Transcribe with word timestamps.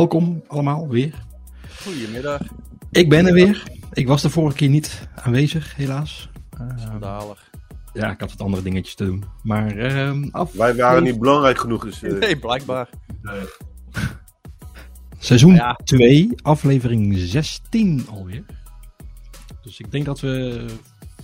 welkom 0.00 0.42
allemaal 0.46 0.88
weer. 0.88 1.24
Goedemiddag. 1.82 2.40
Ik 2.90 3.08
ben 3.08 3.26
er 3.26 3.32
weer. 3.32 3.62
Ik 3.92 4.06
was 4.06 4.22
de 4.22 4.30
vorige 4.30 4.56
keer 4.56 4.68
niet 4.68 5.08
aanwezig, 5.14 5.76
helaas. 5.76 6.30
Uh, 6.60 6.68
Schandalig. 6.76 7.50
ja, 7.92 8.10
ik 8.10 8.20
had 8.20 8.30
wat 8.30 8.40
andere 8.40 8.62
dingetjes 8.62 8.94
te 8.94 9.04
doen. 9.04 9.24
Maar 9.42 9.76
ehm 9.76 10.28
af... 10.30 10.52
Wij 10.52 10.74
waren 10.74 11.02
niet 11.02 11.18
belangrijk 11.18 11.58
genoeg. 11.58 11.84
Dus, 11.84 12.02
eh, 12.02 12.18
Nee, 12.18 12.38
blijkbaar. 12.38 12.88
Seizoen 15.18 15.54
Ja. 15.54 15.78
2, 15.84 16.28
aflevering 16.42 17.18
16 17.18 18.06
alweer. 18.10 18.44
Dus 19.62 19.80
ik 19.80 19.90
denk 19.90 20.04
dat 20.04 20.20
we 20.20 20.64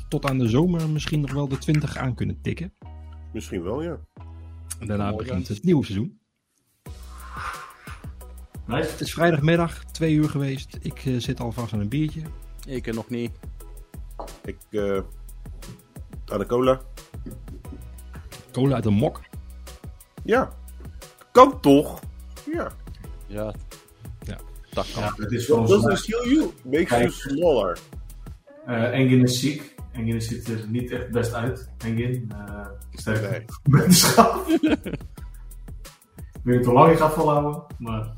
tot 0.09 0.24
aan 0.27 0.38
de 0.38 0.48
zomer 0.48 0.88
misschien 0.88 1.20
nog 1.20 1.33
wel 1.33 1.48
de 1.48 1.59
20 1.59 1.97
aan 1.97 2.15
kunnen 2.15 2.41
tikken. 2.43 2.73
Misschien 3.33 3.62
wel, 3.62 3.83
ja. 3.83 3.98
En 4.79 4.87
daarna 4.87 5.11
Mooi, 5.11 5.24
begint 5.27 5.48
het 5.48 5.62
nieuwe 5.65 5.84
seizoen. 5.84 6.19
Nice. 8.66 8.91
Het 8.91 9.01
is 9.01 9.12
vrijdagmiddag, 9.12 9.84
twee 9.84 10.15
uur 10.15 10.29
geweest. 10.29 10.79
Ik 10.80 11.05
eh, 11.05 11.15
zit 11.19 11.41
alvast 11.41 11.73
aan 11.73 11.80
een 11.80 11.88
biertje. 11.88 12.20
Ik 12.66 12.95
nog 12.95 13.09
niet. 13.09 13.30
Ik, 14.45 14.56
eh 14.70 14.98
aan 16.27 16.39
de 16.39 16.47
cola. 16.47 16.80
Cola 18.52 18.75
uit 18.75 18.84
een 18.84 18.92
mok. 18.92 19.20
Ja. 20.25 20.52
Kan 21.33 21.61
toch? 21.61 22.01
Ja. 22.52 22.70
Ja. 23.27 23.55
Ja. 24.20 24.39
Dat 24.70 24.92
kan. 24.95 25.03
Het 25.17 25.33
is 25.33 25.45
still 25.45 26.28
you. 26.34 26.51
Makes 26.64 26.89
you 26.89 27.11
smaller. 27.11 27.78
eh 28.67 28.83
Engin 28.98 29.23
is 29.23 29.41
ziek. 29.41 29.75
Engin 29.92 30.23
ziet 30.23 30.48
er 30.48 30.64
niet 30.69 30.91
echt 30.91 31.11
best 31.11 31.33
uit. 31.33 31.70
Engin. 31.78 32.33
eh 32.33 32.67
sterk 32.92 33.20
Nee. 33.62 33.91
Ik 36.33 36.53
weet 36.53 36.56
niet 36.56 36.67
hoe 36.67 36.75
lang 36.75 36.92
ik 36.92 36.98
ga 36.98 37.11
volhouden. 37.11 37.62
Maar 37.78 38.12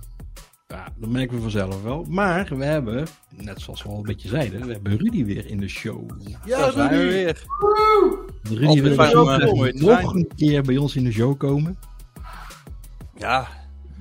Ja, 0.74 0.88
dat 0.96 1.08
merken 1.08 1.36
we 1.36 1.42
vanzelf 1.42 1.82
wel. 1.82 2.04
Maar 2.08 2.56
we 2.56 2.64
hebben, 2.64 3.06
net 3.36 3.60
zoals 3.60 3.82
we 3.82 3.88
al 3.88 3.96
een 3.96 4.02
beetje 4.02 4.28
zeiden, 4.28 4.66
we 4.66 4.72
hebben 4.72 4.96
Rudy 4.96 5.24
weer 5.24 5.46
in 5.46 5.60
de 5.60 5.68
show. 5.68 6.10
Ja, 6.44 6.58
Daar 6.58 6.72
zijn 6.72 6.88
we 6.88 6.96
Rudy. 6.96 7.08
weer. 7.12 7.44
Rudy 8.42 8.66
Altijd 8.66 9.40
wil 9.40 9.56
dus 9.56 9.72
eh, 9.72 9.80
nog 9.80 10.14
een 10.14 10.30
keer 10.36 10.62
bij 10.62 10.76
ons 10.76 10.96
in 10.96 11.04
de 11.04 11.12
show 11.12 11.38
komen. 11.38 11.78
Ja, 13.16 13.48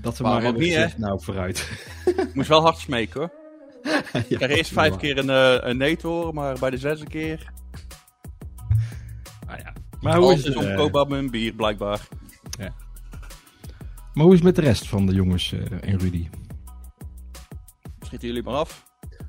Dat 0.02 0.18
we 0.18 0.24
maar 0.24 0.54
niet, 0.54 0.76
hè? 0.76 0.86
nou 0.98 1.24
vooruit. 1.24 1.70
ik 2.06 2.34
moest 2.34 2.48
wel 2.48 2.62
hard 2.62 2.78
smeken 2.78 3.20
hoor. 3.20 3.32
Ik 4.28 4.38
kreeg 4.38 4.58
eerst 4.58 4.72
vijf 4.72 4.96
keer 4.96 5.18
een, 5.18 5.30
eh, 5.30 5.70
een 5.70 5.78
nee 5.78 5.98
te 5.98 6.08
horen, 6.08 6.34
maar 6.34 6.60
bij 6.60 6.70
de 6.70 6.78
zesde 6.78 7.06
keer. 7.06 7.52
Ah, 9.48 9.58
ja. 9.60 9.74
Maar, 10.02 10.18
hoe 10.18 10.34
is 10.34 10.46
het, 10.46 10.56
eh, 10.56 10.70
omkoopbaar 10.70 11.08
met 11.08 11.20
een 11.20 11.30
bier, 11.32 11.54
blijkbaar. 11.54 12.08
maar 14.14 14.24
hoe 14.26 14.34
is 14.34 14.40
het 14.40 14.44
met 14.44 14.56
de 14.56 14.62
rest 14.62 14.88
van 14.88 15.06
de 15.06 15.14
jongens 15.14 15.54
eh, 15.54 15.60
en 15.90 16.00
Rudy? 16.00 16.28
Schieten 18.08 18.28
jullie 18.28 18.44
maar 18.44 18.54
af. 18.54 18.86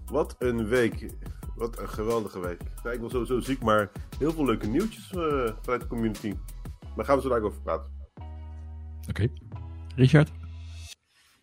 Wat 0.06 0.36
een 0.38 0.66
week. 0.66 1.14
Wat 1.56 1.78
een 1.78 1.88
geweldige 1.88 2.40
week. 2.40 2.60
Ja, 2.84 2.90
ik 2.90 3.00
was 3.00 3.10
sowieso 3.10 3.40
ziek, 3.40 3.62
maar 3.62 3.90
heel 4.18 4.32
veel 4.32 4.44
leuke 4.44 4.66
nieuwtjes 4.66 5.10
eh, 5.10 5.52
vanuit 5.62 5.80
de 5.80 5.86
community. 5.86 6.34
Daar 6.96 7.04
gaan 7.04 7.16
we 7.16 7.22
zo 7.22 7.28
dadelijk 7.28 7.44
over 7.44 7.62
praten. 7.62 7.90
Oké. 9.08 9.28
Richard? 9.96 10.30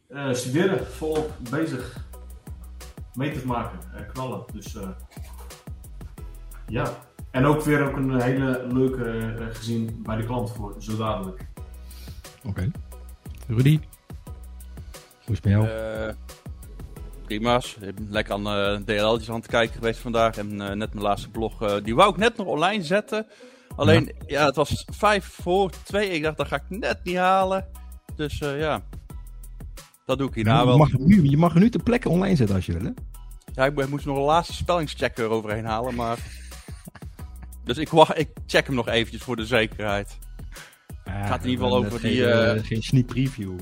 eh, 0.07 0.33
studeren, 0.33 0.87
volop 0.87 1.33
bezig. 1.49 2.07
Meters 3.13 3.43
maken, 3.43 3.79
eh, 3.93 4.11
knallen. 4.13 4.43
Dus 4.53 4.75
eh, 4.75 4.89
ja. 6.67 6.97
En 7.31 7.45
ook 7.45 7.61
weer 7.61 7.87
ook 7.87 7.95
een 7.95 8.21
hele 8.21 8.67
leuke 8.71 9.35
gezien 9.53 10.01
bij 10.03 10.15
de 10.15 10.25
klant 10.25 10.51
voor 10.51 10.75
zo 10.79 10.97
dadelijk. 10.97 11.47
Oké. 12.43 12.71
Rudy? 13.47 13.79
Hoe 15.25 15.35
is 15.35 15.41
het 15.41 15.43
met 15.43 15.53
jou? 15.53 15.67
Prima's. 17.25 17.75
Ik 17.81 17.95
ben 17.95 18.07
lekker 18.09 18.33
aan 18.33 18.47
eh 18.47 18.75
DLL'tjes 18.85 19.29
aan 19.29 19.35
het 19.35 19.47
kijken 19.47 19.75
geweest 19.75 19.99
vandaag. 19.99 20.37
En 20.37 20.61
eh, 20.61 20.75
net 20.75 20.93
mijn 20.93 21.05
laatste 21.05 21.29
blog, 21.29 21.61
eh, 21.61 21.75
die 21.83 21.95
wou 21.95 22.09
ik 22.11 22.17
net 22.17 22.37
nog 22.37 22.47
online 22.47 22.83
zetten. 22.83 23.27
Alleen, 23.75 24.11
ja, 24.27 24.45
het 24.45 24.55
was 24.55 24.85
vijf 24.93 25.25
voor 25.25 25.71
twee. 25.83 26.09
Ik 26.09 26.23
dacht, 26.23 26.37
dat 26.37 26.47
ga 26.47 26.55
ik 26.55 26.79
net 26.79 26.99
niet 27.03 27.15
halen. 27.15 27.67
Dus 28.15 28.37
ja, 28.37 28.81
dat 30.05 30.17
doe 30.17 30.27
ik 30.27 30.35
hierna 30.35 30.59
je, 30.59 30.65
wel. 30.65 30.77
mag 30.77 30.91
nu, 30.93 31.29
je 31.29 31.37
mag 31.37 31.55
nu 31.55 31.69
ter 31.69 31.83
plekke 31.83 32.09
online 32.09 32.35
zetten 32.35 32.55
als 32.55 32.65
je 32.65 32.73
wil, 32.73 32.83
hè? 32.83 32.91
Ja, 33.53 33.65
ik 33.65 33.75
mo- 33.75 33.87
moest 33.87 34.05
nog 34.05 34.17
een 34.17 34.23
laatste 34.23 34.53
spellingscheck 34.53 35.17
eroverheen 35.17 35.65
halen, 35.65 35.95
maar... 35.95 36.17
Dus 37.63 37.77
ik, 37.77 37.89
wacht, 37.89 38.17
ik 38.19 38.29
check 38.45 38.65
hem 38.65 38.75
nog 38.75 38.87
eventjes 38.87 39.23
voor 39.23 39.35
de 39.35 39.45
zekerheid. 39.45 40.17
gaat 41.05 41.43
in 41.43 41.49
ieder 41.49 41.65
geval 41.65 41.85
over 41.85 42.01
die, 42.01 42.31
eh, 42.31 42.63
geen 42.63 42.81
sneak 42.81 43.05
preview. 43.05 43.55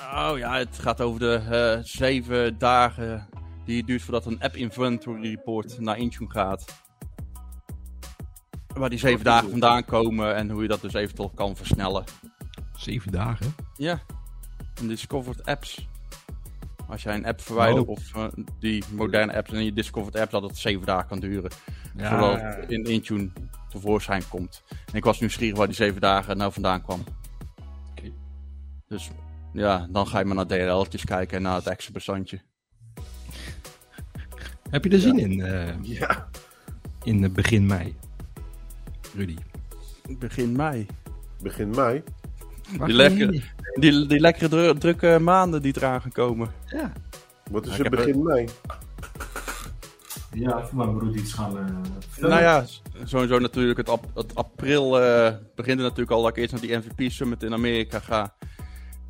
Oh 0.00 0.38
ja, 0.38 0.56
het 0.58 0.78
gaat 0.78 1.00
over 1.00 1.20
de 1.20 1.34
eh, 1.50 1.84
zeven 1.84 2.58
dagen 2.58 3.28
die 3.64 3.76
het 3.76 3.86
duurt 3.86 4.02
voordat 4.02 4.26
een 4.26 4.40
app 4.42 4.56
inventory 4.56 5.28
report 5.28 5.80
naar 5.80 5.98
Intune 5.98 6.30
gaat. 6.30 6.64
Waar 8.74 8.90
die 8.90 8.98
zeven 8.98 9.24
dagen 9.24 9.50
vandaan 9.50 9.84
komen 9.84 10.34
en 10.34 10.50
hoe 10.50 10.62
je 10.62 10.68
dat 10.68 10.80
dus 10.80 10.92
eventueel 10.92 11.30
kan 11.34 11.56
versnellen. 11.56 12.04
Zeven 12.76 13.12
dagen? 13.12 13.54
Ja, 13.76 14.00
en 14.80 14.88
discovered 14.88 15.44
apps. 15.46 15.88
Als 16.88 17.02
jij 17.02 17.14
een 17.14 17.26
app 17.26 17.40
verwijdert 17.40 17.86
Oh. 17.86 17.88
of 17.88 18.14
eh, 18.14 18.26
die 18.58 18.84
moderne 18.92 19.36
apps 19.36 19.52
en 19.52 19.64
je 19.64 19.72
discovered 19.72 20.16
app, 20.16 20.30
dat 20.30 20.42
het 20.42 20.56
zeven 20.58 20.86
dagen 20.86 21.08
kan 21.08 21.20
duren. 21.20 21.50
Ja. 21.96 22.08
Voordat 22.08 22.40
het 22.56 22.70
in 22.70 22.84
Intune 22.84 23.30
tevoorschijn 23.68 24.28
komt. 24.28 24.62
En 24.68 24.94
ik 24.94 25.04
was 25.04 25.20
nieuwsgierig 25.20 25.56
waar 25.56 25.66
die 25.66 25.76
zeven 25.76 26.00
dagen 26.00 26.36
nou 26.36 26.52
vandaan 26.52 26.82
kwam. 26.82 27.04
Oké. 27.90 28.10
Dus 28.88 29.10
ja, 29.52 29.86
dan 29.90 30.06
ga 30.06 30.18
je 30.18 30.24
maar 30.24 30.34
naar 30.36 30.46
DLL'tjes 30.46 31.04
kijken 31.04 31.36
en 31.36 31.42
naar 31.42 31.54
het 31.54 31.66
extra 31.66 31.92
bestandje. 31.92 32.40
Heb 34.70 34.84
je 34.84 34.90
er 34.90 34.98
zin 34.98 35.18
in, 35.18 35.40
eh, 35.42 35.74
Ja. 35.82 36.28
in 37.04 37.24
eh, 37.24 37.30
begin 37.30 37.66
mei? 37.66 37.96
Rudy. 39.14 39.36
Begin 40.18 40.52
mei. 40.56 40.86
Begin 41.42 41.70
mei. 41.70 42.02
Die? 42.86 43.42
Die, 43.74 44.06
die 44.06 44.20
lekkere 44.20 44.48
dru- 44.48 44.78
drukke 44.78 45.18
maanden 45.20 45.62
die 45.62 45.76
eraan 45.76 46.00
gaan 46.00 46.12
komen. 46.12 46.50
Ja. 46.66 46.92
Wat 47.50 47.66
is 47.66 47.70
Ja, 47.76 47.76
ik 47.78 47.82
het 47.84 47.94
begin 47.96 48.22
mei? 48.22 48.48
Ja, 50.32 50.66
voor 50.66 50.76
mijn 50.76 50.96
broer 50.98 51.14
iets 51.16 51.32
gaan 51.32 51.58
eh. 51.58 52.28
Nou 52.28 52.42
ja, 52.42 52.64
sowieso 53.04 53.38
natuurlijk 53.38 53.78
het, 53.78 53.88
ap- 53.88 54.10
het 54.14 54.34
april 54.34 55.00
eh, 55.00 55.34
begint 55.54 55.76
er 55.78 55.82
natuurlijk 55.84 56.10
al 56.10 56.22
dat 56.22 56.30
ik 56.30 56.36
eerst 56.36 56.52
naar 56.52 56.60
die 56.60 56.76
MVP 56.76 57.12
Summit 57.12 57.42
in 57.42 57.52
Amerika 57.52 57.98
ga. 57.98 58.34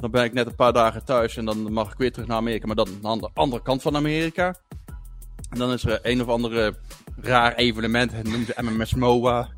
Dan 0.01 0.11
ben 0.11 0.25
ik 0.25 0.33
net 0.33 0.47
een 0.47 0.55
paar 0.55 0.73
dagen 0.73 1.05
thuis 1.05 1.37
en 1.37 1.45
dan 1.45 1.73
mag 1.73 1.93
ik 1.93 1.99
weer 1.99 2.13
terug 2.13 2.29
naar 2.29 2.37
Amerika, 2.37 2.67
maar 2.67 2.77
dan 2.77 2.89
aan 3.03 3.19
de 3.19 3.31
andere 3.35 3.63
kant 3.63 3.83
van 3.83 3.97
Amerika. 3.97 4.55
En 5.51 5.59
dan 5.59 5.73
is 5.73 5.85
er 5.85 5.99
een 6.03 6.21
of 6.21 6.29
andere 6.29 6.75
raar 7.17 7.55
evenement, 7.55 8.13
het 8.13 8.29
noemen 8.29 8.47
ze 8.47 8.63
MMS 8.63 8.95
MOA. 8.95 9.49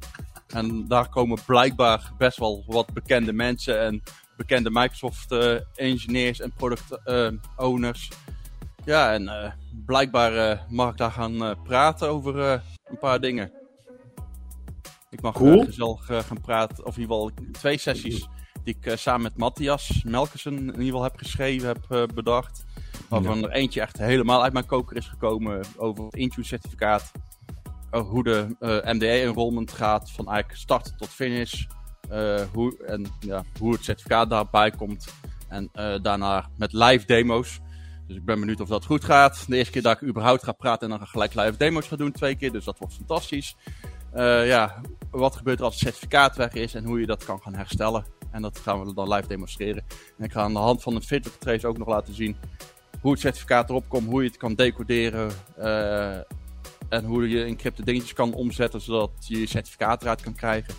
En 0.46 0.88
daar 0.88 1.08
komen 1.08 1.38
blijkbaar 1.46 2.12
best 2.18 2.38
wel 2.38 2.64
wat 2.66 2.92
bekende 2.92 3.32
mensen 3.32 3.80
en 3.80 4.02
bekende 4.36 4.70
Microsoft 4.70 5.32
eh, 5.32 5.54
engineers 5.74 6.40
en 6.40 6.52
product 6.52 7.04
eh, 7.04 7.28
owners. 7.56 8.10
Ja, 8.84 9.12
en 9.12 9.28
eh, 9.28 9.52
blijkbaar 9.86 10.64
mag 10.68 10.90
ik 10.90 10.96
daar 10.96 11.10
gaan 11.10 11.62
praten 11.62 12.08
over 12.08 12.38
een 12.84 12.98
paar 13.00 13.20
dingen. 13.20 13.52
Ik 15.10 15.20
mag 15.20 15.34
Cool. 15.34 15.64
gezellig 15.64 16.06
gaan 16.06 16.40
praten, 16.40 16.86
of 16.86 16.96
in 16.96 17.00
ieder 17.00 17.16
geval 17.16 17.30
twee 17.52 17.78
sessies 17.78 18.28
die 18.64 18.76
ik 18.80 18.86
eh, 18.86 18.96
samen 18.96 19.22
met 19.22 19.36
Matthias 19.36 20.02
Melkersen 20.04 20.58
in 20.58 20.66
ieder 20.66 20.84
geval 20.84 21.02
heb 21.02 21.16
geschreven, 21.16 21.68
heb 21.68 21.84
eh, 21.88 22.02
bedacht. 22.14 22.64
Waarvan 23.08 23.44
er 23.44 23.50
eentje 23.50 23.80
echt 23.80 23.98
helemaal 23.98 24.42
uit 24.42 24.52
mijn 24.52 24.66
koker 24.66 24.96
is 24.96 25.06
gekomen 25.06 25.60
over 25.76 26.04
het 26.04 26.14
Intune 26.14 26.46
certificaat. 26.46 27.12
Over 27.90 28.12
hoe 28.12 28.22
de 28.22 28.56
eh, 28.60 28.92
MDE 28.92 29.20
enrollment 29.20 29.72
gaat, 29.72 30.10
van 30.10 30.28
eigenlijk 30.28 30.58
start 30.58 30.98
tot 30.98 31.08
finish. 31.08 31.64
Hoe, 32.52 32.84
en 32.86 33.06
ja, 33.20 33.44
hoe 33.58 33.72
het 33.72 33.84
certificaat 33.84 34.30
daarbij 34.30 34.70
komt. 34.70 35.14
En 35.48 35.70
daarna 36.02 36.48
met 36.56 36.72
live 36.72 37.06
demo's. 37.06 37.60
Dus 38.06 38.16
ik 38.16 38.24
ben 38.24 38.40
benieuwd 38.40 38.60
of 38.60 38.68
dat 38.68 38.84
goed 38.84 39.04
gaat. 39.04 39.44
De 39.48 39.56
eerste 39.56 39.72
keer 39.72 39.82
dat 39.82 40.00
ik 40.00 40.08
überhaupt 40.08 40.44
ga 40.44 40.52
praten 40.52 40.90
en 40.90 40.98
dan 40.98 41.06
gelijk 41.06 41.34
live 41.34 41.56
demo's 41.56 41.88
ga 41.88 41.96
doen, 41.96 42.12
twee 42.12 42.36
keer. 42.36 42.52
Dus 42.52 42.64
dat 42.64 42.78
wordt 42.78 42.94
fantastisch. 42.94 43.56
Ja, 44.44 44.80
wat 45.10 45.36
gebeurt 45.36 45.58
er 45.58 45.64
als 45.64 45.74
het 45.74 45.82
certificaat 45.82 46.36
weg 46.36 46.52
is 46.52 46.74
en 46.74 46.84
hoe 46.84 47.00
je 47.00 47.06
dat 47.06 47.24
kan 47.24 47.40
gaan 47.40 47.54
herstellen. 47.54 48.04
En 48.32 48.42
dat 48.42 48.58
gaan 48.58 48.84
we 48.84 48.94
dan 48.94 49.12
live 49.12 49.28
demonstreren. 49.28 49.84
En 50.18 50.24
ik 50.24 50.32
ga 50.32 50.40
aan 50.42 50.52
de 50.52 50.58
hand 50.58 50.82
van 50.82 50.94
een 50.94 51.02
Fitbit 51.02 51.40
trace 51.40 51.66
ook 51.66 51.78
nog 51.78 51.88
laten 51.88 52.14
zien 52.14 52.36
hoe 53.00 53.10
het 53.12 53.20
certificaat 53.20 53.68
erop 53.70 53.88
komt, 53.88 54.08
hoe 54.08 54.22
je 54.22 54.28
het 54.28 54.36
kan 54.38 54.54
decoderen. 54.54 55.30
eh, 55.56 56.16
en 56.88 57.04
hoe 57.04 57.28
je 57.28 57.44
encrypte 57.44 57.84
dingetjes 57.84 58.12
kan 58.12 58.34
omzetten 58.34 58.80
zodat 58.80 59.10
je 59.18 59.40
je 59.40 59.46
certificaat 59.46 60.02
eruit 60.02 60.20
kan 60.22 60.34
krijgen. 60.34 60.74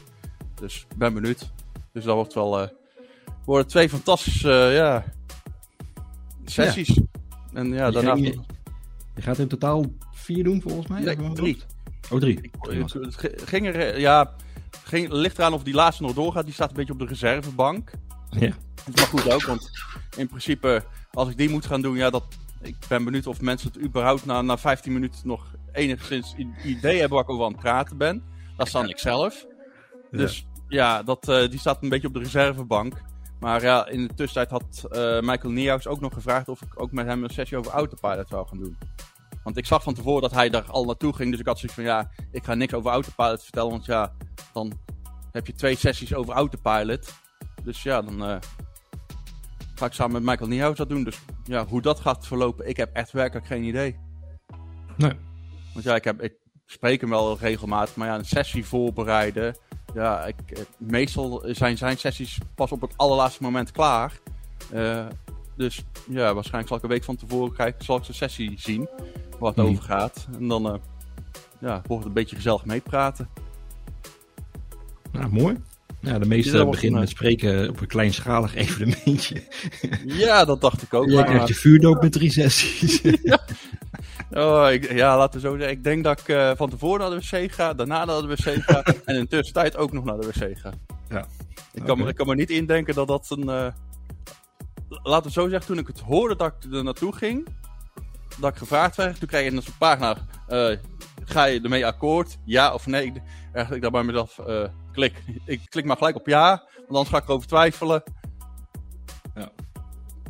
Dus 0.59 0.85
ik 0.89 0.97
ben 0.97 1.13
benieuwd. 1.13 1.51
Dus 1.91 2.03
dat 2.03 2.15
wordt 2.15 2.33
wel. 2.33 2.61
eh 2.61 2.67
worden 3.45 3.67
twee 3.67 3.89
fantastische 3.89 4.51
eh, 4.51 4.75
ja, 4.75 5.03
sessies. 6.45 7.00
En 7.53 7.67
ja, 7.73 7.85
Je 7.85 7.91
daarna. 7.91 8.13
ging- 8.15 8.45
Je 9.15 9.21
gaat 9.21 9.38
in 9.39 9.47
totaal 9.47 9.85
vier 10.11 10.44
doen 10.44 10.61
volgens 10.61 10.88
mij? 10.88 11.01
Nee, 11.01 11.15
drie. 11.33 11.61
Oh, 12.11 12.19
drie. 12.19 12.51
Het 13.01 13.41
ging 13.45 13.65
er, 13.67 14.00
ja, 14.00 14.35
ging, 14.83 15.12
ligt 15.12 15.38
eraan 15.38 15.53
of 15.53 15.63
die 15.63 15.74
laatste 15.74 16.03
nog 16.03 16.13
doorgaat. 16.13 16.45
Die 16.45 16.53
staat 16.53 16.69
een 16.69 16.75
beetje 16.75 16.94
op 16.94 17.00
de 17.00 17.06
reservebank. 17.06 17.91
Ja. 18.30 18.53
Dat 18.85 18.94
is 18.94 18.95
maar 18.95 19.06
goed 19.06 19.31
ook, 19.31 19.44
want 19.44 19.69
in 20.18 20.27
principe, 20.27 20.83
als 21.12 21.30
ik 21.30 21.38
die 21.38 21.50
moet 21.50 21.65
gaan 21.65 21.81
doen, 21.81 21.95
ja, 21.95 22.09
dat, 22.09 22.24
ik 22.62 22.75
ben 22.88 23.03
benieuwd 23.03 23.27
of 23.27 23.41
mensen 23.41 23.71
het 23.74 23.81
überhaupt 23.83 24.25
na, 24.25 24.41
na 24.41 24.57
15 24.57 24.94
minuten 24.94 25.27
nog 25.27 25.56
enigszins 25.71 26.35
idee 26.63 27.00
hebben 27.00 27.18
waar 27.18 27.24
ik 27.24 27.30
over 27.30 27.45
aan 27.45 27.51
het 27.51 27.62
praten 27.62 27.97
ben. 27.97 28.24
Dat 28.57 28.68
is 28.68 28.74
dan 28.74 28.89
ik 28.89 29.00
zelf. 29.00 29.45
Dus 30.12 30.45
ja, 30.68 31.03
dat, 31.03 31.27
eh, 31.27 31.50
die 31.50 31.59
staat 31.59 31.83
een 31.83 31.89
beetje 31.89 32.07
op 32.07 32.13
de 32.13 32.19
reservebank. 32.19 33.01
Maar 33.39 33.62
ja, 33.62 33.88
in 33.88 34.07
de 34.07 34.13
tussentijd 34.13 34.50
had 34.50 34.86
eh, 34.91 35.19
Michael 35.19 35.53
Niehaus 35.53 35.88
ook 35.88 36.00
nog 36.00 36.13
gevraagd 36.13 36.50
of 36.50 36.62
ik 36.62 36.81
ook 36.81 36.91
met 36.91 37.06
hem 37.06 37.24
een 37.24 37.29
sessie 37.29 37.57
over 37.57 37.71
Autopilot 37.71 38.27
zou 38.27 38.47
gaan 38.47 38.57
doen. 38.57 38.77
Want 39.44 39.57
ik 39.57 39.66
zag 39.66 39.84
van 39.84 39.94
tevoren 39.94 40.22
dat 40.22 40.31
hij 40.31 40.50
daar 40.50 40.72
al 40.72 40.86
naartoe 40.86 41.13
ging. 41.13 41.31
Dus 41.31 41.40
ik 41.40 41.48
had 41.48 41.60
zoiets 41.60 41.75
van, 41.75 41.84
ja, 41.84 42.10
ik 42.31 42.44
ga 42.44 42.54
niks 42.54 42.74
over 42.74 42.92
Autopilot 42.92 43.44
vertellen. 43.44 43.72
Want 43.72 43.86
ja, 43.86 44.13
dan 44.54 44.80
heb 45.31 45.48
je 45.48 45.54
twee 45.54 45.75
sessies 45.75 46.13
over 46.13 46.34
Autopilot. 46.34 47.13
Dus 47.63 47.84
ja, 47.84 48.01
dan 48.01 48.24
eh, 48.24 48.38
ga 49.75 49.86
ik 49.86 49.94
samen 49.94 50.13
met 50.13 50.24
Michael 50.24 50.50
Niehaus 50.50 50.78
dat 50.78 50.90
doen. 50.90 51.04
Dus 51.04 51.19
ja, 51.44 51.66
hoe 51.66 51.81
dat 51.81 52.00
gaat 52.00 52.28
verlopen, 52.28 52.69
ik 52.69 52.78
heb 52.78 52.95
echt 52.95 53.12
werkelijk 53.12 53.45
geen 53.45 53.63
idee. 53.63 54.00
Nee. 54.98 55.13
Want 55.74 55.86
ja, 55.86 55.96
ik, 55.96 56.04
heb, 56.04 56.22
ik 56.22 56.34
spreek 56.66 57.01
hem 57.01 57.10
wel 57.10 57.38
regelmatig, 57.38 57.96
maar 57.96 58.07
ja, 58.07 58.16
een 58.16 58.25
sessie 58.25 58.66
voorbereiden. 58.66 59.56
Ja, 59.94 60.25
ik, 60.25 60.51
eh, 60.51 60.63
meestal 60.78 61.44
zijn 61.46 61.78
zijn 61.78 61.98
sessies 61.98 62.38
pas 62.56 62.72
op 62.72 62.81
het 62.81 62.94
allerlaatste 62.98 63.44
moment 63.44 63.72
klaar. 63.72 64.19
Eh, 64.72 65.06
dus 65.55 65.83
ja, 66.09 66.33
waarschijnlijk 66.33 66.67
zal 66.67 66.77
ik 66.77 66.83
een 66.83 66.89
week 66.89 67.03
van 67.03 67.15
tevoren 67.15 67.53
kijken, 67.53 67.85
zal 67.85 67.97
ik 67.97 68.03
sessie 68.09 68.53
zien, 68.57 68.89
waar 69.39 69.50
het 69.50 69.57
Mhm. 69.57 69.67
over 69.67 69.83
gaat. 69.83 70.27
En 70.39 70.47
dan 70.47 70.65
eh, 70.67 70.79
ja, 71.59 71.73
wordt 71.88 71.89
het 71.89 72.05
een 72.05 72.13
beetje 72.13 72.35
gezellig 72.35 72.65
meepraten. 72.65 73.29
Nou, 75.11 75.31
mooi. 75.31 75.55
Ja, 76.01 76.13
de 76.13 76.19
Ja, 76.19 76.25
meeste 76.27 76.65
beginnen 76.65 77.00
met 77.00 77.09
spreken 77.09 77.69
op 77.69 77.81
een 77.81 77.88
kleinschalig 77.88 78.55
evenementje. 78.65 79.44
Ja, 80.05 80.45
dat 80.45 80.61
dacht 80.61 80.81
ik 80.81 80.94
ook. 80.94 81.05
Jij 81.05 81.15
maar- 81.15 81.25
krijgt 81.25 81.47
je 81.47 81.53
vuurdoop 81.53 82.01
met 82.01 82.11
drie 82.11 82.31
sessies. 82.31 83.01
Oh, 84.31 84.71
ik, 84.71 84.91
ja, 84.94 85.17
laten 85.17 85.41
we 85.41 85.47
zo 85.47 85.57
zeggen. 85.57 85.77
Ik 85.77 85.83
denk 85.83 86.03
dat 86.03 86.19
ik 86.19 86.27
eh, 86.27 86.51
van 86.55 86.69
tevoren 86.69 87.00
naar 87.00 87.19
de 87.19 87.27
wc 87.45 87.51
ga, 87.51 87.73
daarna 87.73 88.05
naar 88.05 88.21
de 88.21 88.27
wc 88.27 88.63
ga 88.63 88.83
en 89.05 89.15
in 89.15 89.21
de 89.21 89.27
tussentijd 89.27 89.77
ook 89.77 89.91
nog 89.91 90.03
naar 90.03 90.17
de 90.19 90.27
wc 90.27 90.57
ga. 90.59 90.73
Ja. 91.09 91.25
Ik 91.73 91.83
kan, 91.83 91.97
me, 91.97 92.07
ik 92.07 92.15
kan 92.15 92.27
me 92.27 92.35
niet 92.35 92.50
indenken 92.50 92.94
dat 92.94 93.07
dat 93.07 93.27
een... 93.29 93.50
eh, 93.50 93.67
laten 95.03 95.25
we 95.25 95.31
zo 95.31 95.50
zeggen, 95.50 95.67
toen 95.67 95.77
ik 95.77 95.88
het 95.88 96.00
hoorde 96.00 96.35
dat 96.35 96.53
ik 96.59 96.73
er 96.73 96.83
naartoe 96.83 97.15
ging, 97.15 97.47
dat 98.39 98.51
ik 98.51 98.57
gevraagd 98.57 98.95
werd, 98.95 99.19
toen 99.19 99.27
kreeg 99.27 99.44
je 99.51 99.55
een 99.57 99.63
soort 99.63 99.77
pagina, 99.77 100.17
eh, 100.47 100.77
ga 101.25 101.44
je 101.45 101.61
ermee 101.61 101.85
akkoord, 101.85 102.38
ja 102.45 102.73
of 102.73 102.85
nee? 102.85 103.05
Ik, 103.05 103.21
eigenlijk 103.51 103.81
daar 103.81 103.91
bij 103.91 104.03
mezelf, 104.03 104.39
eh, 104.39 104.67
klik. 104.91 105.23
Ik 105.45 105.61
klik 105.69 105.85
maar 105.85 105.97
gelijk 105.97 106.15
op 106.15 106.27
ja, 106.27 106.63
want 106.75 106.88
anders 106.89 107.09
ga 107.09 107.17
ik 107.17 107.23
erover 107.23 107.47
twijfelen. 107.47 108.03
Ja. 109.35 109.50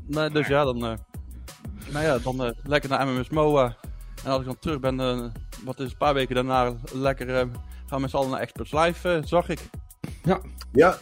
Nee, 0.06 0.30
dus 0.30 0.48
ja, 0.48 0.64
dan... 0.64 0.86
eh, 0.86 0.98
nou 1.92 2.06
ja, 2.06 2.18
dan 2.18 2.44
eh, 2.44 2.52
lekker 2.64 2.90
naar 2.90 3.08
MMS 3.08 3.30
MOA. 3.30 3.76
En 4.24 4.32
als 4.32 4.40
ik 4.40 4.46
dan 4.46 4.60
terug 4.60 4.80
ben, 4.80 4.98
wat 5.64 5.80
is 5.80 5.92
een 5.92 5.98
paar 5.98 6.14
weken 6.14 6.36
daarna, 6.36 6.74
lekker 6.94 7.30
eh, 7.30 7.36
gaan 7.36 7.52
we 7.90 8.00
met 8.00 8.10
z'n 8.10 8.16
allen 8.16 8.30
naar 8.30 8.40
Experts 8.40 8.72
Live, 8.72 9.14
eh, 9.14 9.24
zag 9.24 9.50
ik. 9.50 9.70
Ja, 10.24 10.42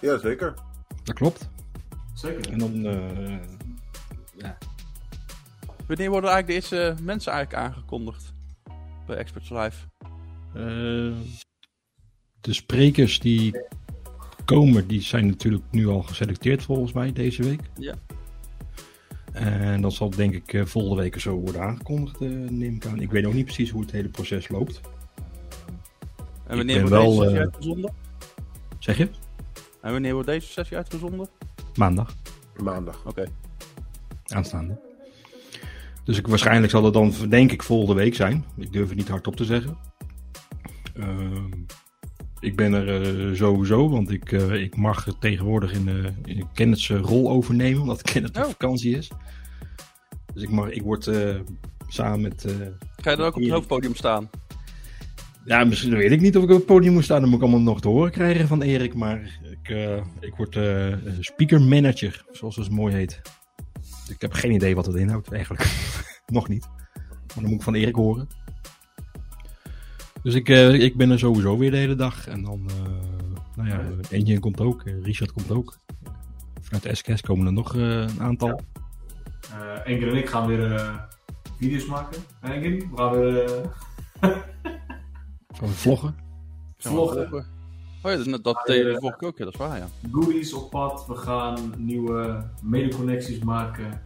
ja, 0.02 0.18
zeker. 0.18 0.54
Dat 1.04 1.16
klopt. 1.16 1.50
Zeker. 2.14 2.52
En 2.52 2.58
dan... 2.58 2.86
eh, 2.86 3.38
ja. 4.42 4.58
Wanneer 5.88 6.10
worden 6.10 6.30
eigenlijk 6.30 6.48
de 6.48 6.54
eerste 6.54 7.04
mensen 7.04 7.32
eigenlijk 7.32 7.64
aangekondigd 7.64 8.34
bij 9.06 9.18
Experts 9.18 9.50
Live? 9.50 9.86
Eh, 10.54 11.18
de 12.42 12.54
sprekers 12.54 13.20
die 13.20 13.56
komen, 14.46 14.88
die 14.88 15.02
zijn 15.02 15.28
natuurlijk 15.28 15.64
nu 15.72 15.88
al 15.88 16.02
geselecteerd 16.02 16.64
volgens 16.64 16.92
mij 16.92 17.14
deze 17.14 17.44
week. 17.44 17.62
Ja. 17.78 17.96
En 19.32 19.82
dat 19.82 19.94
zal 19.94 20.10
denk 20.10 20.34
ik 20.34 20.54
eh, 20.54 20.66
volgende 20.66 21.02
week 21.02 21.20
zo 21.20 21.36
worden 21.36 21.62
aangekondigd, 21.62 22.22
eh, 22.22 22.30
neem 22.30 22.76
ik 22.76 22.86
aan. 22.86 23.00
Ik 23.00 23.12
weet 23.12 23.26
ook 23.26 23.34
niet 23.34 23.46
precies 23.46 23.70
hoe 23.70 23.82
het 23.82 23.92
hele 23.92 24.10
proces 24.10 24.50
loopt. 24.50 24.82
En 26.48 26.58
wanneer 26.58 26.84
ben 26.84 26.90
wordt 26.90 27.04
wel, 27.04 27.10
deze 27.10 27.22
sessie 27.22 27.40
uitgezonden? 27.40 27.94
Zeg 28.80 28.98
je? 28.98 29.10
En 29.82 29.92
wanneer 29.92 30.14
wordt 30.14 30.28
deze 30.28 30.48
sessie 30.48 30.78
uitgezonden? 30.78 31.30
Maandag, 31.76 32.16
Maandag. 32.64 33.06
Oké. 33.06 33.26
Aanstaande. 34.34 34.80
Dus 36.04 36.18
ik, 36.18 36.28
waarschijnlijk 36.28 36.72
zal 36.72 36.84
het 36.84 36.94
dan, 36.94 37.14
denk 37.30 37.52
ik, 37.52 37.64
volgende 37.64 38.02
week 38.02 38.16
zijn. 38.16 38.46
Ik 38.58 38.74
durf 38.74 38.88
het 38.88 38.98
niet 38.98 39.08
hardop 39.08 39.36
te 39.36 39.46
zeggen. 39.46 39.78
Ehm, 40.96 41.50
ik 42.40 42.56
ben 42.56 42.74
er 42.74 43.02
eh, 43.02 43.36
sowieso, 43.36 43.90
want 43.90 44.12
ik, 44.12 44.32
eh, 44.32 44.54
ik 44.54 44.76
mag 44.76 45.08
tegenwoordig 45.20 45.74
in, 45.74 45.86
de 45.86 46.14
in 46.26 46.48
Kenneth's 46.54 46.90
rol 46.90 47.30
overnemen, 47.30 47.82
omdat 47.82 48.02
Kenneth 48.02 48.38
op 48.38 48.44
Oh. 48.44 48.50
vakantie 48.50 48.98
is. 48.98 49.12
Dus 50.34 50.44
ik, 50.44 50.50
mag, 50.50 50.70
ik 50.70 50.82
word 50.82 51.08
eh, 51.08 51.36
samen 51.88 52.22
met... 52.22 52.46
Ga 52.96 53.10
je 53.10 53.18
dan 53.18 53.26
ook 53.26 53.36
op 53.36 53.42
het 53.42 53.52
hoofdpodium 53.52 53.96
staan? 53.96 54.30
ja, 55.46 55.64
misschien 55.64 55.96
weet 55.96 56.12
ik 56.12 56.22
niet 56.22 56.38
of 56.38 56.44
ik 56.44 56.50
op 56.50 56.56
het 56.56 56.66
podium 56.66 56.94
moet 56.94 57.04
staan. 57.04 57.22
Dan 57.22 57.30
moet 57.30 57.38
ik 57.38 57.44
allemaal 57.44 57.64
nog 57.64 57.82
te 57.82 57.88
horen 57.88 58.12
krijgen 58.12 58.48
van 58.48 58.62
Erik. 58.62 58.94
Maar 58.94 59.40
ik, 59.52 59.70
ik 60.20 60.36
word 60.36 60.60
speaker 61.20 61.62
manager, 61.62 62.26
zoals 62.32 62.56
het 62.56 62.70
mooi 62.70 62.96
heet. 62.96 63.22
Ik 64.12 64.22
heb 64.22 64.34
geen 64.34 64.52
idee 64.52 64.76
wat 64.76 64.86
het 64.86 64.96
inhoudt 64.96 65.32
eigenlijk. 65.32 65.66
nog 66.28 66.48
niet. 66.48 66.68
Maar 66.96 67.36
dan 67.36 67.44
moet 67.44 67.54
ik 67.54 67.62
van 67.62 67.76
Erik 67.76 67.96
horen. 67.96 68.28
Dus 70.24 70.34
ik, 70.34 70.50
eh, 70.50 70.74
ik 70.74 70.98
ben 70.98 71.10
er 71.10 71.20
sowieso 71.20 71.58
weer 71.58 71.72
de 71.72 71.78
hele 71.78 71.96
dag. 71.96 72.28
En 72.28 72.44
dan, 72.44 72.70
eh 72.70 72.76
nou 73.56 73.70
ja, 73.70 73.82
Engine 74.10 74.40
komt 74.40 74.62
ook. 74.62 74.84
eh, 74.84 75.04
Richard 75.04 75.32
komt 75.32 75.52
ook. 75.52 75.78
Vanuit 76.62 76.84
de 76.84 76.96
SKS 76.96 77.22
komen 77.22 77.46
er 77.46 77.54
nog 77.54 77.76
eh, 77.76 77.82
een 77.82 78.22
aantal. 78.22 78.60
Eh 79.52 79.88
Engel 79.94 80.10
en 80.10 80.16
ik 80.16 80.30
gaan 80.30 80.48
weer 80.48 80.76
eh, 80.76 80.98
video's 81.58 81.86
maken. 81.86 82.22
Engel? 82.42 82.62
We 82.78 82.88
gaan 82.96 83.12
weer 83.12 83.50
Van 85.58 85.70
vloggen. 85.70 86.16
vloggen. 86.78 87.46
Oh 88.04 88.12
ja, 88.12 88.18
dat, 88.18 88.44
dat 88.44 88.62
deed 88.66 88.78
je 88.78 88.84
de 88.84 89.00
vorige 89.00 89.18
keer 89.18 89.28
ook, 89.28 89.38
ja, 89.38 89.44
dat 89.46 89.54
is 89.54 89.60
waar, 89.60 89.78
ja. 89.78 89.88
goodies 90.12 90.54
op 90.54 90.70
pad. 90.70 91.06
We 91.08 91.16
gaan 91.16 91.74
nieuwe 91.78 92.44
medeconnecties 92.62 93.40
maken. 93.40 94.02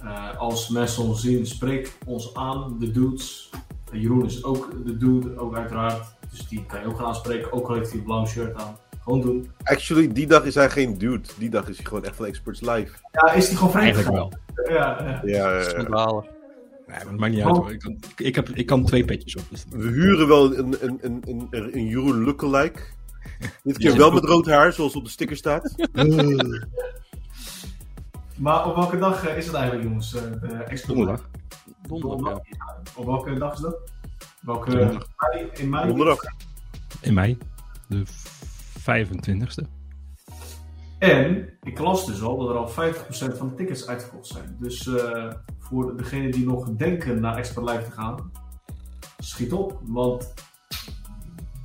Eh, 0.00 0.38
als 0.38 0.68
mensen 0.68 1.02
ons 1.02 1.20
zien, 1.20 1.46
spreek 1.46 1.92
ons 2.06 2.34
aan, 2.34 2.76
de 2.78 2.90
dudes. 2.90 3.50
Eh, 3.92 4.00
Jeroen 4.00 4.24
is 4.24 4.44
ook 4.44 4.84
de 4.84 4.96
dude, 4.96 5.38
ook 5.38 5.56
uiteraard. 5.56 6.16
Dus 6.30 6.48
die 6.48 6.66
kan 6.66 6.80
je 6.80 6.86
ook 6.86 6.96
gaan 6.96 7.06
aanspreken, 7.06 7.52
ook 7.52 7.68
al 7.68 7.74
heeft 7.74 7.90
hij 7.90 7.98
een 7.98 8.04
blauw 8.04 8.26
shirt 8.26 8.54
aan. 8.54 8.76
Gewoon 9.02 9.20
doen. 9.20 9.50
Actually, 9.62 10.12
die 10.12 10.26
dag 10.26 10.44
is 10.44 10.54
hij 10.54 10.70
geen 10.70 10.98
dude. 10.98 11.28
Die 11.38 11.50
dag 11.50 11.68
is 11.68 11.76
hij 11.76 11.86
gewoon 11.86 12.04
echt 12.04 12.16
van 12.16 12.26
Experts 12.26 12.60
Live. 12.60 12.96
Ja, 13.12 13.32
is 13.32 13.48
die 13.48 13.56
gewoon 13.56 13.72
vreemd 13.72 13.94
Eigenlijk 13.94 14.16
wel. 14.16 14.32
Ja, 14.68 15.02
ja. 15.02 15.20
Ja, 15.24 15.52
eh, 15.52 15.62
Schandalig. 15.62 16.24
Nee, 16.90 16.98
maar 16.98 17.10
dat 17.10 17.20
maakt 17.20 17.32
niet 17.34 17.42
uit 17.44 17.56
hoor. 17.56 17.72
Ik, 17.72 17.78
kan- 17.78 17.98
ik, 18.16 18.34
heb, 18.34 18.48
ik 18.48 18.66
kan 18.66 18.84
twee 18.84 19.04
petjes 19.04 19.36
op. 19.36 19.42
Dus 19.50 19.64
we 19.70 19.88
huren 19.88 20.28
wel 20.28 20.56
een, 20.58 20.76
een, 20.84 20.98
een, 21.00 21.22
een, 21.26 21.48
een 21.76 21.86
Jeroen 21.86 22.24
lookalike. 22.24 22.80
Dit 23.62 23.78
keer 23.78 23.96
wel 23.96 24.10
met 24.10 24.24
rood 24.24 24.46
haar, 24.46 24.72
zoals 24.72 24.96
op 24.96 25.04
de 25.04 25.10
sticker 25.10 25.36
staat. 25.36 25.74
Maar 28.36 28.66
op 28.68 28.74
welke 28.76 28.98
dag 28.98 29.26
eh, 29.26 29.36
is 29.36 29.46
het 29.46 29.54
eigenlijk, 29.54 29.84
jongens? 29.88 30.14
eh, 30.14 30.22
de 30.22 30.82
Donderdag. 30.86 31.28
Donderdag, 31.88 32.38
ja. 32.42 32.78
Op 32.96 33.04
welke 33.06 33.38
dag 33.38 33.52
is 33.52 33.60
dat? 33.60 33.76
Welke 34.40 34.70
Donderdag. 34.70 35.06
mei? 35.32 35.48
In 35.52 35.68
mei? 35.68 35.86
Donderdag. 35.88 36.18
In 37.00 37.14
mei. 37.14 37.38
De 37.88 38.02
25ste. 38.80 39.66
En 40.98 41.48
ik 41.62 41.78
las 41.78 42.06
dus 42.06 42.22
al 42.22 42.38
dat 42.38 42.48
er 42.48 42.56
al 42.56 42.68
50% 43.34 43.36
van 43.36 43.48
de 43.48 43.54
tickets 43.54 43.86
uitverkocht 43.86 44.26
zijn. 44.26 44.56
Dus 44.60 44.86
eh, 44.86 45.32
voor 45.70 45.96
degenen 45.96 46.30
die 46.30 46.44
nog 46.44 46.70
denken 46.70 47.20
naar 47.20 47.36
Expert 47.36 47.70
Live 47.70 47.84
te 47.84 47.90
gaan, 47.90 48.32
schiet 49.18 49.52
op, 49.52 49.80
want 49.82 50.34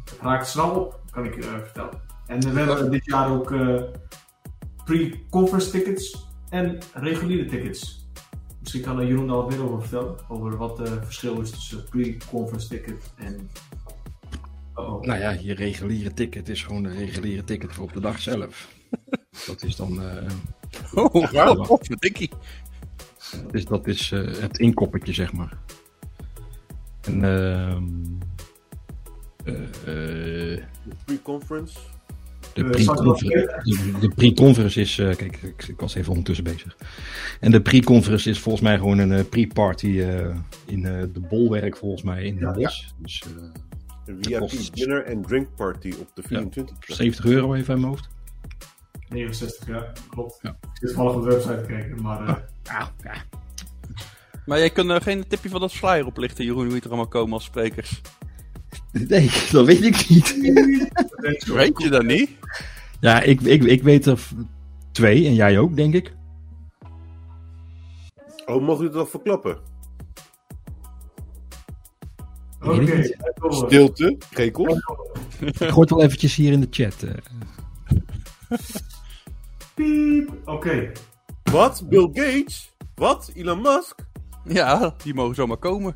het 0.04 0.20
raakt 0.22 0.48
snel 0.48 0.70
op, 0.70 1.00
kan 1.12 1.26
ik 1.26 1.36
je 1.36 1.42
eh, 1.42 1.60
vertellen. 1.60 2.02
En 2.28 2.54
we 2.54 2.60
hebben 2.60 2.92
dit 2.92 3.06
jaar 3.06 3.32
ook 3.32 3.52
eh, 3.52 3.82
pre-conference 4.86 5.70
tickets 5.70 6.28
en 6.50 6.78
reguliere 6.94 7.46
tickets. 7.50 8.10
Misschien 8.60 8.82
kan 8.82 9.00
er 9.00 9.08
Jeroen 9.08 9.28
daar 9.28 9.36
wat 9.36 9.50
meer 9.50 9.64
over 9.64 9.82
vertellen, 9.82 10.16
over 10.28 10.58
wat 10.58 10.78
het 10.78 10.90
verschil 11.04 11.42
is 11.42 11.50
tussen 11.50 11.84
pre-conference 11.90 12.68
ticket 12.68 13.14
en... 13.16 13.50
Oh, 14.74 15.02
Nou 15.02 15.20
ja, 15.20 15.30
je 15.32 15.54
reguliere 15.54 16.14
ticket 16.14 16.50
is 16.50 16.64
gewoon 16.64 16.84
de 16.84 16.90
reguliere 16.90 17.44
ticket 17.44 17.74
voor 17.74 17.84
op 17.84 17.94
de 17.94 18.00
dag 18.00 18.20
zelf. 18.20 18.74
Dat 19.48 19.64
is 19.64 19.76
dan 19.76 20.02
eh, 20.02 20.32
Oh, 20.94 21.32
Ja. 21.32 21.50
oh, 21.50 21.70
oh, 21.70 21.80
verdikkie. 21.82 22.30
Dat 23.44 23.54
is, 23.54 23.66
dat 23.66 23.88
is 23.88 24.12
eh, 24.12 24.20
het 24.40 24.58
inkoppertje, 24.60 25.14
zeg 25.14 25.34
maar. 25.34 25.58
En 27.02 27.24
ehm 27.24 27.84
eh, 29.44 29.54
eh, 29.54 30.62
De 30.84 30.96
pre-conference. 31.06 31.78
de 32.54 32.64
Eh, 32.64 32.70
pre-conference 32.70 33.26
de, 33.64 34.00
de 34.00 34.10
pre-conference 34.16 34.82
is... 34.82 34.98
eh, 35.00 35.16
kijk, 35.16 35.38
ik, 35.42 35.68
ik 35.68 35.80
was 35.80 35.96
even 35.96 36.10
ondertussen 36.10 36.44
bezig. 36.44 36.78
En 37.40 37.52
de 37.52 37.62
pre-conference 37.62 38.30
is 38.30 38.40
volgens 38.40 38.64
mij 38.64 38.78
gewoon 38.78 38.98
een 38.98 39.12
eh, 39.12 39.26
pre-party 39.30 40.00
eh, 40.00 40.36
in 40.66 40.86
eh, 40.86 41.02
de 41.14 41.20
Bolwerk, 41.30 41.78
volgens 41.78 42.02
mij, 42.04 42.24
in 42.24 42.36
Den 42.36 42.48
Ja, 42.48 42.54
Bosch. 42.54 42.86
Dus 42.98 43.24
eh, 43.38 43.44
Een 44.06 44.40
kost- 44.40 44.56
VIP 44.66 44.74
dinner 44.76 45.04
en 45.06 45.22
drink 45.22 45.48
party 45.56 45.94
op 46.00 46.10
de 46.14 46.24
24. 46.24 46.76
70 46.80 47.26
euro 47.26 47.54
even 47.54 47.74
in 47.74 47.80
mijn 47.80 47.92
hoofd. 47.92 48.08
69, 49.10 49.68
ja, 49.68 49.92
klopt. 50.10 50.40
Ja. 50.42 50.50
Ik 50.50 50.70
zit 50.74 50.88
toevallig 50.88 51.16
op 51.16 51.24
de 51.24 51.30
website 51.30 51.62
te 51.62 51.68
kijken, 51.68 52.02
maar 52.02 52.28
eh, 52.28 52.36
Ah, 52.80 52.88
ja. 53.04 53.14
Maar 54.46 54.58
jij 54.58 54.70
kunt 54.70 54.90
er 54.90 55.02
geen 55.02 55.28
tipje 55.28 55.50
van 55.50 55.60
dat 55.60 55.74
flyer 55.74 56.06
oplichten, 56.06 56.46
Jeroen, 56.46 56.70
wie 56.70 56.82
er 56.82 56.88
allemaal 56.88 57.08
komen 57.08 57.34
als 57.34 57.44
sprekers. 57.44 58.02
Nee, 59.08 59.32
dat 59.52 59.66
weet 59.66 59.82
ik 59.84 60.10
niet. 60.10 60.36
Weet 61.46 61.82
je 61.82 61.90
dat 61.90 62.04
niet? 62.04 62.30
Ja, 63.00 63.22
ik, 63.22 63.42
ik, 63.42 63.64
ik 63.64 63.84
weet 63.84 64.06
er 64.06 64.28
twee 64.92 65.26
en 65.26 65.34
jij 65.34 65.60
ook, 65.60 65.76
denk 65.76 65.94
ik. 65.94 66.14
Oh, 68.46 68.62
mogen 68.62 68.84
jullie 68.84 68.86
het 68.88 68.96
al 68.96 69.06
verklappen? 69.06 69.58
Oké, 72.62 72.92
er. 72.92 73.18
Stilte, 73.50 74.18
Gekels. 74.32 74.80
Ik 75.40 75.58
gooi 75.58 75.80
het 75.80 75.90
wel 75.90 76.02
eventjes 76.02 76.36
hier 76.36 76.52
in 76.52 76.62
de 76.62 76.68
chat. 76.70 77.06
Piep. 79.76 80.30
Oké. 80.46 80.92
Wat? 81.52 81.84
Bill 81.90 82.10
Gates? 82.14 82.74
Wat? 82.96 83.32
Elon 83.36 83.62
Musk? 83.62 84.00
Ja, 84.44 84.96
die 85.04 85.14
mogen 85.14 85.36
zomaar 85.36 85.58
komen. 85.58 85.96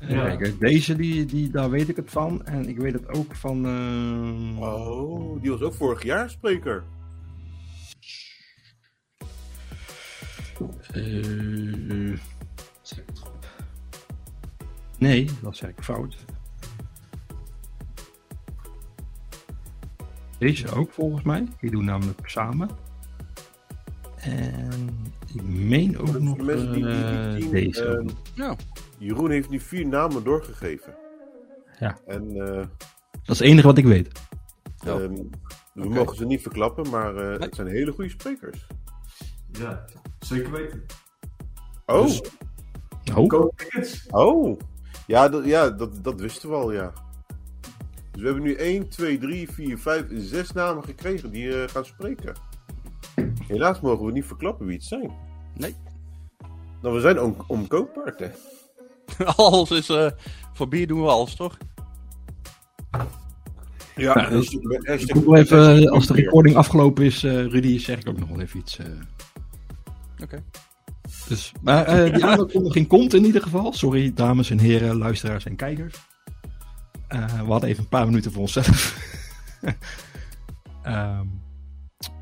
Even 0.00 0.16
kijken, 0.22 0.58
Deze, 0.58 0.96
die, 0.96 1.24
die, 1.24 1.50
daar 1.50 1.70
weet 1.70 1.88
ik 1.88 1.96
het 1.96 2.10
van. 2.10 2.44
En 2.46 2.68
ik 2.68 2.78
weet 2.78 2.92
het 2.92 3.08
ook 3.08 3.34
van... 3.34 3.64
eh, 3.66 4.60
Oh, 4.62 5.42
die 5.42 5.50
was 5.50 5.60
ook 5.60 5.74
vorig 5.74 6.02
jaar 6.02 6.30
spreker. 6.30 6.84
eh, 10.92 12.18
zeg 12.82 12.98
ik 12.98 13.06
het 13.06 13.18
goed? 13.18 13.46
Nee, 14.98 15.30
dat 15.42 15.56
zeg 15.56 15.70
ik 15.70 15.82
fout. 15.82 16.16
Deze 20.40 20.74
ook 20.74 20.90
volgens 20.92 21.22
mij. 21.22 21.46
Die 21.60 21.70
doen 21.70 21.84
namelijk 21.84 22.28
samen. 22.28 22.68
En 24.16 24.88
ik 25.34 25.42
meen 25.42 25.98
ook 25.98 26.18
nog 26.20 26.36
de 26.36 26.42
mensen 26.42 26.72
die, 26.72 26.84
die, 26.84 27.34
die 27.34 27.44
eh, 27.44 27.50
deze. 27.50 28.00
nog. 28.02 28.12
Ja. 28.34 28.56
Jeroen 28.98 29.30
heeft 29.30 29.50
nu 29.50 29.60
vier 29.60 29.86
namen 29.86 30.24
doorgegeven. 30.24 30.94
Ja. 31.78 31.98
En 32.06 32.30
eh, 32.30 32.54
Dat 32.56 32.66
is 33.26 33.38
het 33.38 33.40
enige 33.48 33.66
wat 33.66 33.78
ik 33.78 33.84
weet. 33.84 34.20
Ehm, 34.84 35.14
we 35.74 35.88
mogen 35.88 36.16
ze 36.16 36.26
niet 36.26 36.42
verklappen, 36.42 36.90
maar 36.90 37.16
eh, 37.16 37.40
het 37.40 37.54
zijn 37.54 37.66
hele 37.66 37.92
goede 37.92 38.10
sprekers. 38.10 38.66
Ja, 39.52 39.84
zeker 40.18 40.50
weten. 40.50 40.82
Oh, 41.86 42.02
Dus- 42.02 42.22
Oh, 43.14 43.26
Koop 43.28 43.58
tickets. 43.58 44.06
oh. 44.10 44.60
Ja, 45.06 45.28
dat, 45.28 45.44
ja 45.44 45.70
dat, 45.70 46.04
dat 46.04 46.20
wisten 46.20 46.48
we 46.48 46.54
al, 46.54 46.72
ja. 46.72 46.92
Dus 48.20 48.28
we 48.28 48.34
hebben 48.34 48.50
nu 48.50 48.54
1, 48.58 48.88
2, 48.88 49.18
3, 49.18 49.48
4, 49.50 49.78
5, 49.78 50.04
6 50.10 50.52
namen 50.52 50.84
gekregen 50.84 51.30
die 51.30 51.62
eh, 51.62 51.68
gaan 51.68 51.84
spreken. 51.84 52.34
Helaas 53.46 53.80
mogen 53.80 54.06
we 54.06 54.12
niet 54.12 54.24
verklappen 54.24 54.66
wie 54.66 54.76
het 54.76 54.84
zijn. 54.84 55.10
Nee. 55.54 55.74
Nou, 56.82 56.94
we 56.94 57.00
zijn 57.00 57.20
om, 57.20 57.36
omkoopparten. 57.46 58.32
Alles 59.36 59.70
is... 59.70 59.88
eh 59.88 60.10
voor 60.52 60.68
bier 60.68 60.86
doen 60.86 61.00
we 61.02 61.08
alles, 61.08 61.34
toch? 61.34 61.56
Ja, 63.96 64.20
Ja, 64.20 64.28
dus, 64.28 64.50
ik 64.50 65.34
even, 65.36 65.90
als 65.90 66.06
de 66.06 66.14
recording 66.14 66.56
afgelopen 66.56 67.04
is, 67.04 67.24
eh, 67.24 67.46
Rudy, 67.46 67.78
zeg 67.78 67.98
ik 67.98 68.08
ook 68.08 68.18
nog 68.18 68.28
wel 68.28 68.40
even 68.40 68.58
iets. 68.58 68.78
eh. 68.78 68.86
Oké. 70.22 70.44
Dus, 71.28 71.52
maar 71.62 71.84
eh, 71.86 72.14
die 72.14 72.24
aankondiging 72.36 72.86
komt 72.86 73.14
in 73.14 73.24
ieder 73.24 73.42
geval. 73.42 73.72
Sorry, 73.72 74.12
dames 74.14 74.50
en 74.50 74.58
heren, 74.58 74.96
luisteraars 74.96 75.44
en 75.44 75.56
kijkers. 75.56 75.94
Eh, 77.10 77.40
we 77.40 77.50
hadden 77.50 77.68
even 77.68 77.82
een 77.82 77.88
paar 77.88 78.06
minuten 78.06 78.32
voor 78.32 78.40
onszelf. 78.40 78.98
Ehm, 80.82 81.26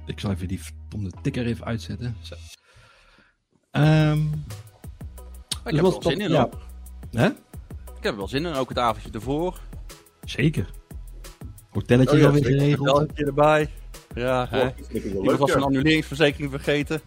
ik 0.06 0.20
zal 0.20 0.30
even 0.30 0.48
die 0.48 0.62
verdomde 0.62 1.10
ticker 1.22 1.46
even 1.46 1.64
uitzetten. 1.64 2.16
Zo. 2.20 2.34
Ehm, 3.70 4.18
Ik 4.18 4.28
dus 5.64 5.72
heb 5.72 5.80
wat- 5.80 5.92
wel 6.04 6.12
zin 6.12 6.20
in, 6.20 6.30
ja. 6.30 6.48
Hè? 7.10 7.26
Ik 7.26 8.02
heb 8.04 8.12
er 8.12 8.16
wel 8.16 8.28
zin 8.28 8.46
in, 8.46 8.54
ook 8.54 8.68
het 8.68 8.78
avondje 8.78 9.10
ervoor. 9.10 9.60
Zeker. 10.24 10.70
Hotelletje 11.70 12.14
Oh 12.14 12.20
ja, 12.20 12.26
alweer 12.26 12.44
geregeld. 12.44 12.98
Belletje 12.98 13.24
erbij. 13.24 13.70
Ja, 14.14 14.46
hè. 14.50 14.64
Dat 14.64 15.32
ik 15.32 15.38
was 15.38 15.50
ja. 15.50 15.56
een 15.56 15.62
annuleringsverzekering 15.62 16.50
vergeten. 16.50 17.00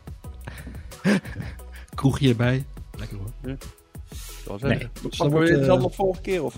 Kroegje 1.95 2.29
erbij. 2.29 2.65
Lekker 2.97 3.17
hoor. 3.17 3.31
Dat 3.41 3.57
was 4.45 4.61
Nee, 4.61 4.77
dan 4.77 5.27
we 5.27 5.29
wordt, 5.29 5.49
weer 5.49 5.57
dezelfde 5.57 5.83
als 5.85 5.95
vorige 5.95 6.21
keer, 6.21 6.43
of? 6.43 6.55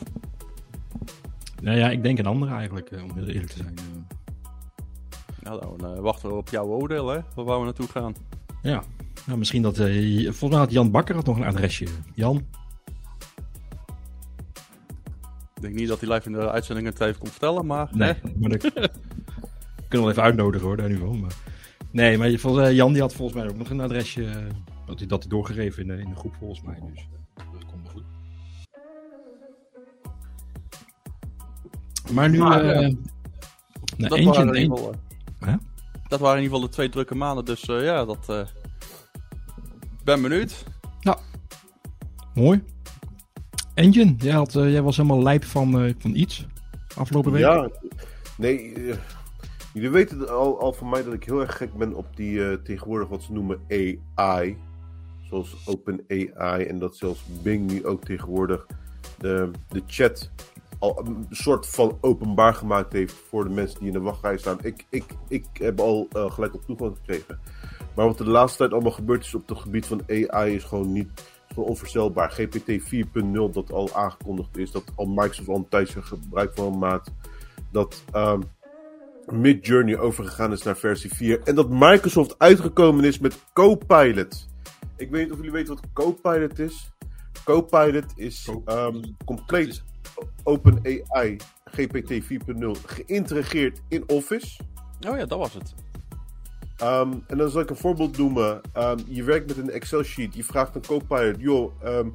Nou 1.64 1.78
ja, 1.78 1.90
ik 1.90 2.04
denk 2.04 2.20
een 2.20 2.26
andere 2.26 2.54
eigenlijk, 2.54 2.92
eh, 2.92 3.04
om 3.04 3.12
heel 3.14 3.28
eerlijk 3.28 3.50
te 3.52 3.58
zijn. 3.58 3.74
Nou, 5.42 5.78
dan 5.78 5.96
eh, 5.96 6.00
wachten 6.02 6.30
we 6.30 6.36
op 6.36 6.50
jouw 6.50 6.66
oordeel, 6.66 7.08
hè? 7.08 7.20
Waar 7.36 7.60
we 7.60 7.64
naartoe 7.66 7.88
gaan. 7.88 8.16
Ja, 8.62 8.84
nou, 9.26 9.38
misschien 9.40 9.62
dat. 9.62 9.78
eh, 9.80 10.24
volgens 10.24 10.50
mij 10.50 10.60
had 10.60 10.72
Jan 10.72 10.92
Bakker 10.92 11.16
had 11.16 11.26
nog 11.26 11.38
een 11.38 11.44
adresje. 11.44 11.86
Jan? 12.14 12.46
Ik 15.56 15.62
denk 15.62 15.74
niet 15.74 15.88
dat 15.88 16.00
hij 16.02 16.14
live 16.14 16.26
in 16.30 16.32
de 16.34 16.52
uitzending 16.52 16.88
het 16.88 17.02
even 17.02 17.20
kon 17.20 17.30
vertellen, 17.30 17.66
maar... 17.66 17.90
Nee, 17.92 18.14
Hè? 18.14 18.30
maar 18.40 18.50
dat 18.50 18.62
kunnen 18.72 18.92
we 19.90 19.98
wel 20.00 20.10
even 20.10 20.24
uitnodigen 20.24 20.68
hoor, 20.68 20.78
daar 20.78 20.90
nu 20.90 20.98
van. 20.98 21.20
Maar... 21.20 21.34
Nee, 21.92 22.18
maar 22.18 22.32
volgens, 22.32 22.72
Jan 22.72 22.92
die 22.94 23.02
had 23.02 23.14
volgens 23.14 23.38
mij 23.38 23.50
ook 23.50 23.58
nog 23.58 23.70
een 23.70 23.82
adresje. 23.82 24.48
dat 24.86 25.00
hij 25.00 25.08
dat 25.08 25.26
doorgegeven 25.30 25.82
in 25.82 25.88
de, 25.88 26.02
in 26.02 26.10
de 26.10 26.16
groep 26.16 26.36
volgens 26.40 26.62
mij. 26.62 26.80
Dus 26.94 27.08
dat 27.36 27.73
Maar 32.12 32.30
nu. 32.30 32.38
Maar, 32.38 32.66
eh 32.66 32.80
nou, 32.80 32.96
dat, 33.98 34.12
eentje, 34.18 34.26
waren 34.32 34.42
in 34.42 34.56
een- 34.56 34.62
ieder 34.62 34.78
geval, 34.78 34.94
eh, 35.40 35.54
dat 36.08 36.20
waren 36.20 36.38
in 36.38 36.44
ieder 36.44 36.56
geval 36.58 36.70
de 36.70 36.76
twee 36.76 36.90
drukke 36.90 37.16
maanden, 37.16 37.46
dus 37.46 37.66
eh, 37.66 37.84
ja, 37.84 38.06
dat... 38.06 38.30
eh 38.30 38.42
ben 40.04 40.22
benieuwd. 40.22 40.64
Mooi. 42.34 42.64
Engine, 43.74 44.16
jij, 44.18 44.34
had, 44.34 44.52
jij 44.54 44.82
was 44.82 44.98
helemaal 44.98 45.24
lijp 45.24 45.44
van, 45.44 45.80
eh, 45.84 45.94
van 45.98 46.16
iets 46.16 46.48
afgelopen 46.96 47.32
week. 47.32 47.42
Ja, 47.42 47.70
nee. 48.38 48.74
jullie 49.74 49.90
weten 49.90 50.30
al, 50.30 50.60
al 50.60 50.74
van 50.74 50.90
mij 50.90 51.04
dat 51.04 51.14
ik 51.14 51.24
heel 51.24 51.42
erg 51.42 51.58
gek 51.58 51.74
ben 51.74 51.94
op 51.96 52.16
die 52.16 52.46
eh, 52.50 52.58
tegenwoordig 52.64 53.08
wat 53.08 53.24
ze 53.24 53.34
noemen 53.34 53.60
AI. 54.16 54.58
Zoals 55.30 55.56
OpenAI 55.66 56.64
en 56.66 56.80
dat 56.80 56.98
zelfs 56.98 57.24
Bing 57.44 57.72
nu 57.72 57.86
ook 57.86 58.04
tegenwoordig 58.06 58.66
de, 59.18 59.52
de 59.68 59.84
chat 59.88 60.32
al 60.84 61.06
een 61.06 61.28
soort 61.30 61.68
van 61.68 61.98
openbaar 62.02 62.54
gemaakt 62.54 62.94
heeft 62.94 63.14
voor 63.30 63.44
de 63.44 63.50
mensen 63.50 63.80
die 63.80 63.88
in 63.88 63.94
de 63.94 64.00
wachtrij 64.00 64.38
staan. 64.38 64.58
Ik, 64.62 64.86
ik, 64.90 65.04
ik 65.28 65.46
heb 65.54 65.80
al 65.80 66.08
eh, 66.12 66.32
gelijk 66.32 66.54
op 66.54 66.66
toegang 66.66 66.96
gekregen. 66.96 67.40
Maar 67.96 68.06
wat 68.06 68.20
er 68.20 68.26
de 68.26 68.32
laatste 68.32 68.58
tijd 68.58 68.72
allemaal 68.72 68.92
gebeurd 68.92 69.26
is 69.26 69.36
op 69.36 69.50
het 69.50 69.58
gebied 69.58 69.86
van 69.86 70.02
AI 70.08 70.56
is 70.56 70.64
gewoon 70.64 70.92
niet 70.92 71.10
is 71.48 71.54
gewoon 71.54 71.70
onvoorstelbaar. 71.70 72.32
GPT 72.32 72.94
4.0 72.94 73.52
dat 73.52 73.72
al 73.72 73.94
aangekondigd 73.94 74.58
is, 74.58 74.72
dat 74.72 74.84
al 74.96 75.06
Microsoft 75.06 75.48
al 75.48 75.56
een 75.56 75.70
tijdje 75.70 76.02
gebruik 76.02 76.52
van 76.56 76.78
maakt. 76.78 77.12
Dat 77.72 78.04
ehm 78.12 78.42
Midjourney 79.32 79.98
overgegaan 79.98 80.52
is 80.52 80.64
naar 80.64 80.78
versie 80.78 81.14
4. 81.14 81.42
En 81.44 81.56
dat 81.56 81.70
Microsoft 81.70 82.36
uitgekomen 82.38 83.04
is 83.04 83.20
met 83.20 83.38
Copilot. 83.54 84.50
Ik 84.98 85.10
weet 85.10 85.24
niet 85.24 85.32
of 85.32 85.38
jullie 85.38 85.52
weten 85.52 85.74
wat 85.74 85.84
Copilot 85.94 86.60
is. 86.60 86.92
Copilot 87.44 88.06
is 88.16 88.50
ehm, 88.66 89.02
compleet 89.26 89.84
OpenAI 90.44 91.38
GPT 91.66 92.12
4.0 92.12 92.72
geïntegreerd 92.86 93.82
in 93.88 94.04
Office. 94.08 94.60
Oh 95.10 95.18
ja, 95.18 95.26
dat 95.26 95.40
was 95.40 95.54
het. 95.54 95.74
Ehm, 96.78 97.14
en 97.28 97.38
dan 97.38 97.50
zal 97.50 97.62
ik 97.62 97.70
een 97.70 97.76
voorbeeld 97.76 98.18
noemen. 98.18 98.62
Ehm, 98.74 98.98
je 99.08 99.24
werkt 99.24 99.48
met 99.48 99.58
een 99.58 99.70
Excel-sheet. 99.70 100.36
Je 100.36 100.44
vraagt 100.44 100.76
een 100.76 100.86
Copilot: 100.86 101.40
joh, 101.40 101.84
ehm, 101.84 102.10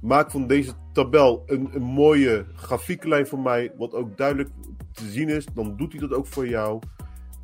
maak 0.00 0.30
van 0.30 0.46
deze 0.46 0.72
tabel 0.92 1.42
een, 1.46 1.68
een 1.72 1.82
mooie 1.82 2.46
grafieklijn 2.54 3.26
voor 3.26 3.40
mij. 3.40 3.72
Wat 3.76 3.94
ook 3.94 4.16
duidelijk 4.16 4.50
te 4.92 5.10
zien 5.10 5.28
is. 5.28 5.46
Dan 5.54 5.76
doet 5.76 5.92
hij 5.92 6.00
dat 6.00 6.12
ook 6.12 6.26
voor 6.26 6.48
jou. 6.48 6.80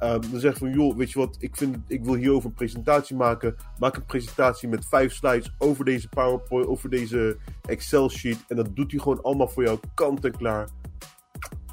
Ehm, 0.00 0.20
dan 0.30 0.40
zegt 0.40 0.58
van: 0.58 0.72
joh, 0.72 0.96
weet 0.96 1.10
je 1.10 1.18
wat, 1.18 1.36
ik, 1.38 1.56
vind, 1.56 1.76
ik 1.86 2.04
wil 2.04 2.14
hierover 2.14 2.48
een 2.48 2.54
presentatie 2.54 3.16
maken. 3.16 3.56
Maak 3.78 3.96
een 3.96 4.04
presentatie 4.04 4.68
met 4.68 4.88
vijf 4.88 5.12
slides 5.12 5.54
over 5.58 5.84
deze 5.84 6.08
PowerPoint, 6.08 6.66
over 6.66 6.90
deze 6.90 7.36
Excel-sheet. 7.62 8.44
En 8.48 8.56
dat 8.56 8.76
doet 8.76 8.90
hij 8.90 9.00
gewoon 9.00 9.22
allemaal 9.22 9.48
voor 9.48 9.62
jou, 9.62 9.78
kant 9.94 10.24
en 10.24 10.36
klaar. 10.36 10.68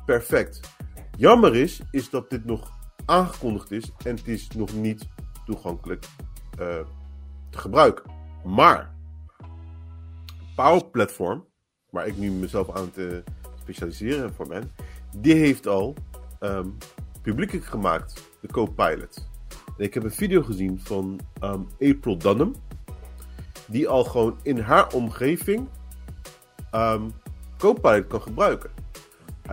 Perfect. 0.05 0.59
Jammer 1.17 1.55
is, 1.55 1.81
is 1.91 2.09
dat 2.09 2.29
dit 2.29 2.45
nog 2.45 2.71
aangekondigd 3.05 3.71
is 3.71 3.91
en 4.03 4.15
het 4.15 4.27
is 4.27 4.47
nog 4.47 4.73
niet 4.73 5.07
toegankelijk 5.45 6.05
eh, 6.59 6.79
te 7.49 7.57
gebruiken. 7.57 8.11
Maar 8.43 8.95
Power 10.55 10.85
Platform, 10.85 11.45
waar 11.89 12.07
ik 12.07 12.17
nu 12.17 12.31
mezelf 12.31 12.75
aan 12.75 12.91
eh, 12.95 13.05
specialiseren 13.59 14.33
voor 14.33 14.47
ben, 14.47 14.71
die 15.15 15.33
heeft 15.33 15.67
al 15.67 15.95
ehm, 16.39 16.67
publiekelijk 17.27 17.65
gemaakt, 17.65 18.23
de 18.41 18.47
Copilot. 18.47 19.29
En 19.77 19.83
ik 19.83 19.93
heb 19.93 20.03
een 20.03 20.11
video 20.11 20.41
gezien 20.41 20.79
van 20.83 21.19
ehm, 21.39 21.61
April 21.79 22.17
Dunham, 22.17 22.55
die 23.67 23.87
al 23.87 24.03
gewoon 24.03 24.39
in 24.43 24.59
haar 24.59 24.93
omgeving 24.93 25.67
ehm, 26.71 27.09
Copilot 27.57 28.07
kan 28.07 28.21
gebruiken. 28.21 28.69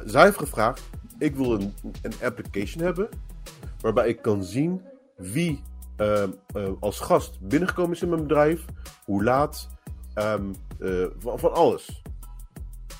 Zij 0.04 0.22
heeft 0.22 0.38
gevraagd: 0.38 0.82
ik 1.18 1.36
wil 1.36 1.52
een, 1.52 1.74
een 2.02 2.12
application 2.22 2.84
hebben 2.84 3.08
waarbij 3.80 4.08
ik 4.08 4.22
kan 4.22 4.44
zien 4.44 4.82
wie 5.16 5.62
ehm, 5.96 6.30
eh, 6.46 6.68
als 6.80 7.00
gast 7.00 7.40
binnengekomen 7.40 7.92
is 7.92 8.02
in 8.02 8.08
mijn 8.08 8.22
bedrijf, 8.22 8.64
hoe 9.04 9.24
laat, 9.24 9.68
eh, 10.14 10.34
van, 11.18 11.38
van 11.38 11.52
alles. 11.52 12.02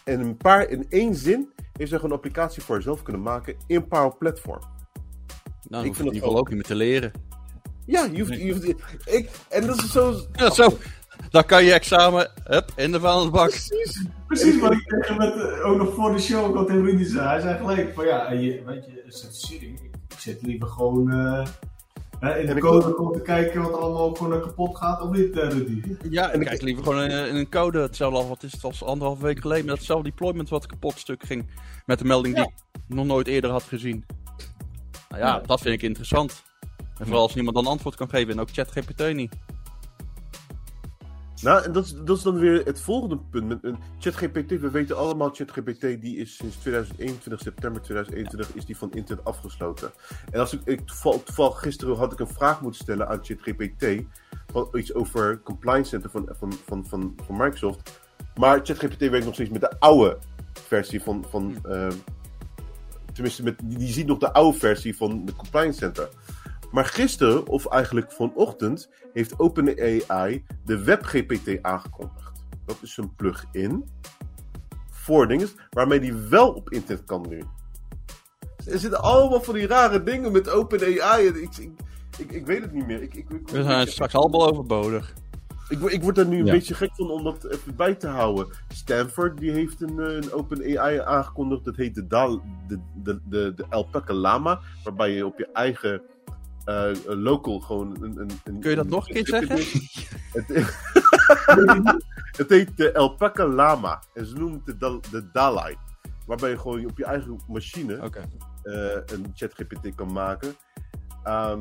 En 0.05 0.21
een 0.21 0.37
paar, 0.37 0.69
in 0.69 0.87
één 0.89 1.15
zin 1.15 1.53
heeft 1.77 1.89
zij 1.91 1.99
gewoon 1.99 2.11
een 2.11 2.17
applicatie 2.17 2.63
voor 2.63 2.75
zichzelf 2.75 3.03
kunnen 3.03 3.23
maken 3.23 3.55
in 3.67 3.89
Power 3.89 4.17
Platform. 4.17 4.61
Nou, 5.69 5.85
Ik 5.87 5.95
vind 5.95 5.97
vind 5.97 5.99
in 5.99 6.05
het 6.07 6.15
ieder 6.15 6.15
geval 6.15 6.31
ook- 6.33 6.39
ook 6.39 6.49
niet 6.49 6.55
meer 6.57 6.67
te 6.67 6.75
leren. 6.75 7.13
Ja, 7.87 8.05
je 8.13 8.19
hoeft, 8.21 8.35
je 8.41 8.53
hoeft 8.53 8.69
ik, 9.15 9.31
en 9.49 9.67
dat 9.67 9.83
is 9.83 9.91
zo... 9.93 10.15
Ja, 10.33 10.51
zo. 10.51 10.77
Dan 11.31 11.45
kan 11.45 11.65
je 11.65 11.73
examen, 11.73 12.31
hup, 12.45 12.73
in 12.77 12.93
de 12.93 13.01
vuilnisbak. 13.01 13.49
Precies. 13.49 14.05
Precies 14.27 14.61
wat 14.61 14.73
ik 14.73 14.83
tegen 14.87 15.17
met, 15.17 15.35
eh, 15.35 15.67
ook 15.71 15.77
nog 15.77 15.95
voor 15.95 16.13
de 16.13 16.21
show 16.21 16.55
wat 16.55 16.67
tegen 16.67 16.85
Rudy 16.85 17.05
zei. 17.05 17.27
Hij 17.29 17.41
zei 17.41 17.57
gelijk 17.59 17.95
van 17.95 18.07
ja, 18.07 18.31
je, 18.33 18.63
weet 18.65 18.85
je, 18.85 19.03
een 19.05 19.13
certificering. 19.13 19.79
Ik, 19.81 19.95
ik 20.09 20.19
zit 20.19 20.43
liever 20.43 20.69
gewoon 20.69 21.11
eh, 21.11 21.47
hè, 22.21 22.39
in 22.39 22.47
de 22.55 22.61
code 22.61 22.97
om 22.99 23.13
te 23.13 23.21
kijken 23.23 23.63
wat 23.63 23.71
er 23.73 23.79
allemaal 23.79 24.15
gewoon 24.15 24.33
eh, 24.35 24.41
kapot 24.43 24.77
gaat 24.77 25.01
of 25.03 25.11
niet, 25.11 25.39
eh, 25.39 25.49
Rudy. 25.49 25.83
Ja, 26.11 26.31
En 26.31 26.41
ik- 26.41 26.47
kijk 26.47 26.63
liever 26.63 26.85
gewoon 26.85 27.03
in, 27.03 27.11
in 27.29 27.37
een 27.37 27.49
code. 27.49 27.81
Hetzelfde 27.81 28.19
al, 28.19 28.29
wat 28.29 28.43
is 28.43 28.53
het, 28.53 28.65
als 28.65 28.85
anderhalf 28.85 29.21
week 29.21 29.41
geleden. 29.41 29.67
Met 29.67 29.77
hetzelfde 29.77 30.09
deployment 30.09 30.49
wat 30.49 30.67
kapot 30.67 30.99
stuk 30.99 31.23
ging. 31.27 31.51
Met 31.87 31.99
de 31.99 32.05
melding 32.05 32.35
die 32.35 32.45
ik 32.45 32.53
nog 32.89 33.07
nooit 33.07 33.27
eerder 33.27 33.51
had 33.51 33.63
gezien. 33.63 34.05
Nou 35.09 35.23
ja, 35.23 35.29
Ja. 35.29 35.41
dat 35.47 35.61
vind 35.61 35.75
ik 35.75 35.83
interessant. 35.83 36.43
En 36.99 37.05
vooral 37.07 37.23
als 37.23 37.35
niemand 37.35 37.57
dan 37.57 37.67
antwoord 37.67 37.97
kan 37.97 38.09
geven. 38.09 38.33
En 38.33 38.41
ook 38.41 38.51
ChatGPT 38.53 39.15
niet. 39.15 39.35
Nou, 41.43 41.65
en 41.65 41.73
dat 41.73 41.85
is, 41.85 41.95
dat 42.05 42.17
is 42.17 42.23
dan 42.23 42.39
weer 42.39 42.65
het 42.65 42.81
volgende 42.81 43.19
punt. 43.31 43.49
Met 43.49 43.65
een 43.65 43.77
ChatGPT, 43.99 44.61
we 44.61 44.71
weten 44.71 44.97
allemaal, 44.97 45.31
ChatGPT 45.31 45.81
die 45.81 46.17
is 46.17 46.37
sinds 46.37 46.57
2021, 46.57 47.41
september 47.41 47.83
2021, 47.83 48.57
is 48.57 48.65
die 48.65 48.77
van 48.77 48.93
internet 48.93 49.25
afgesloten. 49.25 49.91
En 50.31 50.41
als 50.41 50.53
ik, 50.53 50.61
ik 50.65 50.87
toeval, 50.87 51.23
toevallig 51.23 51.59
gisteren 51.59 51.97
had 51.97 52.13
ik 52.13 52.19
een 52.19 52.29
vraag 52.29 52.61
moeten 52.61 52.81
stellen 52.81 53.09
aan 53.09 53.25
ChatGPT, 53.25 54.05
iets 54.73 54.95
over 54.95 55.41
Compliance 55.43 55.89
Center 55.89 56.11
van, 56.11 56.29
van, 56.39 56.53
van, 56.67 56.87
van, 56.87 57.15
van 57.27 57.37
Microsoft. 57.37 58.01
Maar 58.35 58.61
ChatGPT 58.63 59.09
werkt 59.09 59.25
nog 59.25 59.35
steeds 59.35 59.51
met 59.51 59.61
de 59.61 59.81
oude 59.81 60.19
versie 60.53 61.03
van, 61.03 61.25
van 61.29 61.57
eh, 61.63 61.89
tenminste, 63.13 63.43
met, 63.43 63.55
die 63.65 63.93
ziet 63.93 64.07
nog 64.07 64.19
de 64.19 64.33
oude 64.33 64.59
versie 64.59 64.97
van 64.97 65.25
de 65.25 65.35
Compliance 65.35 65.79
Center. 65.79 66.09
Maar 66.75 66.85
gisteren, 66.85 67.47
of 67.47 67.67
eigenlijk 67.67 68.13
vanochtend, 68.13 68.91
heeft 69.13 69.39
OpenAI 69.39 70.45
de 70.65 70.85
WebGPT 70.85 71.63
aangekondigd. 71.63 72.45
Dat 72.67 72.77
is 72.83 72.97
een 72.97 73.15
plugin 73.15 73.85
voor 74.91 75.27
dingen 75.29 75.49
waarmee 75.71 76.01
die 76.01 76.13
wel 76.15 76.53
op 76.53 76.71
internet 76.71 77.05
kan 77.05 77.27
nu. 77.29 77.43
Er 78.67 78.79
zitten 78.79 79.03
allemaal 79.03 79.41
van 79.43 79.55
die 79.55 79.67
rare 79.67 80.03
dingen 80.03 80.33
met 80.33 80.49
OpenAI. 80.51 81.27
en 81.27 81.43
Ik, 81.43 81.57
ik, 81.57 81.71
ik, 82.19 82.31
ik 82.33 82.47
weet 82.47 82.63
het 82.63 82.73
niet 82.73 82.87
meer. 82.87 83.03
Ik, 83.03 83.15
ik, 83.15 83.31
ik, 83.31 83.49
We 83.49 83.63
zijn 83.63 83.87
straks 83.87 84.15
allemaal 84.15 84.49
overbodig. 84.51 85.15
ik, 85.69 85.79
word- 85.79 85.93
ik 85.93 86.03
word 86.03 86.15
daar 86.17 86.27
nu 86.27 86.39
een 86.39 86.47
Ja. 86.47 86.53
beetje 86.53 86.75
gek 86.75 86.91
van 86.95 87.11
om 87.11 87.25
dat 87.25 87.45
even 87.51 87.77
bij 87.77 87.95
te 87.95 88.07
houden. 88.09 88.47
Stanford 88.69 89.39
die 89.39 89.51
heeft 89.51 89.81
een, 89.83 90.01
eh, 90.01 90.15
een 90.15 90.33
OpenAI 90.33 90.99
aangekondigd. 91.01 91.65
Dat 91.65 91.77
heet 91.77 91.95
de, 91.95 92.07
Dal, 92.07 92.43
de, 92.69 92.79
de, 92.95 93.21
de, 93.25 93.53
de 93.57 93.65
Alpaca 93.69 94.15
Lama. 94.15 94.61
Waarbij 94.85 95.11
je 95.11 95.27
op 95.27 95.39
je 95.39 95.49
eigen 95.53 96.03
eh, 96.65 96.91
local 97.05 97.61
gewoon 97.61 97.97
een, 98.01 98.21
een, 98.21 98.31
een... 98.45 98.61
Kun 98.61 98.71
je 98.71 98.77
dat 98.77 98.89
nog 98.89 99.09
een 99.09 99.15
keer 99.15 99.27
zeggen? 99.27 99.57
Het, 100.33 100.77
het 102.41 102.49
heet 102.49 102.77
de 102.77 102.95
Alpaca 102.95 103.47
Lama. 103.47 104.03
En 104.15 104.27
ze 104.27 104.35
noemen 104.35 104.57
het 104.57 104.67
de, 104.67 104.77
Dal- 104.77 105.01
de 105.11 105.31
Dalai. 105.33 105.77
Waarbij 106.27 106.51
je 106.51 106.59
gewoon 106.59 106.87
op 106.87 106.99
je 106.99 107.05
eigen 107.05 107.41
machine 107.49 108.03
Oké. 108.03 108.21
eh, 108.63 108.75
een 109.07 109.27
ChatGPT 109.35 109.95
kan 109.95 110.13
maken. 110.13 110.55
Ehm, 111.25 111.61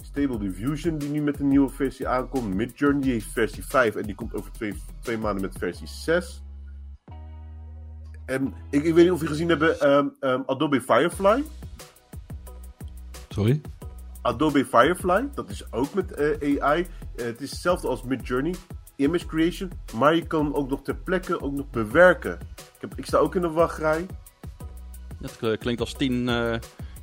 Stable 0.00 0.38
Diffusion, 0.38 0.98
die 0.98 1.08
nu 1.08 1.22
met 1.22 1.40
een 1.40 1.48
nieuwe 1.48 1.68
versie 1.70 2.08
aankomt. 2.08 2.54
Midjourney, 2.54 3.08
heeft 3.08 3.32
versie 3.32 3.64
5 3.66 3.94
en 3.94 4.02
die 4.02 4.14
komt 4.14 4.34
over 4.34 4.52
twee, 4.52 4.74
twee 5.00 5.18
maanden 5.18 5.42
met 5.42 5.58
versie 5.58 5.86
6. 5.86 6.42
En 8.24 8.54
ik, 8.70 8.84
ik 8.84 8.94
weet 8.94 9.04
niet 9.04 9.12
of 9.12 9.20
jullie 9.20 9.34
gezien 9.34 9.48
hebben 9.48 9.80
ehm, 9.80 10.08
ehm, 10.20 10.40
Adobe 10.46 10.80
Firefly. 10.80 11.44
Sorry? 13.28 13.60
Adobe 14.22 14.64
Firefly, 14.64 15.28
dat 15.34 15.50
is 15.50 15.72
ook 15.72 15.94
met 15.94 16.12
eh, 16.12 16.62
AI. 16.62 16.86
Eh, 17.16 17.24
het 17.24 17.40
is 17.40 17.50
hetzelfde 17.50 17.88
als 17.88 18.02
Midjourney, 18.02 18.54
image 18.96 19.26
creation, 19.26 19.70
maar 19.96 20.14
je 20.14 20.26
kan 20.26 20.44
hem 20.44 20.54
ook 20.54 20.68
nog 20.68 20.82
ter 20.82 20.96
plekke 20.96 21.40
ook 21.40 21.52
nog 21.52 21.70
bewerken. 21.70 22.38
Ik, 22.56 22.80
heb, 22.80 22.92
ik 22.96 23.06
sta 23.06 23.18
ook 23.18 23.34
in 23.34 23.40
de 23.40 23.50
wachtrij. 23.50 24.06
Dat 25.20 25.38
eh, 25.40 25.58
klinkt 25.58 25.80
als 25.80 25.92
10 25.92 26.28
eh 26.28 26.54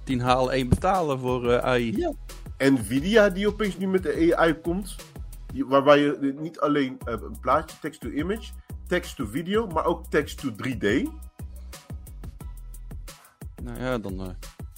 10 0.10 0.20
halen 0.20 0.54
1 0.54 0.70
betalen 0.70 1.20
voor 1.20 1.52
eh, 1.52 1.64
AI. 1.64 2.16
Nvidia 2.58 3.30
die 3.30 3.48
opeens 3.48 3.78
nu 3.78 3.88
met 3.88 4.04
de 4.04 4.36
AI 4.36 4.54
komt. 4.54 4.96
Waarbij 5.68 6.00
je 6.00 6.36
niet 6.40 6.60
alleen 6.60 6.98
eh, 7.06 7.14
een 7.14 7.40
plaatje, 7.40 7.78
text-to-image, 7.82 8.52
text-to-video, 8.88 9.68
maar 9.68 9.86
ook 9.86 10.06
text-to-3D. 10.10 10.88
Nou 13.64 13.80
ja, 13.80 13.98
dan... 13.98 14.20
eh, 14.20 14.28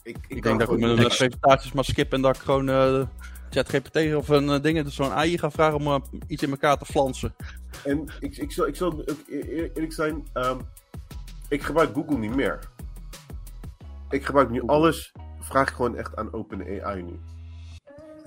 Ik, 0.04 0.18
ik, 0.18 0.26
Ik 0.28 0.42
kan 0.42 0.58
denk 0.58 0.60
dat 0.60 0.78
ik 0.78 0.86
mijn 0.86 0.96
presentaties 0.96 1.72
maar 1.72 1.86
skip 1.86 2.14
en 2.14 2.22
dat 2.22 2.36
ik 2.36 2.42
gewoon 2.42 2.70
eh 2.70 3.02
ChatGPT 3.50 4.16
of 4.16 4.30
een 4.30 4.48
uh, 4.48 4.62
ding, 4.62 4.84
dus 4.84 4.96
zo'n 4.96 5.12
AI 5.12 5.38
ga 5.38 5.52
vragen 5.52 5.78
om 5.78 5.88
eh, 5.88 6.02
iets 6.28 6.44
in 6.44 6.50
elkaar 6.50 6.78
te 6.78 6.86
flansen. 6.86 7.36
En 7.84 8.08
ik, 8.20 8.38
ik, 8.38 8.52
zal, 8.52 8.68
ik 8.68 8.76
zal 8.76 8.92
ook 8.92 9.18
eer- 9.28 9.72
eerlijk 9.74 9.94
zijn, 9.94 10.28
ehm, 10.34 10.60
ik 11.50 11.64
gebruik 11.64 11.94
Google 11.94 12.18
niet 12.18 12.36
meer. 12.36 12.60
Ik 14.10 14.26
gebruik 14.26 14.50
nu 14.50 14.62
alles, 14.66 15.12
vraag 15.40 15.70
ik 15.70 15.76
gewoon 15.76 15.96
echt 15.96 16.16
aan 16.16 16.34
OpenAI 16.34 17.02
nu. 17.02 17.20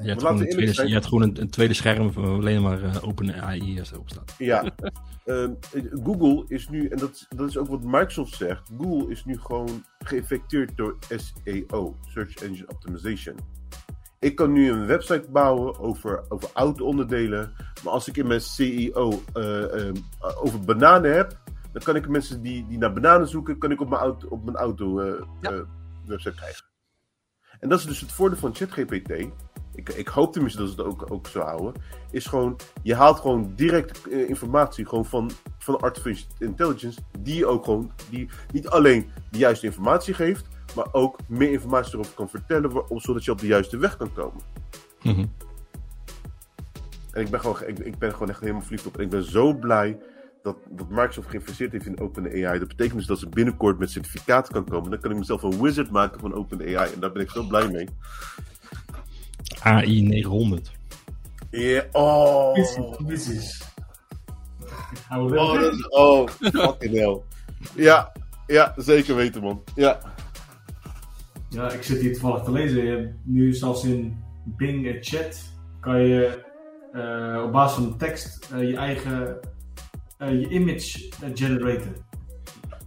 Je 0.02 0.08
hebt, 0.08 0.20
gewoon 0.22 0.40
een, 0.40 0.48
tweede, 0.48 0.72
zijn. 0.72 0.86
je 0.88 0.92
hebt 0.92 1.06
gewoon 1.06 1.22
een, 1.22 1.40
een 1.40 1.50
tweede 1.50 1.74
scherm 1.74 2.12
waar 2.12 2.24
alleen 2.28 2.62
maar 2.62 2.82
eh, 2.82 2.96
open 3.08 3.42
AI 3.42 3.80
op 3.98 4.10
staat. 4.10 4.34
Ja, 4.38 4.64
ehm, 5.24 5.52
Google 6.04 6.44
is 6.48 6.68
nu, 6.68 6.88
en 6.88 6.98
dat, 6.98 7.10
is- 7.10 7.26
dat 7.36 7.48
is 7.48 7.56
ook 7.58 7.68
wat 7.68 7.82
Microsoft 7.82 8.34
zegt, 8.34 8.70
Google 8.78 9.10
is 9.10 9.24
nu 9.24 9.38
gewoon 9.38 9.84
geïnfecteerd 9.98 10.76
door 10.76 10.96
SEO, 11.08 11.96
Search 12.08 12.34
Engine 12.34 12.68
Optimization. 12.68 13.36
Ik 14.18 14.34
kan 14.34 14.52
nu 14.52 14.70
een 14.70 14.86
website 14.86 15.26
bouwen 15.32 15.78
over, 15.78 16.24
over 16.28 16.48
auto-onderdelen, 16.54 17.52
maar 17.84 17.92
als 17.92 18.08
ik 18.08 18.16
in 18.16 18.26
mijn 18.26 18.40
CEO 18.40 19.22
eh, 19.32 19.80
ehm, 19.86 19.94
over 20.42 20.60
bananen 20.60 21.14
heb, 21.14 21.40
dan 21.72 21.82
kan 21.82 21.96
ik 21.96 22.08
mensen 22.08 22.42
die, 22.42 22.66
die 22.66 22.78
naar 22.78 22.92
bananen 22.92 23.28
zoeken, 23.28 23.58
kan 23.58 23.70
ik 23.70 23.80
op 23.80 23.88
mijn 23.88 24.00
auto, 24.02 24.28
op 24.28 24.44
mijn 24.44 24.56
auto 24.56 25.00
eh, 25.00 25.22
Ja. 25.40 25.50
eh, 25.50 25.60
website 26.06 26.34
krijgen. 26.34 26.64
En 27.60 27.68
dat 27.68 27.78
is 27.78 27.84
dus 27.84 28.00
het 28.00 28.12
voordeel 28.12 28.38
van 28.38 28.54
ChatGPT. 28.54 29.12
Ik, 29.74 29.88
ik 29.88 30.08
hoop 30.08 30.32
tenminste 30.32 30.58
dat 30.60 30.68
ze 30.70 30.76
het 30.76 30.86
ook, 30.86 31.10
ook 31.10 31.26
zo 31.26 31.40
houden. 31.40 31.72
Is 32.10 32.26
gewoon, 32.26 32.56
je 32.82 32.94
haalt 32.94 33.20
gewoon 33.20 33.52
direct 33.56 34.08
eh, 34.08 34.28
informatie 34.28 34.86
gewoon 34.86 35.04
van, 35.04 35.30
van 35.58 35.80
artificial 35.80 36.28
intelligence. 36.38 37.00
Die 37.18 37.46
ook 37.46 37.64
gewoon, 37.64 37.92
die 38.10 38.28
niet 38.52 38.68
alleen 38.68 39.10
de 39.30 39.38
juiste 39.38 39.66
informatie 39.66 40.14
geeft, 40.14 40.46
maar 40.76 40.86
ook 40.92 41.18
meer 41.26 41.50
informatie 41.50 41.92
erover 41.92 42.14
kan 42.14 42.28
vertellen, 42.28 42.72
wa- 42.72 42.84
zodat 42.98 43.24
je 43.24 43.30
op 43.30 43.38
de 43.40 43.46
juiste 43.46 43.76
weg 43.76 43.96
kan 43.96 44.12
komen. 44.12 44.42
Mhm. 45.02 45.26
En 47.12 47.22
ik 47.22 47.30
ben 47.30 47.40
gewoon, 47.40 47.56
ik, 47.66 47.78
ik 47.78 47.98
ben 47.98 48.12
gewoon 48.12 48.28
echt 48.28 48.40
helemaal 48.40 48.62
verliefd 48.62 48.86
op. 48.86 48.96
En 48.96 49.02
ik 49.04 49.10
ben 49.10 49.22
zo 49.24 49.54
blij 49.54 49.98
dat, 50.42 50.56
dat 50.70 50.88
Microsoft 50.88 51.28
geïnvesteerd 51.28 51.72
heeft 51.72 51.86
in 51.86 52.00
OpenAI. 52.00 52.58
Dat 52.58 52.68
betekent 52.68 52.96
dus 52.96 53.06
dat 53.06 53.18
ze 53.18 53.28
binnenkort 53.28 53.78
met 53.78 53.90
certificaten 53.90 54.52
kan 54.52 54.64
komen. 54.64 54.90
Dan 54.90 55.00
kan 55.00 55.10
ik 55.10 55.16
mezelf 55.16 55.42
een 55.42 55.60
wizard 55.62 55.90
maken 55.90 56.20
van 56.20 56.34
OpenAI. 56.34 56.92
En 56.92 57.00
daar 57.00 57.12
ben 57.12 57.22
ik 57.22 57.30
zo 57.30 57.42
blij 57.42 57.68
mee. 57.70 57.88
AI 59.62 60.00
900. 60.02 60.72
Ja, 61.50 61.84
oh. 61.92 62.52
Precies, 63.06 63.62
Oh, 65.10 65.30
dat 65.60 65.72
is- 65.72 65.88
oh, 65.88 66.28
fucking 66.28 66.94
hell. 66.94 67.20
Ja, 67.74 68.12
ja, 68.46 68.72
zeker 68.76 69.14
weten, 69.16 69.42
man. 69.42 69.62
Ja. 69.74 70.00
Ja, 71.48 71.70
ik 71.72 71.82
zit 71.82 72.00
hier 72.00 72.12
toevallig 72.12 72.42
te 72.44 72.52
lezen. 72.52 72.84
Je 72.84 72.90
hebt 72.90 73.14
nu 73.24 73.52
zelfs 73.54 73.84
in 73.84 74.16
Bing 74.44 74.86
en 74.86 74.98
Chat 75.00 75.42
kan 75.80 76.00
je 76.02 76.42
eh, 76.92 77.42
op 77.44 77.52
basis 77.52 77.74
van 77.78 77.90
de 77.90 77.96
tekst 77.96 78.48
eh, 78.52 78.68
je 78.68 78.76
eigen 78.76 79.38
eh, 80.18 80.40
je 80.40 80.48
image 80.48 81.10
generaten. 81.34 81.94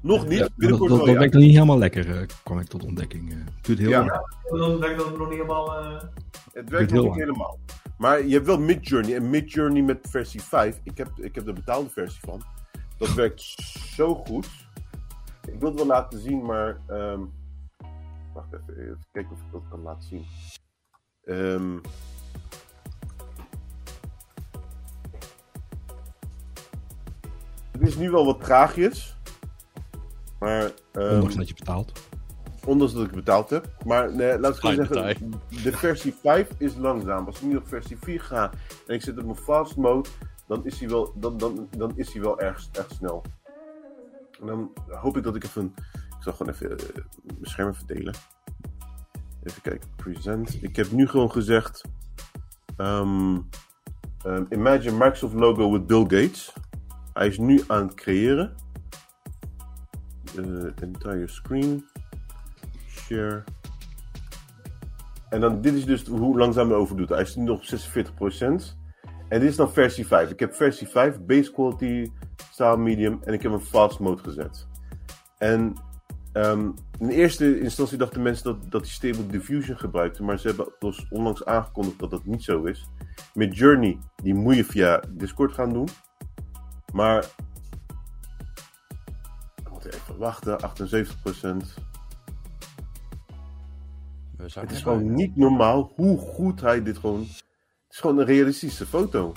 Nog 0.02 0.24
niet, 0.28 0.34
Ja, 0.38 0.40
dat 0.44 0.56
binnenkort 0.56 0.90
dat, 0.90 1.06
ja. 1.06 1.14
werkt 1.14 1.34
nog 1.34 1.42
niet 1.44 1.54
helemaal 1.54 1.78
lekker, 1.78 2.18
eh, 2.20 2.28
kwam 2.44 2.60
ik 2.60 2.68
tot 2.68 2.84
ontdekking. 2.86 3.32
eh. 3.32 3.38
Het 3.56 3.66
duurt 3.66 3.80
heel 3.80 3.90
Ja. 3.90 4.00
lang. 4.06 4.60
Dan 4.60 4.80
denk 4.80 4.92
ik 4.92 4.98
dat 4.98 5.06
het 5.08 5.18
nog 5.18 5.28
niet 5.30 5.38
helemaal. 5.38 5.78
eh, 5.78 6.02
Het 6.54 6.70
werkt 6.70 6.92
heel 6.92 7.04
nog 7.04 7.16
niet 7.16 7.26
lang. 7.26 7.38
helemaal. 7.38 7.60
Maar 7.98 8.26
je 8.26 8.34
hebt 8.34 8.46
wel 8.46 8.60
Midjourney. 8.60 9.16
En 9.16 9.30
Midjourney 9.30 9.82
met 9.82 10.08
versie 10.10 10.42
5. 10.42 10.80
Ik 10.84 10.98
heb, 10.98 11.10
ik 11.16 11.36
heb 11.36 11.46
de 11.46 11.54
betaalde 11.54 11.90
versie 11.90 12.20
van. 12.26 12.42
Dat 12.98 13.14
werkt 13.14 13.42
zo 13.96 14.16
goed. 14.16 14.48
Ik 15.48 15.60
wil 15.60 15.70
het 15.70 15.78
wel 15.78 15.88
laten 15.88 16.20
zien, 16.20 16.46
maar... 16.46 16.78
ehm, 16.88 17.20
wacht 18.34 18.54
even, 18.54 18.82
even 18.82 19.06
kijken 19.12 19.32
of 19.32 19.38
ik 19.40 19.52
dat 19.52 19.62
kan 19.70 19.82
laten 19.82 20.08
zien. 20.08 20.26
Ehm, 21.24 21.78
het 27.72 27.82
is 27.88 27.96
nu 27.96 28.10
wel 28.12 28.26
wat 28.26 28.40
traagjes. 28.42 29.17
Maar... 30.40 30.72
ehm, 30.92 31.14
Ondanks 31.14 31.36
dat 31.36 31.48
je 31.48 31.54
betaalt. 31.54 31.92
Ondanks 32.66 32.94
dat 32.94 33.06
ik 33.06 33.12
betaald 33.12 33.50
heb. 33.50 33.68
Maar 33.86 34.16
nee, 34.16 34.40
laat 34.40 34.54
ik 34.56 34.60
gewoon 34.60 34.76
zeggen, 34.76 35.32
de 35.64 35.72
versie 35.72 36.14
5 36.22 36.50
is 36.58 36.76
langzaam. 36.76 37.26
Als 37.26 37.36
ik 37.42 37.48
nu 37.48 37.56
op 37.56 37.68
versie 37.68 37.98
4 38.02 38.22
ga 38.22 38.52
en 38.88 38.96
ik 38.96 39.02
zit 39.02 39.18
op 39.18 39.24
mijn 39.24 39.38
fast 39.38 39.76
mode, 39.76 40.10
dan 40.48 40.66
is 40.66 40.80
hij 40.80 40.90
wel, 40.90 41.14
dan, 41.16 41.38
dan, 41.38 41.68
dan 41.78 41.92
is 41.96 42.14
hij 42.14 42.22
wel 42.22 42.40
erg, 42.40 42.68
erg 42.72 42.88
snel. 42.92 43.24
En 44.42 44.48
dan 44.48 44.72
hoop 44.88 45.18
ik 45.18 45.24
dat 45.24 45.36
ik 45.36 45.44
even, 45.44 45.74
ik 45.88 46.16
zal 46.24 46.34
gewoon 46.34 46.54
even 46.54 46.72
eh, 46.72 46.86
mijn 47.24 47.38
scherm 47.42 47.70
even 47.70 47.88
delen. 47.88 48.14
Even 49.44 49.62
kijken, 49.62 49.90
present. 49.96 50.58
Ik 50.64 50.76
heb 50.76 50.92
nu 50.92 51.08
gewoon 51.08 51.32
gezegd, 51.32 51.82
ehm, 52.78 53.38
ehm, 54.24 54.44
imagine 54.50 54.92
Microsoft 54.92 55.34
logo 55.34 55.72
with 55.72 55.88
Bill 55.88 56.02
Gates. 56.02 56.54
Hij 57.14 57.28
is 57.28 57.38
nu 57.38 57.64
aan 57.68 57.86
het 57.86 57.94
creëren. 57.94 58.56
Entire 60.38 61.28
screen. 61.28 61.86
Share. 62.90 63.44
En 65.30 65.42
dan, 65.42 65.62
dit 65.62 65.74
is 65.74 65.86
dus 65.86 66.06
hoe 66.06 66.38
langzaam 66.38 66.70
hij 66.70 66.78
overdoet. 66.78 67.10
Hij 67.10 67.22
is 67.22 67.36
nu 67.36 67.44
nog 67.44 67.60
op 67.60 67.66
46%. 67.66 68.78
En 69.30 69.40
dit 69.40 69.50
is 69.50 69.56
dan 69.56 69.72
versie 69.72 70.08
5. 70.08 70.30
Ik 70.30 70.40
heb 70.40 70.54
versie 70.54 70.88
5, 70.88 71.20
base 71.22 71.52
quality, 71.52 72.12
style 72.52 72.78
medium. 72.78 73.20
En 73.24 73.34
ik 73.34 73.42
heb 73.42 73.52
een 73.52 73.62
fast 73.62 74.00
mode 74.00 74.24
gezet. 74.24 74.68
En 75.38 75.74
um, 76.34 76.74
in 77.00 77.10
eerste 77.10 77.60
instantie 77.60 77.98
dachten 77.98 78.22
mensen 78.22 78.44
dat, 78.44 78.72
dat 78.72 78.82
hij 78.82 78.90
Stable 78.90 79.28
Diffusion 79.28 79.78
gebruikte. 79.78 80.24
Maar 80.24 80.40
ze 80.40 80.48
hebben 80.48 80.68
dus 80.80 81.08
onlangs 81.10 81.46
aangekondigd 81.46 82.00
dat 82.00 82.12
dat 82.12 82.26
niet 82.26 82.44
zo 82.44 82.64
is. 82.64 82.90
Met 83.34 83.58
Journey, 83.58 84.00
die 84.16 84.34
moet 84.34 84.56
je 84.56 84.64
via 84.64 85.04
Discord 85.10 85.54
gaan 85.54 85.74
doen. 85.74 85.88
Maar. 86.94 87.26
Wachten, 90.18 90.60
78%. 90.60 90.66
Het 94.38 94.72
is 94.72 94.82
gewoon 94.82 95.14
niet 95.14 95.36
normaal 95.36 95.92
hoe 95.96 96.18
goed 96.18 96.62
hij 96.62 96.84
dit 96.84 96.98
gewoon. 96.98 97.20
Het 97.20 97.44
is 97.90 98.00
gewoon 98.00 98.18
een 98.18 98.26
realistische 98.26 98.86
foto. 98.86 99.34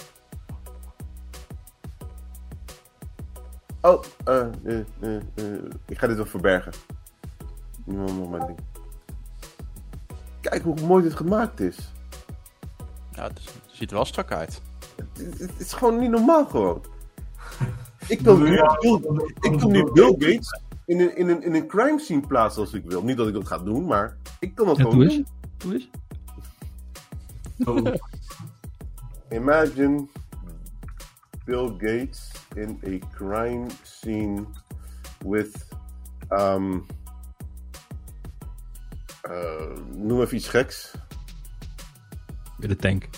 Oh, 3.80 4.02
uh, 4.28 4.46
uh, 4.62 4.80
uh, 5.00 5.20
ik 5.86 5.98
ga 5.98 6.06
dit 6.06 6.16
wel 6.16 6.26
verbergen. 6.26 6.72
Niemand 7.84 8.18
nog 8.18 8.30
mijn 8.30 8.46
ding. 8.46 8.58
Kijk 10.40 10.62
hoe 10.62 10.80
mooi 10.80 11.02
dit 11.02 11.14
gemaakt 11.14 11.60
is. 11.60 11.92
Ja, 13.12 13.22
het, 13.22 13.38
is- 13.38 13.44
het 13.44 13.54
ziet 13.72 13.90
er 13.90 13.96
wel 13.96 14.04
strak 14.04 14.32
uit. 14.32 14.62
Het, 14.96 15.18
het- 15.18 15.38
het 15.38 15.60
is 15.60 15.72
gewoon 15.72 15.98
niet 15.98 16.10
normaal 16.10 16.46
gewoon. 16.46 16.84
Ik 18.08 18.22
kan 18.22 18.42
nu 18.42 18.54
ik 19.40 19.64
nu 19.64 19.92
Bill 19.92 20.14
Gates 20.18 20.60
in 20.90 21.00
een, 21.00 21.16
in, 21.16 21.28
een, 21.28 21.42
in 21.42 21.54
een 21.54 21.66
crime 21.66 21.98
scene 21.98 22.26
plaatsen 22.26 22.62
als 22.62 22.72
ik 22.72 22.84
wil. 22.84 23.02
Niet 23.02 23.16
dat 23.16 23.28
ik 23.28 23.34
dat 23.34 23.46
ga 23.46 23.58
doen, 23.58 23.84
maar 23.84 24.16
ik 24.38 24.54
kan 24.54 24.66
dat 24.66 24.76
Ja, 24.76 24.82
gewoon 24.82 24.98
doe 24.98 25.08
doen. 25.08 25.26
Doe 25.56 25.72
eens. 25.72 25.90
Oh, 27.64 27.94
Imagine 29.30 30.06
Bill 31.44 31.68
Gates 31.68 32.32
in 32.54 32.80
a 32.86 33.06
crime 33.14 33.66
scene 33.82 34.44
with. 35.26 35.68
Um, 36.30 36.86
uh, 39.30 39.76
noem 39.94 40.20
even 40.20 40.36
iets 40.36 40.48
geks. 40.48 40.94
Bij 42.58 42.68
de 42.68 42.76
tank. 42.76 43.08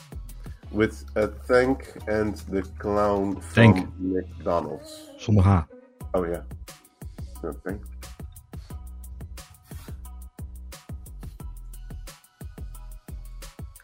With 0.71 1.05
a 1.17 1.29
tank 1.47 1.95
and 2.07 2.45
the 2.51 2.63
clown 2.77 3.41
from 3.41 3.75
Tank. 3.75 3.89
McDonald's. 3.97 5.13
Zonder 5.17 5.45
H. 5.45 5.63
Oh 6.11 6.27
ja. 6.27 6.31
Ja, 6.33 6.45
tank. 7.63 7.85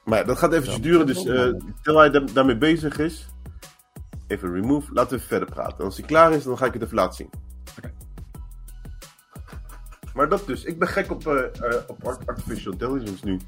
Maar 0.04 0.26
dat 0.26 0.38
gaat 0.38 0.52
eventjes 0.52 0.80
duren, 0.80 1.06
dus 1.06 1.18
eh, 1.18 1.24
terwijl 1.82 1.98
hij 1.98 2.10
daar- 2.10 2.32
daarmee 2.32 2.58
bezig 2.58 2.98
is, 2.98 3.28
even 4.26 4.52
remove, 4.52 4.92
laten 4.92 5.18
we 5.18 5.24
verder 5.24 5.48
praten. 5.48 5.84
Als 5.84 5.96
hij 5.96 6.06
klaar 6.06 6.32
is, 6.32 6.44
dan 6.44 6.58
ga 6.58 6.66
ik 6.66 6.72
het 6.72 6.82
even 6.82 6.94
laten 6.94 7.14
zien. 7.14 7.30
Maar 10.14 10.28
dat 10.28 10.46
dus, 10.46 10.64
ik 10.64 10.78
ben 10.78 10.88
gek 10.88 11.10
op, 11.10 11.26
eh, 11.26 11.44
eh, 11.44 11.82
op 11.86 12.06
art- 12.06 12.26
artificial 12.26 12.72
intelligence 12.72 13.24
nu. 13.24 13.40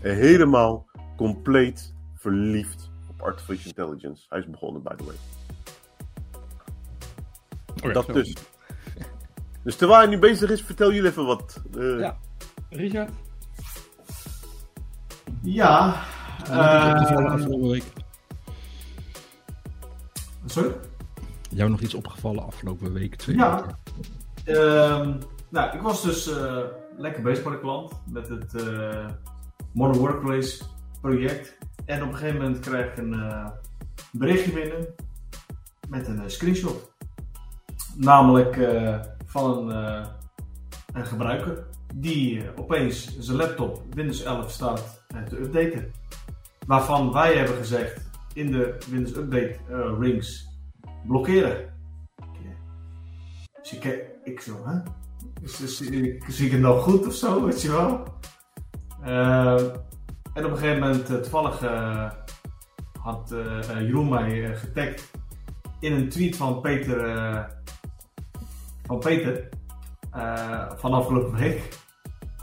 Eh, 0.00 0.12
helemaal 0.12 0.86
compleet 1.16 1.94
verliefd 2.14 2.90
op 3.08 3.22
artificial 3.22 3.66
intelligence. 3.76 4.26
Hij 4.28 4.38
is 4.38 4.50
begonnen, 4.50 4.82
by 4.82 4.94
the 4.94 5.04
way. 5.04 5.14
dat 7.92 8.06
dus. 8.06 8.34
Dus 9.64 9.76
terwijl 9.76 9.98
hij 10.00 10.08
nu 10.08 10.18
bezig 10.18 10.50
is, 10.50 10.62
vertel 10.62 10.92
jullie 10.92 11.10
even 11.10 11.26
wat. 11.26 11.62
eh, 11.78 11.98
Ja. 11.98 12.16
Richard? 12.70 13.10
ja. 15.42 16.02
opgevallen 16.38 17.26
eh, 17.26 17.32
afgelopen 17.32 17.68
week? 17.68 17.84
sorry? 20.46 20.72
Jou 21.50 21.70
nog 21.70 21.80
iets 21.80 21.94
opgevallen 21.94 22.46
afgelopen 22.46 22.92
week? 22.92 23.14
Twee 23.16 23.36
Ja. 23.36 23.78
Ehm, 24.44 25.12
nou, 25.48 25.76
ik 25.76 25.80
was 25.82 26.02
dus 26.02 26.32
eh, 26.36 26.58
lekker 26.96 27.22
bezig 27.22 27.44
bij 27.44 27.52
de 27.52 27.60
klant 27.60 27.92
met 28.10 28.28
het 28.28 28.54
eh, 28.54 29.08
Modern 29.72 29.98
Workplace 29.98 30.64
project. 31.00 31.56
En 31.84 32.02
op 32.02 32.08
een 32.08 32.16
gegeven 32.16 32.40
moment 32.40 32.60
krijg 32.60 32.90
ik 32.90 32.96
een 32.98 33.12
eh, 33.14 33.46
berichtje 34.12 34.52
binnen 34.52 34.86
met 35.88 36.06
een 36.08 36.30
screenshot. 36.30 36.92
Namelijk 37.96 38.56
eh, 38.56 39.00
van 39.34 39.68
een, 39.68 39.84
eh, 39.84 40.06
een 40.92 41.06
gebruiker 41.06 41.66
die 41.94 42.42
eh, 42.42 42.48
opeens 42.56 43.18
zijn 43.18 43.36
laptop 43.36 43.82
Windows 43.90 44.22
11 44.22 44.50
staat 44.50 45.04
eh, 45.08 45.22
te 45.22 45.36
updaten. 45.36 45.92
Waarvan 46.66 47.12
wij 47.12 47.36
hebben 47.36 47.56
gezegd 47.56 48.10
in 48.32 48.50
de 48.50 48.78
Windows 48.90 49.16
Update 49.16 49.58
rings 49.98 50.48
blokkeren. 51.06 51.72
Dus 53.62 53.72
ik, 53.72 54.04
ik 54.24 54.40
zo, 54.40 54.66
hè? 54.66 54.78
Dus, 55.40 55.78
zie 56.28 56.46
ik 56.46 56.52
het 56.52 56.60
nog 56.60 56.82
goed 56.82 57.06
of 57.06 57.14
zo, 57.14 57.44
weet 57.44 57.62
je 57.62 57.70
wel? 57.70 58.02
En 60.34 60.44
op 60.44 60.50
een 60.50 60.56
gegeven 60.56 60.80
moment, 60.80 61.06
toevallig, 61.06 61.60
had 63.00 63.32
eh, 63.32 63.80
Jeroen 63.80 64.08
mij 64.08 64.56
getagd 64.56 65.10
in 65.80 65.92
een 65.92 66.08
tweet 66.08 66.36
van 66.36 66.60
Peter, 66.60 66.98
van 68.86 68.98
Peter, 68.98 69.48
eh, 70.10 70.70
van 70.76 70.92
afgelopen 70.92 71.38
week. 71.38 71.82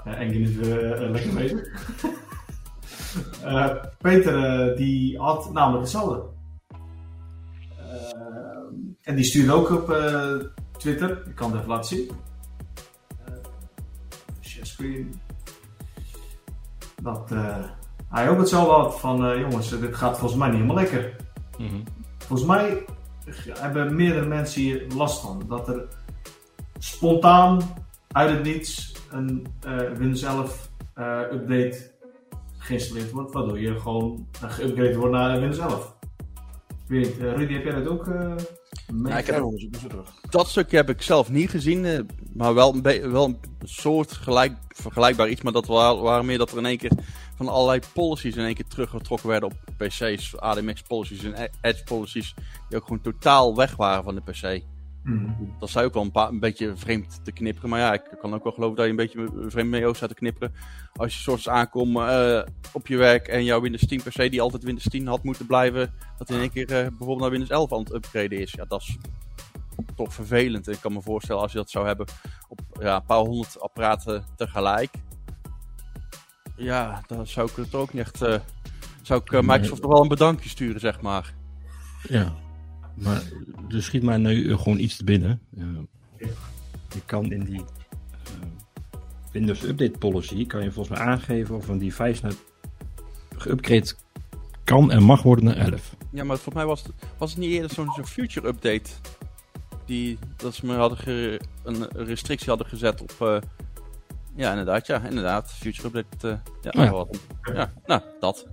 Uh, 0.08 0.20
Engin 0.20 0.42
is 0.42 0.56
weer 0.56 1.10
lekker 1.10 1.34
bezig. 1.34 1.68
Eh, 3.44 3.76
Peter, 3.98 4.44
eh, 4.44 4.78
die 4.78 5.20
had 5.20 5.54
namelijk 5.54 5.82
hetzelfde. 5.82 6.24
En 9.02 9.16
die 9.16 9.24
stuurde 9.24 9.54
ook 9.54 9.70
op 9.70 9.96
Twitter. 10.78 11.28
Ik 11.28 11.36
kan 11.36 11.52
het 11.52 11.60
even 11.60 11.70
laten 11.70 11.98
zien. 11.98 12.12
Share 14.42 14.66
screen. 14.66 15.22
Dat 17.02 17.30
hij 18.10 18.30
ook 18.30 18.38
hetzelfde 18.38 18.74
had 18.74 19.00
van 19.00 19.40
jongens, 19.40 19.70
dit 19.70 19.96
gaat 19.96 20.18
volgens 20.18 20.40
mij 20.40 20.50
niet 20.50 20.62
helemaal 20.62 20.84
lekker. 20.84 21.16
Mhm. 21.58 21.82
Volgens 22.18 22.48
mij 22.48 22.86
hebben 23.60 23.96
meerdere 23.96 24.26
mensen 24.26 24.62
hier 24.62 24.88
last 24.96 25.22
van. 25.22 25.44
Dat 25.48 25.68
er 25.68 25.88
spontaan 26.84 27.62
uit 28.12 28.30
het 28.30 28.44
niets 28.44 28.94
een 29.12 29.48
eh, 29.62 29.78
Windows 29.98 30.22
11 30.24 30.70
eh, 30.94 31.20
update 31.32 31.92
geïnstalleerd 32.58 33.12
wordt. 33.12 33.34
Waardoor 33.34 33.60
je 33.60 33.80
gewoon 33.80 34.28
uh, 34.44 34.52
geüpgrade 34.60 34.96
wordt 34.98 35.14
naar 35.14 35.40
Windows 35.40 35.58
11. 35.58 35.96
Ik 36.70 36.88
weet 36.88 37.06
niet, 37.06 37.18
eh, 37.20 37.34
Rudy, 37.36 37.54
heb 37.54 37.64
jij 37.64 37.74
dat 37.74 37.88
ook? 37.88 38.08
eh 38.08 38.34
mee- 38.94 39.12
Ja, 39.12 39.18
ik 39.18 39.26
heb- 39.26 39.44
Dat 40.30 40.48
stukje 40.50 40.76
heb 40.78 40.90
ik 40.90 41.02
zelf 41.02 41.30
niet 41.30 41.50
gezien, 41.50 41.86
eh, 41.86 42.00
maar 42.34 42.54
wel 42.54 42.76
een, 42.76 43.12
wel 43.12 43.26
een 43.26 43.40
soort 43.64 44.12
gelijk, 44.12 44.54
vergelijkbaar 44.68 45.30
iets. 45.30 45.42
Maar 45.42 45.54
dat 45.54 45.66
wa- 45.66 45.98
waren 45.98 46.26
meer 46.26 46.38
dat 46.38 46.52
er 46.52 46.58
in 46.58 46.66
één 46.66 46.78
keer 46.78 46.92
van 47.36 47.48
allerlei 47.48 47.80
policies 47.94 48.36
in 48.36 48.46
één 48.46 48.54
keer 48.56 48.68
teruggetrokken 48.68 49.30
werden 49.30 49.50
op 49.50 49.56
PC's. 49.78 50.36
ADMX 50.40 50.82
policies 50.82 51.24
en 51.24 51.50
Edge 51.62 51.84
policies, 51.84 52.34
die 52.70 52.78
ook 52.78 52.84
gewoon 52.84 53.02
totaal 53.02 53.56
weg 53.56 53.76
waren 53.76 54.04
van 54.04 54.16
de 54.16 54.22
PC. 54.22 54.64
Mhm. 55.04 55.32
Dat 55.60 55.70
zou 55.70 55.86
ook 55.86 55.94
wel 55.94 56.04
een, 56.04 56.12
paar, 56.12 56.30
een 56.30 56.40
beetje 56.40 56.76
vreemd 56.76 57.20
te 57.24 57.32
knipperen. 57.32 57.70
Maar 57.70 57.80
ja, 57.80 57.94
ik 57.94 58.18
kan 58.22 58.34
ook 58.34 58.44
wel 58.44 58.54
geloven 58.54 58.76
dat 58.76 58.86
je 58.86 58.92
een 58.92 58.98
beetje 58.98 59.50
vreemd 59.50 59.70
mee 59.70 59.94
staat 59.94 60.10
te 60.10 60.16
knipperen. 60.16 60.54
Als 60.94 61.14
je 61.14 61.20
soms 61.20 61.50
aankomt 61.50 61.98
eh, 61.98 62.42
op 62.74 62.88
je 62.88 62.98
werk 62.98 63.28
en 63.28 63.44
jouw 63.44 63.62
Windows 63.62 63.88
10 63.88 64.02
PC, 64.04 64.16
die 64.32 64.42
altijd 64.42 64.64
Windows 64.64 64.88
10 64.90 65.08
had 65.08 65.24
moeten 65.24 65.46
blijven, 65.46 65.94
dat 66.18 66.30
in 66.30 66.40
één 66.40 66.52
keer 66.52 66.72
eh, 66.72 66.88
bijvoorbeeld 66.88 67.20
naar 67.20 67.30
Windows 67.30 67.52
11 67.52 67.74
aan 67.74 67.80
het 67.80 67.94
upgraden 67.94 68.40
is. 68.40 68.52
Ja, 68.52 68.66
dat 68.66 68.82
is 68.82 68.98
toch 69.96 70.14
vervelend. 70.14 70.68
En 70.68 70.74
ik 70.74 70.82
kan 70.82 70.94
me 70.94 71.02
voorstellen 71.02 71.42
als 71.42 71.52
je 71.52 71.58
dat 71.58 71.70
zou 71.70 71.88
hebben 71.88 72.08
op 72.48 72.60
ja, 72.80 72.96
een 72.96 73.06
paar 73.06 73.18
honderd 73.18 73.60
apparaten 73.60 74.26
tegelijk. 74.36 74.90
Ja, 76.56 77.02
dan 77.08 77.28
zou 77.28 77.50
ik 77.50 77.56
het 77.56 77.76
ook 77.76 77.94
niet 77.94 78.02
echt. 78.02 78.22
eh, 78.22 78.40
zou 79.02 79.22
ik 79.24 79.42
Microsoft 79.42 79.82
toch 79.82 79.92
wel 79.92 80.02
een 80.02 80.08
bedankje 80.08 80.50
sturen, 80.50 80.80
zeg 80.80 81.02
maar. 81.02 81.34
Ja. 82.08 82.34
Maar 82.94 83.22
er 83.70 83.84
schiet 83.84 84.04
mij 84.04 84.18
nu 84.18 84.58
gewoon 84.58 84.80
iets 84.80 84.98
te 84.98 85.04
binnen. 85.04 85.42
Je 86.94 87.02
kan 87.06 87.32
in 87.32 87.44
die 87.44 87.60
eh, 87.60 88.32
Windows 89.32 89.64
Update 89.64 89.98
Policy 89.98 90.46
kan 90.46 90.64
je 90.64 90.72
volgens 90.72 90.98
mij 90.98 91.08
aangeven 91.08 91.56
of 91.56 91.68
een 91.68 91.78
device 91.78 92.22
nou 92.24 92.36
geüpgrade 93.38 93.96
kan 94.64 94.92
en 94.92 95.04
mag 95.04 95.22
worden 95.24 95.46
naar 95.46 95.56
11. 95.58 95.96
Ja, 96.12 96.24
maar 96.24 96.38
voor 96.38 96.54
mij 96.54 96.66
was 96.66 96.84
het, 96.84 96.92
was 97.18 97.30
het 97.32 97.40
niet 97.40 97.52
eerder 97.52 97.70
zo'n 97.72 97.92
zo'n 97.96 98.06
future 98.08 98.48
update. 98.48 98.90
Die, 99.86 100.18
dat 100.36 100.56
ze 100.56 100.66
me 100.66 100.74
hadden 100.76 100.98
ge- 100.98 101.42
een 101.64 101.88
restrictie 101.92 102.50
hadden 102.50 102.68
gezet 102.68 103.02
op... 103.02 103.16
eh, 103.20 103.38
ja, 104.36 104.50
inderdaad, 104.50 104.88
ja, 104.88 105.02
inderdaad. 105.04 105.52
Future 105.54 105.88
update, 105.88 106.28
eh, 106.28 106.38
ja, 106.62 106.80
Oh 106.80 106.86
ja. 106.86 106.92
wat- 106.92 107.20
ja, 107.54 107.74
nou, 107.86 108.02
dat. 108.20 108.48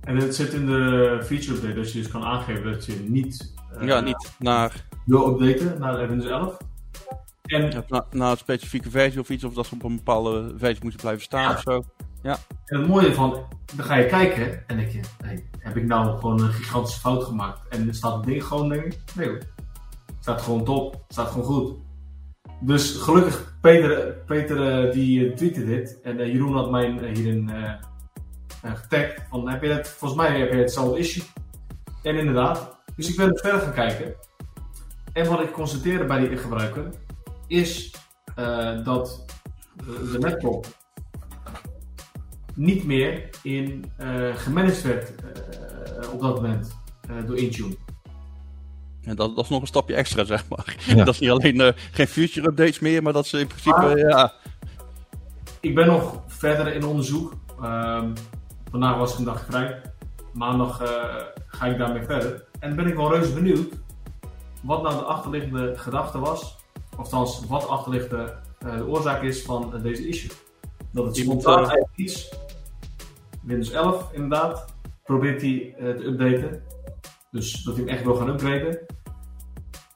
En 0.00 0.16
het 0.16 0.34
zit 0.34 0.52
in 0.52 0.66
de 0.66 1.20
feature 1.24 1.54
update 1.56 1.74
dat 1.74 1.92
je 1.92 1.98
dus 1.98 2.08
kan 2.10 2.24
aangeven 2.24 2.72
dat 2.72 2.84
je 2.84 3.04
niet 3.08 3.54
eh, 3.80 3.86
ja, 3.86 4.00
niet 4.00 4.32
naar, 4.38 4.84
wil 5.04 5.40
updaten 5.40 5.80
naar 5.80 6.08
Windows 6.08 6.30
11. 6.30 6.56
En, 7.42 7.70
ja, 7.70 7.84
na- 7.88 8.06
naar 8.10 8.30
een 8.30 8.36
specifieke 8.36 8.90
versie 8.90 9.20
of 9.20 9.28
iets, 9.30 9.44
of 9.44 9.54
dat 9.54 9.66
ze 9.66 9.74
op 9.74 9.82
een 9.82 9.96
bepaalde 9.96 10.54
versie 10.56 10.82
moesten 10.82 11.00
blijven 11.02 11.22
staan 11.22 11.42
Ja. 11.42 11.50
of 11.50 11.60
zo. 11.60 11.84
en 12.22 12.78
het 12.78 12.88
mooie 12.88 13.14
van, 13.14 13.46
dan 13.76 13.84
ga 13.86 13.94
je 13.96 14.06
kijken 14.06 14.66
en 14.66 14.76
denk 14.76 14.90
je, 14.90 15.00
hey, 15.24 15.44
heb 15.58 15.76
ik 15.76 15.84
nou 15.86 16.18
gewoon 16.18 16.40
een 16.42 16.52
gigantische 16.52 17.00
fout 17.00 17.24
gemaakt? 17.24 17.60
En 17.68 17.88
er 17.88 17.94
staat 17.94 18.14
het 18.16 18.24
ding 18.24 18.44
gewoon, 18.44 18.68
denk 18.68 18.84
ik, 18.84 18.98
nee 19.16 19.26
hoor. 19.28 19.36
Het 20.06 20.16
staat 20.20 20.42
gewoon 20.42 20.64
top, 20.64 20.92
het 20.92 21.02
staat 21.12 21.28
gewoon 21.28 21.44
goed. 21.46 21.76
Dus 22.60 22.90
gelukkig, 22.96 23.54
Peter, 23.60 24.12
Peter 24.26 24.86
eh, 24.86 24.92
die 24.92 25.26
eh, 25.28 25.34
tweette 25.36 25.64
dit 25.64 26.00
en 26.02 26.16
Jeroen 26.32 26.54
had 26.54 26.70
mij 26.70 27.10
hierin 27.14 27.50
eh, 27.50 27.72
getagd. 28.62 29.22
Van, 29.30 29.48
heb 29.48 29.62
je 29.62 29.68
het, 29.68 29.88
volgens 29.88 30.20
mij 30.20 30.38
heb 30.38 30.52
je 30.52 30.58
hetzelfde 30.58 30.98
issue. 30.98 31.24
En 32.02 32.16
inderdaad, 32.16 32.76
dus 32.96 33.08
ik 33.08 33.16
ben 33.16 33.38
verder 33.38 33.60
gaan 33.60 33.72
kijken. 33.72 34.14
En 35.12 35.26
wat 35.28 35.40
ik 35.40 35.52
constateerde 35.52 36.04
bij 36.04 36.28
die 36.28 36.36
gebruiker 36.38 36.90
is 37.46 37.94
eh, 38.34 38.84
dat 38.84 39.24
de, 39.76 40.08
de 40.12 40.18
laptop 40.18 40.66
niet 42.54 42.84
meer 42.84 43.28
in 43.42 43.92
eh 43.96 44.36
gemanaged 44.36 44.82
werd 44.82 45.12
eh, 45.14 46.12
op 46.12 46.20
dat 46.20 46.34
moment 46.34 46.76
eh, 47.08 47.26
door 47.26 47.36
Intune. 47.36 47.76
En 49.02 49.16
dat, 49.16 49.36
dat 49.36 49.44
is 49.44 49.50
nog 49.50 49.60
een 49.60 49.66
stapje 49.66 49.94
extra, 49.94 50.24
zeg 50.24 50.48
maar. 50.48 50.76
Ja. 50.86 50.94
Dat 51.04 51.14
is 51.14 51.18
niet 51.20 51.30
alleen 51.30 51.60
eh, 51.60 51.72
geen 51.90 52.06
future 52.08 52.48
updates 52.48 52.78
meer, 52.78 53.02
maar 53.02 53.12
dat 53.12 53.26
ze 53.26 53.38
in 53.38 53.46
principe, 53.46 53.80
Maar- 53.80 53.98
ja... 53.98 54.32
Ik 55.60 55.74
ben 55.74 55.86
nog 55.86 56.22
verder 56.26 56.74
in 56.74 56.84
onderzoek. 56.84 57.32
Ehm, 57.62 58.10
vandaag 58.70 58.96
was 58.96 59.12
ik 59.12 59.18
een 59.18 59.24
dag 59.24 59.44
vrij. 59.44 59.80
Maandag 60.32 60.80
eh, 60.80 61.14
ga 61.46 61.66
ik 61.66 61.78
daarmee 61.78 62.02
verder. 62.02 62.44
En 62.60 62.76
ben 62.76 62.86
ik 62.86 62.94
wel 62.94 63.12
reuze 63.14 63.32
benieuwd 63.32 63.72
wat 64.62 64.82
nou 64.82 64.94
de 64.94 65.04
achterliggende 65.04 65.76
gedachte 65.76 66.18
was. 66.18 66.56
Of 66.92 66.98
althans, 66.98 67.46
wat 67.46 67.60
de 67.60 67.66
achterliggende 67.66 68.34
eh, 68.58 68.76
de 68.76 68.86
oorzaak 68.86 69.22
is 69.22 69.42
van 69.42 69.74
eh, 69.74 69.82
deze 69.82 70.08
issue. 70.08 70.30
Dat 70.90 71.04
het 71.04 71.16
spontaan 71.16 71.58
eigenlijk 71.58 71.96
iets. 71.96 72.34
Windows 73.42 73.70
11 73.70 74.12
inderdaad. 74.12 74.74
Probeert 75.04 75.40
hij 75.40 75.74
te 75.78 76.04
updaten. 76.06 76.62
Dus 77.30 77.62
dat 77.62 77.76
hij 77.76 77.84
hem 77.84 77.94
echt 77.94 78.04
wil 78.04 78.14
gaan 78.14 78.28
upgraden. 78.28 78.78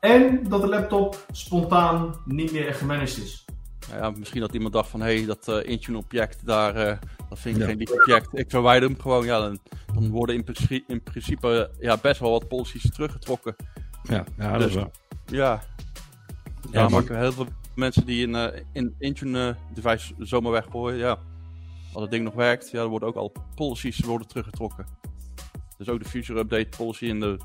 En 0.00 0.48
dat 0.48 0.60
de 0.60 0.68
laptop 0.68 1.26
spontaan 1.30 2.14
niet 2.24 2.52
meer 2.52 2.74
gemanaged 2.74 3.18
is. 3.18 3.44
Ja, 3.90 4.10
misschien 4.10 4.40
dat 4.40 4.54
iemand 4.54 4.72
dacht 4.72 4.88
van, 4.88 5.00
hé, 5.00 5.16
hey, 5.16 5.26
dat 5.26 5.48
eh 5.48 5.70
Intune 5.70 5.98
object, 5.98 6.46
daar, 6.46 6.98
dat 7.32 7.40
vind 7.40 7.56
ik 7.56 7.62
Ja. 7.62 7.68
geen 7.68 7.76
lief 7.78 7.90
object. 7.90 8.38
Ik 8.38 8.50
verwijder 8.50 8.88
hem 8.88 9.00
gewoon. 9.00 9.24
Ja, 9.24 9.40
dan, 9.40 9.58
dan 9.94 10.10
worden 10.10 10.34
in, 10.34 10.44
principe- 10.44 10.84
in 10.92 11.02
principe 11.02 11.70
ja, 11.80 11.96
best 12.02 12.20
wel 12.20 12.30
wat 12.30 12.48
policies 12.48 12.90
teruggetrokken. 12.90 13.56
Ja, 14.02 14.24
ja 14.38 14.50
dat 14.52 14.58
Dus- 14.60 14.68
is 14.68 14.74
wel. 14.74 14.90
Ja, 15.26 15.36
Ja, 15.36 15.60
ja 16.70 16.80
maar- 16.82 16.90
maken 16.90 17.18
heel 17.18 17.32
veel 17.32 17.46
mensen 17.74 18.06
die 18.06 18.26
een 18.26 18.34
eh, 18.34 18.60
in 18.72 18.94
Intune 18.98 19.48
eh, 19.48 19.74
device 19.74 20.14
zomaar 20.18 20.52
weggooien. 20.52 20.98
Ja, 20.98 21.18
als 21.92 22.02
het 22.02 22.10
ding 22.10 22.24
nog 22.24 22.34
werkt, 22.34 22.70
ja, 22.70 22.80
dan 22.80 22.90
worden 22.90 23.08
ook 23.08 23.16
al 23.16 23.32
policies 23.54 23.98
worden 24.00 24.26
teruggetrokken. 24.28 24.86
Dus 25.78 25.88
ook 25.88 26.02
de 26.02 26.08
future 26.08 26.38
update 26.38 26.68
policy 26.76 27.08
en 27.08 27.20
de 27.20 27.38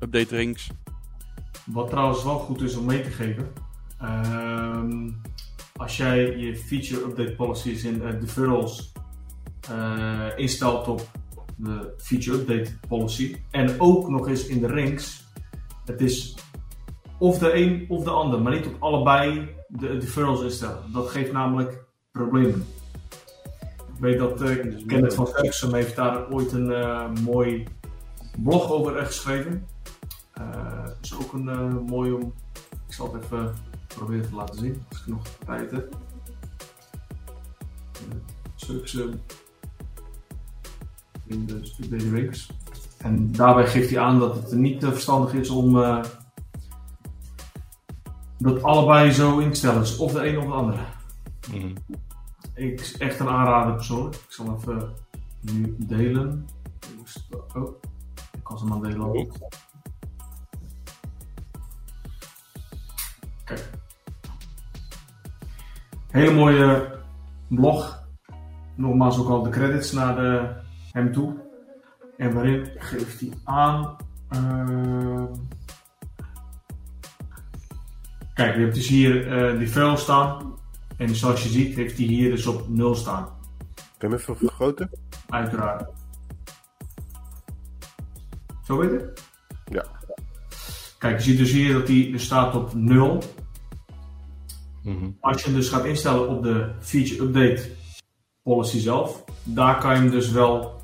update 0.00 0.36
rings. 0.36 0.70
Wat 1.66 1.90
trouwens 1.90 2.24
wel 2.24 2.38
goed 2.38 2.62
is 2.62 2.76
om 2.76 2.84
mee 2.84 3.02
te 3.02 3.10
geven. 3.10 3.52
ehm, 3.98 5.10
als 5.76 5.96
jij 5.96 6.36
je 6.36 6.56
feature 6.56 7.04
update 7.04 7.34
policies 7.36 7.84
in 7.84 8.02
eh, 8.02 8.20
deferrals 8.20 8.92
eh, 9.70 10.38
instelt 10.38 10.88
op 10.88 11.10
de 11.56 11.94
feature 11.96 12.38
update 12.38 12.78
policy. 12.88 13.36
En 13.50 13.80
ook 13.80 14.08
nog 14.08 14.28
eens 14.28 14.46
in 14.46 14.60
de 14.60 14.66
rings. 14.66 15.24
Het 15.84 16.00
is 16.00 16.36
of 17.18 17.38
de 17.38 17.54
een 17.54 17.86
of 17.88 18.04
de 18.04 18.10
ander, 18.10 18.42
maar 18.42 18.52
niet 18.52 18.66
op 18.66 18.76
allebei 18.78 19.48
de 19.68 19.96
deferrals 19.96 20.42
instellen. 20.42 20.92
Dat 20.92 21.08
geeft 21.08 21.32
namelijk 21.32 21.84
problemen. 22.12 22.66
Ik 23.94 24.00
weet 24.00 24.18
dat 24.18 24.42
eh 24.42 24.86
Kenneth 24.86 25.14
van 25.14 25.74
heeft 25.74 25.96
daar 25.96 26.30
ooit 26.30 26.52
een 26.52 26.72
eh, 26.72 27.08
mooi 27.24 27.66
blog 28.42 28.70
over 28.70 29.06
geschreven. 29.06 29.66
Eh 30.32 30.74
is 31.02 31.14
ook 31.14 31.32
een 31.32 31.84
mooi 31.86 32.12
om. 32.12 32.34
Ik 32.86 32.94
zal 32.94 33.12
het 33.12 33.24
even 33.24 33.54
proberen 33.86 34.28
te 34.28 34.34
laten 34.34 34.58
zien 34.58 34.84
als 34.88 35.00
ik 35.00 35.06
nog 35.06 35.22
tijd 35.46 35.70
heb. 35.70 35.96
Uh, 38.08 38.14
Sucks 38.54 38.98
in 41.26 41.46
de 41.46 42.10
Rings. 42.10 42.50
En 42.98 43.32
daarbij 43.32 43.66
geeft 43.66 43.90
hij 43.90 44.00
aan 44.00 44.18
dat 44.18 44.34
het 44.34 44.52
niet 44.52 44.82
eh, 44.82 44.90
verstandig 44.90 45.32
is 45.32 45.50
om 45.50 45.82
eh, 45.82 46.04
dat 48.38 48.62
allebei 48.62 49.10
zo 49.10 49.38
in 49.38 49.50
te 49.50 49.56
stellen. 49.56 49.80
Dus 49.80 49.96
of 49.96 50.12
de 50.12 50.28
een 50.28 50.38
of 50.38 50.44
de 50.44 50.52
andere. 50.52 50.82
Mhm. 51.50 51.74
Ik 52.54 52.94
echt 52.98 53.20
een 53.20 53.28
aanrader 53.28 53.74
persoonlijk. 53.74 54.14
Ik 54.14 54.24
zal 54.28 54.56
even 54.56 54.92
nu 55.40 55.76
delen. 55.78 56.48
Oh, 57.54 57.74
ik 58.32 58.42
kan 58.42 58.58
ze 58.58 58.64
maar 58.64 58.80
delen. 58.80 59.02
ook. 59.02 59.32
Kijk. 63.44 63.70
Hele 66.10 66.34
mooie 66.34 66.98
blog. 67.48 68.02
Nogmaals 68.74 69.18
ook 69.18 69.28
al 69.28 69.42
de 69.42 69.50
credits 69.50 69.92
naar 69.92 70.16
de, 70.16 70.62
hem 70.94 71.12
toe. 71.12 71.34
En 72.16 72.32
waarin 72.34 72.70
geeft 72.76 73.20
hij 73.20 73.30
aan. 73.44 73.96
ehm, 74.28 75.26
Kijk, 78.34 78.54
je 78.54 78.60
hebt 78.60 78.74
dus 78.74 78.88
hier 78.88 79.32
eh, 79.52 79.58
die 79.58 79.70
vuil 79.70 79.96
staan. 79.96 80.54
En 80.96 81.14
zoals 81.14 81.42
je 81.42 81.48
ziet 81.48 81.74
heeft 81.74 81.96
hij 81.96 82.06
hier 82.06 82.30
dus 82.30 82.46
op 82.46 82.68
0 82.68 82.94
staan. 82.94 83.24
Kan 83.24 83.34
je 83.98 84.06
hem 84.06 84.12
even 84.14 84.36
vergroten? 84.36 84.90
Uiteraard. 85.28 85.90
Zo 88.64 88.76
weet 88.78 88.90
je? 88.90 89.12
Ja. 89.64 89.84
Kijk, 90.98 91.16
je 91.16 91.22
ziet 91.22 91.38
dus 91.38 91.52
hier 91.52 91.72
dat 91.72 91.88
hij 91.88 92.12
staat 92.16 92.54
op 92.54 92.74
0. 92.74 93.22
Mhm. 94.82 95.10
Als 95.20 95.40
je 95.42 95.46
hem 95.46 95.54
dus 95.58 95.68
gaat 95.68 95.84
instellen 95.84 96.28
op 96.28 96.42
de 96.42 96.72
feature 96.80 97.22
update 97.22 97.70
policy 98.42 98.78
zelf, 98.78 99.24
daar 99.42 99.78
kan 99.78 99.94
je 99.94 100.00
hem 100.00 100.10
dus 100.10 100.30
wel 100.30 100.82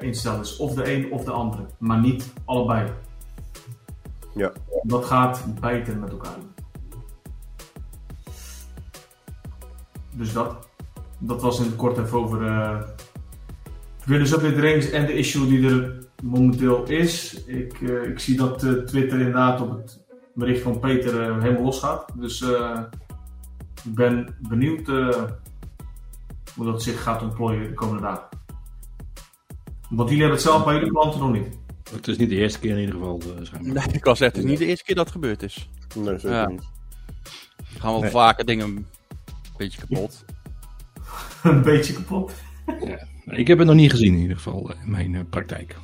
instellen. 0.00 0.38
Dus 0.38 0.56
of 0.56 0.74
de 0.74 0.92
een 0.94 1.12
of 1.12 1.24
de 1.24 1.30
andere, 1.30 1.66
maar 1.78 2.00
niet 2.00 2.32
allebei. 2.44 2.90
Ja. 4.34 4.52
Dat 4.82 5.04
gaat 5.04 5.44
bijten 5.60 6.00
met 6.00 6.10
elkaar. 6.10 6.38
Dus 10.16 10.32
dat. 10.32 10.68
Dat 11.18 11.42
was 11.42 11.58
in 11.58 11.64
het 11.64 11.76
kort 11.76 11.98
even 11.98 12.18
over 12.18 12.46
eh 12.46 12.80
Windows 14.04 14.32
Update 14.32 14.60
Rings 14.60 14.90
en 14.90 15.06
de 15.06 15.12
issue 15.12 15.46
die 15.46 15.68
er 15.68 16.04
momenteel 16.22 16.84
is. 16.84 17.44
Ik, 17.44 17.80
eh, 17.80 18.02
ik 18.02 18.18
zie 18.18 18.36
dat 18.36 18.62
eh, 18.62 18.72
Twitter 18.72 19.18
inderdaad 19.18 19.60
op 19.60 19.70
het 19.70 20.04
bericht 20.34 20.62
van 20.62 20.78
Peter 20.78 21.42
helemaal 21.42 21.62
losgaat. 21.62 22.12
Dus 22.14 22.42
eh, 22.42 22.80
ik 23.84 23.94
ben 23.94 24.36
benieuwd 24.48 24.86
hoe 26.54 26.64
dat 26.64 26.82
zich 26.82 27.02
gaat 27.02 27.22
ontplooien 27.22 27.68
de 27.68 27.74
komende 27.74 28.02
dagen. 28.02 28.43
Want 29.90 30.08
jullie 30.08 30.24
hebben 30.24 30.30
het 30.42 30.48
zelf 30.48 30.64
bij 30.64 30.74
jullie 30.74 30.90
klanten 30.90 31.20
nog 31.20 31.32
niet. 31.32 31.58
Het 31.92 32.08
is 32.08 32.16
niet 32.16 32.28
de 32.28 32.36
eerste 32.36 32.58
keer 32.58 32.70
in 32.70 32.78
ieder 32.78 32.94
geval, 32.94 33.20
eh. 33.20 33.60
Nee, 33.60 33.84
ik 33.92 34.04
was 34.04 34.20
echt, 34.20 34.34
het 34.36 34.44
is 34.44 34.50
niet 34.50 34.58
de 34.58 34.66
eerste 34.66 34.84
keer 34.84 34.94
dat 34.94 35.04
het 35.04 35.14
gebeurd 35.14 35.42
is. 35.42 35.68
Nee, 35.96 36.18
zeker 36.18 36.30
Ja. 36.30 36.48
niet. 36.48 36.62
Er 37.74 37.80
gaan 37.80 37.92
wel 37.92 38.00
Nee. 38.00 38.10
vaker 38.10 38.44
dingen 38.44 38.66
een 38.66 38.86
beetje 39.56 39.80
kapot. 39.86 40.24
Een 41.42 41.62
beetje 41.62 41.92
kapot. 41.92 42.32
Ja. 42.84 43.06
Ik 43.24 43.46
heb 43.46 43.58
het 43.58 43.66
nog 43.66 43.76
niet 43.76 43.90
gezien 43.90 44.14
in 44.14 44.20
ieder 44.20 44.36
geval 44.36 44.70
eh, 44.70 44.82
in 44.82 44.90
mijn 44.90 45.14
eh, 45.14 45.20
praktijk. 45.30 45.76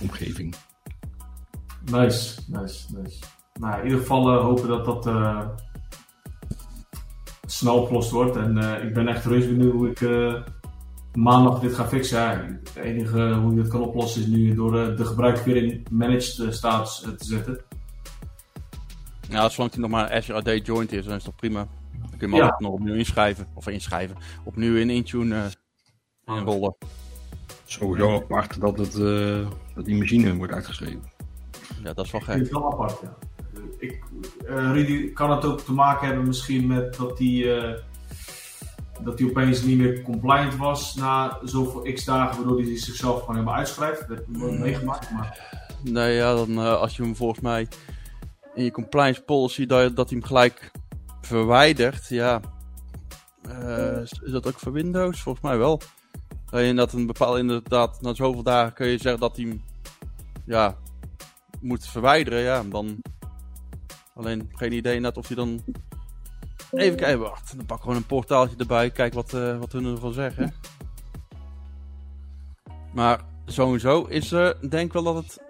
Omgeving. 0.00 0.54
Nice, 1.84 2.40
nice, 2.46 2.84
nice. 2.96 3.18
Nou, 3.60 3.78
in 3.78 3.84
ieder 3.84 3.98
geval 4.00 4.32
hopen 4.32 4.68
dat 4.68 4.84
dat 4.84 5.06
eh, 5.06 5.48
snel 7.46 7.80
opgelost 7.80 8.10
wordt. 8.10 8.36
En 8.36 8.58
eh, 8.58 8.84
ik 8.84 8.94
ben 8.94 9.08
echt 9.08 9.24
reuze 9.24 9.48
benieuwd 9.48 9.72
hoe 9.72 9.90
ik 9.90 10.00
eh, 10.00 10.34
maandag 11.14 11.60
dit 11.60 11.74
ga 11.74 11.88
fixen. 11.88 12.18
Ja, 12.18 12.46
het 12.62 12.76
enige 12.76 13.32
hoe 13.32 13.54
je 13.54 13.62
dit 13.62 13.70
kan 13.70 13.82
oplossen 13.82 14.20
is 14.22 14.26
nu 14.26 14.54
door 14.54 14.78
eh, 14.78 14.96
de 14.96 15.04
gebruiker 15.04 15.44
weer 15.44 15.56
in 15.56 15.86
managed 15.90 16.38
eh, 16.38 16.50
status 16.50 17.02
eh, 17.02 17.10
te 17.10 17.24
zetten. 17.24 17.60
Ja, 19.28 19.48
zolang 19.48 19.72
hij 19.72 19.80
nog 19.80 19.90
maar 19.90 20.10
een 20.10 20.16
Azure 20.16 20.38
AD 20.38 20.66
joint 20.66 20.92
is, 20.92 21.04
dan 21.04 21.16
is 21.16 21.24
dat 21.24 21.36
prima. 21.36 21.66
Dan 22.00 22.18
kun 22.18 22.28
je 22.28 22.34
hem 22.34 22.42
altijd 22.42 22.60
nog 22.60 22.72
opnieuw 22.72 22.94
inschrijven. 22.94 23.46
Of 23.54 23.68
inschrijven. 23.68 24.16
Opnieuw 24.44 24.76
in 24.76 24.90
Intune 24.90 25.50
uh, 26.28 26.36
inrollen. 26.36 26.76
Sowieso 27.64 28.14
apart 28.14 28.60
dat, 28.60 28.78
het, 28.78 28.94
uh, 28.94 29.48
dat 29.74 29.84
die 29.84 29.96
machine 29.98 30.36
wordt 30.36 30.52
uitgeschreven. 30.52 31.02
Ja, 31.82 31.92
dat 31.92 32.04
is 32.04 32.10
wel 32.10 32.20
Ik 32.20 32.26
gek. 32.26 32.34
vind 32.34 32.46
het 32.48 32.58
wel 32.58 32.72
apart, 32.72 33.00
ja. 33.02 33.16
Ik, 33.78 34.04
Rudy, 34.46 35.12
kan 35.12 35.30
het 35.30 35.44
ook 35.44 35.60
te 35.60 35.72
maken 35.72 36.06
hebben 36.06 36.26
misschien 36.26 36.66
met 36.66 36.96
dat 36.96 37.18
eh, 37.20 37.72
dat 39.02 39.18
hij 39.18 39.28
opeens 39.28 39.62
niet 39.62 39.78
meer 39.78 40.02
compliant 40.02 40.56
was 40.56 40.94
na 40.94 41.38
zoveel 41.44 41.92
x 41.92 42.04
dagen, 42.04 42.36
waardoor 42.36 42.60
hij 42.60 42.78
zichzelf 42.78 43.20
gewoon 43.20 43.34
helemaal 43.34 43.58
uitschrijft? 43.58 44.00
Dat 44.00 44.08
heb 44.08 44.28
ik 44.28 44.36
nooit 44.36 44.58
meegemaakt, 44.58 45.10
maar... 45.10 45.52
Nee, 45.82 46.14
ja, 46.14 46.34
dan 46.34 46.58
eh, 46.58 46.80
als 46.80 46.96
je 46.96 47.02
hem 47.02 47.16
volgens 47.16 47.40
mij 47.40 47.68
in 48.54 48.64
je 48.64 48.70
compliance 48.70 49.22
policy 49.22 49.66
dat, 49.66 49.96
dat 49.96 50.10
hij 50.10 50.18
hem 50.18 50.26
gelijk 50.26 50.70
verwijdert, 51.20 52.08
ja. 52.08 52.40
Eh, 53.48 54.00
is 54.02 54.20
is 54.24 54.32
dat 54.32 54.46
ook 54.46 54.58
voor 54.58 54.72
Windows? 54.72 55.22
Volgens 55.22 55.44
mij 55.44 55.58
wel. 55.58 55.80
Dat 56.50 56.60
je 56.60 56.66
inderdaad 56.66 56.94
een 56.94 57.06
bepaalde, 57.06 57.38
inderdaad, 57.38 58.02
na 58.02 58.14
zoveel 58.14 58.42
dagen 58.42 58.72
kun 58.72 58.86
je 58.86 58.98
zeggen 58.98 59.20
dat 59.20 59.36
hij 59.36 59.44
hem, 59.44 59.62
ja, 60.46 60.76
moet 61.60 61.86
verwijderen, 61.86 62.40
ja, 62.40 62.62
dan. 62.62 63.02
Alleen 64.14 64.50
geen 64.52 64.72
idee 64.72 65.00
net 65.00 65.16
of 65.16 65.26
hij 65.26 65.36
dan. 65.36 65.62
Even 66.74 66.96
kijken, 66.96 67.18
wacht. 67.18 67.56
Dan 67.56 67.66
pak 67.66 67.76
ik 67.76 67.82
gewoon 67.82 67.96
een 67.98 68.06
portaaltje 68.06 68.56
erbij, 68.56 68.90
kijk 68.90 69.14
wat, 69.14 69.34
eh, 69.34 69.58
wat 69.58 69.72
hun 69.72 69.84
ervan 69.84 70.12
zeggen. 70.12 70.54
Maar 72.94 73.20
sowieso 73.46 74.04
is 74.04 74.32
er, 74.32 74.70
denk 74.70 74.92
wel 74.92 75.02
dat 75.02 75.16
het 75.16 75.42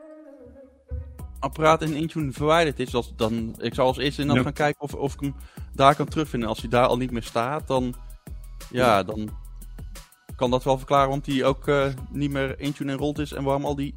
apparaat 1.39 1.83
in 1.83 1.95
Intune 1.95 2.33
verwijderd 2.33 2.81
is. 2.81 2.95
Als, 2.95 3.13
dan, 3.17 3.55
ik 3.59 3.75
zal 3.75 3.87
als 3.87 3.99
eerste 3.99 4.21
in 4.21 4.29
dan 4.29 4.43
gaan 4.43 4.53
kijken 4.53 4.81
of, 4.81 4.95
of 4.95 5.15
ik 5.15 5.21
hem 5.21 5.35
daar 5.73 5.97
kan 5.97 6.09
terugvinden. 6.09 6.49
Als 6.49 6.61
hij 6.61 6.69
daar 6.69 6.87
al 6.87 6.97
niet 6.97 7.11
meer 7.11 7.23
staat, 7.23 7.67
dan, 7.67 7.95
ja, 8.71 9.03
dan 9.03 9.29
kan 10.37 10.51
dat 10.51 10.65
wel 10.65 10.79
verklaren 10.79 11.09
waarom 11.09 11.35
hij 11.35 11.45
ook 11.45 11.69
eh, 11.69 11.87
niet 12.11 12.31
meer 12.31 12.61
Intune 12.61 12.93
enrolled 12.93 13.19
is 13.19 13.33
en 13.33 13.45
waarom 13.45 13.65
al 13.65 13.75
die 13.75 13.95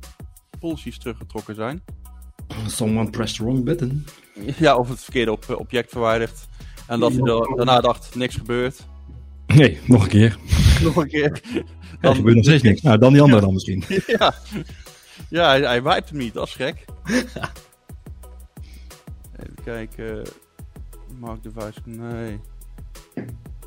policies 0.59 0.99
teruggetrokken 0.99 1.55
zijn. 1.55 1.83
Someone 2.67 3.09
pressed 3.09 3.37
the 3.37 3.43
wrong 3.43 3.63
button. 3.63 4.05
Ja, 4.57 4.75
of 4.75 4.89
het 4.89 4.99
verkeerde 4.99 5.31
op, 5.31 5.55
object 5.57 5.91
verwijderd. 5.91 6.47
En 6.87 6.99
dat 6.99 7.11
hij 7.11 7.21
da- 7.21 7.55
daarna 7.55 7.81
dacht, 7.81 8.15
niks 8.15 8.35
gebeurt. 8.35 8.85
Nee, 9.47 9.79
nog 9.85 10.03
een 10.03 10.09
keer. 10.09 10.37
Nog 10.83 10.95
een 10.95 11.07
keer. 11.07 11.41
Er 12.01 12.15
gebeurt 12.15 12.35
nog 12.35 12.43
steeds 12.43 12.63
niks. 12.63 12.81
Nou, 12.81 12.97
dan 12.97 13.13
die 13.13 13.21
andere 13.21 13.41
dan 13.41 13.53
misschien. 13.53 13.83
ja, 14.19 14.33
ja 15.29 15.47
hij, 15.47 15.61
hij 15.61 15.83
wiped 15.83 16.09
hem 16.09 16.17
niet, 16.17 16.33
dat 16.33 16.47
is 16.47 16.53
gek. 16.53 16.85
Even 19.39 19.55
kijken. 19.63 20.21
Mark 21.19 21.43
device, 21.43 21.79
nee. 21.85 22.39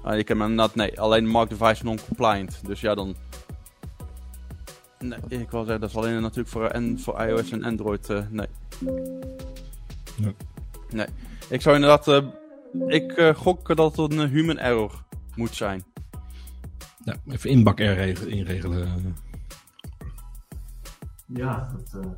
Ah, 0.02 0.18
ik 0.18 0.28
heb 0.28 0.38
hem 0.38 0.54
nee, 0.74 1.00
alleen 1.00 1.26
mark 1.28 1.48
device 1.50 1.84
non-compliant. 1.84 2.60
Dus 2.66 2.80
ja, 2.80 2.94
dan. 2.94 3.16
Nee, 4.98 5.18
ik 5.40 5.50
wil 5.50 5.60
zeggen, 5.64 5.80
dat 5.80 5.90
is 5.90 5.96
alleen 5.96 6.20
natuurlijk 6.20 6.48
voor, 6.48 6.66
en 6.66 7.00
voor 7.00 7.20
iOS 7.26 7.50
en 7.50 7.64
Android. 7.64 8.10
eh, 8.10 8.22
nee. 8.30 8.46
Ja. 10.16 10.32
Nee. 10.90 11.06
Ik 11.48 11.60
zou 11.62 11.74
inderdaad. 11.74 12.08
eh, 12.08 12.18
ik 12.86 13.12
eh, 13.12 13.34
gok 13.34 13.76
dat 13.76 13.96
het 13.96 14.12
een 14.12 14.28
human 14.28 14.58
error 14.58 15.04
moet 15.34 15.54
zijn. 15.54 15.84
Ja, 17.04 17.14
even 17.28 17.50
inbak 17.50 17.78
regelen, 17.78 18.30
inregelen. 18.32 19.16
Ja, 21.26 21.72
dat, 21.76 22.04
eh, 22.04 22.10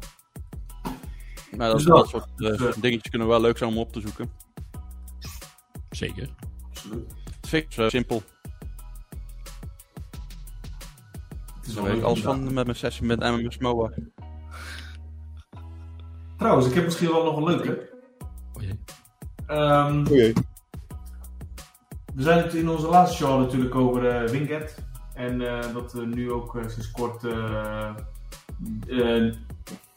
Maar 1.57 1.69
dat, 1.69 1.77
Dus 1.77 1.87
dat 1.87 1.97
dat- 1.97 2.09
soort 2.09 2.25
eh, 2.37 2.59
dus, 2.59 2.75
dingetjes 2.77 3.11
kunnen 3.11 3.29
wel 3.29 3.41
leuk 3.41 3.59
zijn 3.59 3.71
om 3.71 3.79
op 3.79 3.93
te 3.93 4.01
zoeken. 4.01 4.31
Zeker. 5.91 6.29
absoluut. 6.69 7.13
Het 7.51 7.67
zo 7.69 7.89
simpel. 7.89 8.23
Het 11.57 11.67
is 11.67 11.75
weet 11.75 11.97
ik 11.97 12.03
alles 12.03 12.21
van 12.21 12.53
met 12.53 12.65
mijn 12.65 12.77
sessie 12.77 13.07
met 13.07 13.21
MMS 13.21 13.59
MOA. 13.59 13.91
Trouwens, 16.37 16.67
ik 16.67 16.75
heb 16.75 16.85
misschien 16.85 17.09
wel 17.11 17.25
nog 17.25 17.37
een 17.37 17.45
leuke. 17.45 17.92
Ehm. 19.53 20.05
We 22.15 22.23
zijn 22.23 22.43
het 22.43 22.55
in 22.55 22.69
onze 22.69 22.87
laatste 22.87 23.17
show 23.17 23.41
natuurlijk 23.41 23.75
over 23.75 24.09
eh 24.09 24.29
Winget. 24.29 24.85
En 25.15 25.41
eh, 25.41 25.73
dat 25.75 25.93
we 25.93 26.07
nu 26.07 26.33
ook 26.33 26.57
eh, 26.57 26.69
sinds 26.69 26.91
kort 26.91 27.27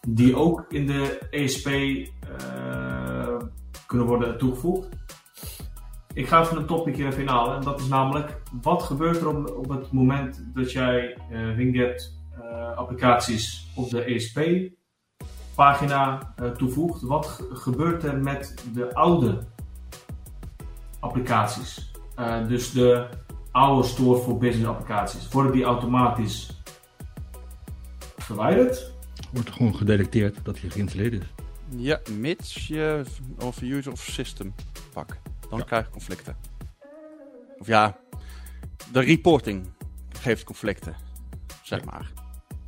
die 0.07 0.35
ook 0.35 0.65
in 0.69 0.87
de 0.87 1.19
ESP 1.29 1.69
kunnen 3.87 4.07
worden 4.07 4.37
toegevoegd. 4.37 4.87
Ik 6.13 6.27
ga 6.27 6.41
even 6.41 6.57
een 6.57 6.65
topic 6.65 6.95
hier 6.95 7.07
even 7.07 7.21
inhalen. 7.21 7.55
En 7.55 7.61
dat 7.61 7.79
is 7.79 7.87
namelijk, 7.87 8.41
wat 8.61 8.83
gebeurt 8.83 9.21
er 9.21 9.27
op, 9.27 9.57
op 9.57 9.69
het 9.69 9.91
moment 9.91 10.45
dat 10.53 10.71
jij 10.71 11.17
Winget 11.55 12.13
applicaties 12.75 13.71
op 13.75 13.89
de 13.89 14.03
ESP 14.03 14.39
pagina 15.55 16.33
eh, 16.35 16.49
toevoegt? 16.49 17.01
Wat 17.01 17.25
ge- 17.27 17.49
gebeurt 17.53 18.03
er 18.03 18.17
met 18.17 18.53
de 18.73 18.93
oude 18.95 19.39
applicaties? 20.99 21.91
Eh, 22.15 22.47
dus 22.47 22.71
de 22.71 23.07
oude 23.51 23.87
Store 23.87 24.21
for 24.21 24.37
Business 24.37 24.67
applicaties. 24.69 25.27
Worden 25.29 25.51
die 25.51 25.63
automatisch 25.63 26.61
verwijderd? 28.17 28.91
Wordt 29.33 29.51
gewoon 29.51 29.75
gedetecteerd 29.75 30.37
dat 30.43 30.59
hij 30.59 30.69
geïnstalleerd 30.69 31.13
is. 31.13 31.25
Ja, 31.69 31.99
mits 32.11 32.67
je 32.67 33.03
of 33.39 33.61
user 33.61 33.91
of 33.91 33.99
system 34.01 34.53
pak. 34.93 35.17
Dan 35.49 35.59
Ja. 35.59 35.65
krijg 35.65 35.85
je 35.85 35.91
conflicten. 35.91 36.35
Of 37.59 37.67
ja, 37.67 37.97
de 38.91 38.99
reporting 38.99 39.69
geeft 40.19 40.43
conflicten. 40.43 40.95
Zeg 41.63 41.85
maar. 41.85 42.11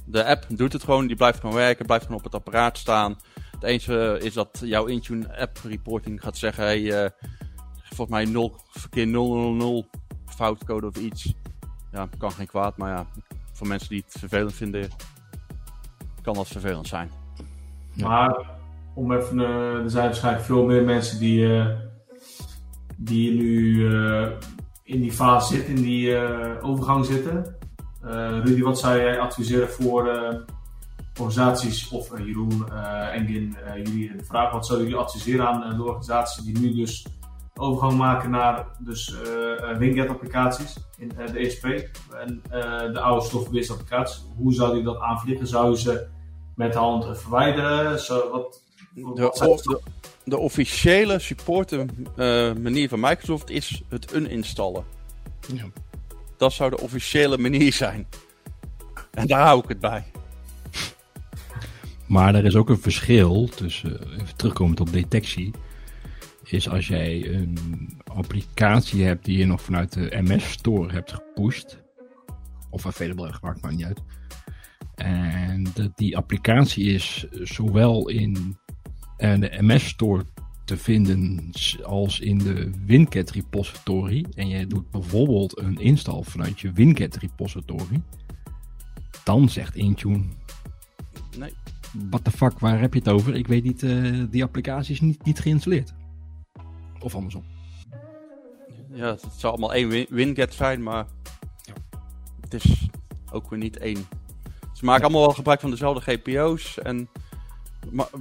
De 0.08 0.26
app 0.26 0.46
doet 0.50 0.74
het 0.74 0.84
gewoon, 0.84 1.08
die 1.08 1.16
blijft 1.16 1.40
gewoon 1.40 1.56
werken, 1.56 1.86
blijft 1.86 2.06
gewoon 2.06 2.20
op 2.20 2.26
het 2.26 2.36
apparaat 2.36 2.78
staan. 2.78 3.18
Het 3.52 3.64
enige 3.64 4.20
is 4.22 4.34
dat 4.34 4.62
jouw 4.64 4.86
Intune 4.86 5.40
app 5.40 5.58
reporting 5.64 6.22
gaat 6.22 6.38
zeggen: 6.38 6.64
hey, 6.64 7.04
eh, 7.04 7.10
volgens 7.84 8.10
mij 8.10 8.26
0, 8.26 8.56
verkeer 8.70 9.08
000 9.08 9.86
foutcode 10.26 10.88
of 10.88 10.96
iets. 10.96 11.34
Ja, 11.92 12.10
kan 12.18 12.32
geen 12.32 12.48
kwaad, 12.48 12.78
maar 12.78 12.90
ja, 12.90 13.06
voor 13.54 13.68
mensen 13.68 13.90
die 13.90 14.04
het 14.08 14.20
vervelend 14.20 14.54
vinden, 14.54 14.90
kan 16.22 16.34
dat 16.34 16.48
vervelend 16.48 16.88
zijn. 16.88 17.12
Ja. 17.94 18.08
Maar 18.08 18.46
om 18.94 19.12
even, 19.12 19.40
er 19.40 19.90
zijn 19.90 20.06
waarschijnlijk 20.06 20.46
veel 20.46 20.66
meer 20.66 20.84
mensen 20.84 21.20
die, 21.20 21.58
eh, 21.58 21.68
die 22.96 23.32
nu 23.32 23.88
eh, 23.96 24.28
in 24.84 25.02
die 25.02 25.12
fase 25.12 25.56
zitten, 25.56 25.76
in 25.76 25.82
die 25.82 26.16
eh, 26.16 26.66
overgang 26.66 27.06
zitten. 27.06 27.56
Eh, 28.08 28.40
Rudy, 28.44 28.62
wat 28.62 28.80
zou 28.80 28.98
jij 28.98 29.20
adviseren 29.20 29.70
voor 29.70 30.08
eh, 30.08 30.36
organisaties, 31.20 31.90
of 31.90 32.12
eh, 32.12 32.26
Jeroen, 32.26 32.66
eh 32.72 33.16
Engin, 33.16 33.56
eh, 33.66 33.76
jullie 33.76 34.18
de 34.18 34.26
vraag, 34.26 34.52
wat 34.52 34.66
zouden 34.66 34.88
jullie 34.88 35.04
adviseren 35.04 35.48
aan 35.48 35.78
de 35.78 35.84
organisaties 35.84 36.44
die 36.44 36.60
nu 36.60 36.76
dus 36.76 37.06
overgang 37.54 37.98
maken 37.98 38.30
naar 38.30 38.66
dus, 38.80 39.16
Winget 39.78 40.10
applicaties 40.10 40.78
in 40.98 41.12
eh, 41.18 41.32
de 41.32 41.40
ESP 41.40 41.64
en 42.14 42.42
eh, 42.50 42.94
de 42.94 43.00
oude 43.00 43.26
stofbewezen 43.26 43.74
applicaties? 43.74 44.24
Hoe 44.38 44.54
zou 44.54 44.78
je 44.78 44.84
dat 44.84 45.00
aanvliegen? 45.00 45.48
Zou 45.48 45.70
je 45.70 45.78
ze 45.78 46.08
met 46.56 46.74
de 46.74 46.80
hand 46.80 47.20
verwijderen? 47.20 48.00
Zo, 48.00 48.30
wat, 48.32 48.62
De, 48.94 49.22
wat 49.22 49.64
de, 49.64 49.82
de 50.24 50.38
officiële 50.38 51.20
supporten 51.20 51.90
eh, 52.16 52.54
manier 52.54 52.90
van 52.90 53.00
Microsoft 53.00 53.50
is 53.50 53.82
het 53.90 54.14
uninstallen. 54.14 54.84
Ja. 55.54 55.64
Dat 56.38 56.54
zou 56.54 56.70
de 56.70 56.80
officiële 56.80 57.38
manier 57.38 57.74
zijn. 57.74 58.08
En 59.12 59.28
daar 59.28 59.46
hou 59.46 59.64
ik 59.64 59.70
het 59.70 59.80
bij. 59.80 60.04
Maar 62.08 62.36
er 62.36 62.46
is 62.46 62.56
ook 62.56 62.70
een 62.70 62.80
verschil 62.80 63.48
tussen, 63.48 64.14
even 64.14 64.36
terugkomend 64.36 64.80
op 64.80 64.92
detectie, 64.92 65.52
is 66.44 66.70
als 66.70 66.88
jij 66.88 67.34
een 67.34 67.58
applicatie 68.04 69.04
hebt 69.04 69.26
die 69.26 69.38
je 69.38 69.46
nog 69.46 69.62
vanuit 69.62 69.94
de 69.94 70.18
MS 70.22 70.52
Store 70.52 70.92
hebt 70.92 71.12
gepusht, 71.12 71.78
of 72.70 72.86
available 72.86 73.24
hebt 73.24 73.38
gemaakt, 73.38 73.62
maakt 73.62 73.76
niet 73.76 73.86
uit. 73.86 74.02
En 74.96 75.68
dat 75.74 75.92
die 75.98 76.18
applicatie 76.18 76.94
is 76.94 77.28
zowel 77.32 78.10
in 78.10 78.58
eh, 79.18 79.40
de 79.40 79.58
MS 79.60 79.88
Store 79.88 80.24
te 80.68 80.78
vinden 80.78 81.50
als 81.84 82.20
in 82.20 82.38
de 82.38 82.72
WinCat 82.86 83.30
repository. 83.30 84.26
En 84.36 84.48
je 84.48 84.68
doet 84.68 84.92
bijvoorbeeld 84.92 85.60
een 85.60 85.80
install 85.80 86.22
vanuit 86.24 86.60
je 86.60 86.72
WinCat 86.72 87.16
repository. 87.16 88.02
Dan 89.24 89.50
zegt 89.50 89.76
Intune, 89.76 90.24
Nee. 91.38 91.54
what 92.10 92.24
the 92.24 92.32
fuck, 92.32 92.60
waar 92.60 92.80
heb 92.80 92.94
je 92.94 93.00
het 93.00 93.10
over? 93.10 93.36
Ik 93.36 93.48
weet 93.48 93.64
niet, 93.64 93.84
eh, 93.84 94.24
die 94.30 94.44
applicatie 94.44 94.94
is 94.94 95.02
niet, 95.02 95.26
niet 95.26 95.40
geïnstalleerd. 95.40 95.94
Of 97.00 97.16
andersom. 97.16 97.44
Ja, 98.94 99.10
het 99.12 99.26
zou 99.38 99.54
allemaal 99.54 99.74
één 99.74 99.90
win- 99.90 100.08
winget 100.10 100.54
zijn, 100.54 100.84
maar 100.84 101.06
het 102.42 102.54
is 102.54 102.90
ook 103.32 103.50
weer 103.50 103.60
niet 103.60 103.78
één. 103.78 104.06
Ze 104.74 104.86
maken 104.86 105.04
allemaal 105.04 105.22
wel 105.22 105.34
gebruik 105.34 105.60
van 105.60 105.70
dezelfde 105.70 106.02
GPO's 106.12 106.78
en 106.78 107.10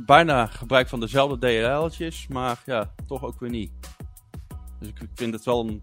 bijna 0.07 0.47
gebruik 0.47 0.89
van 0.89 1.01
dezelfde 1.01 1.39
DLL'tjes, 1.39 2.27
maar 2.29 2.63
ja, 2.65 2.93
toch 3.07 3.25
ook 3.25 3.41
weer 3.41 3.51
niet. 3.51 3.73
Dus 4.79 4.89
ik 4.89 5.09
vind 5.15 5.35
het 5.35 5.45
wel 5.45 5.69
een... 5.69 5.83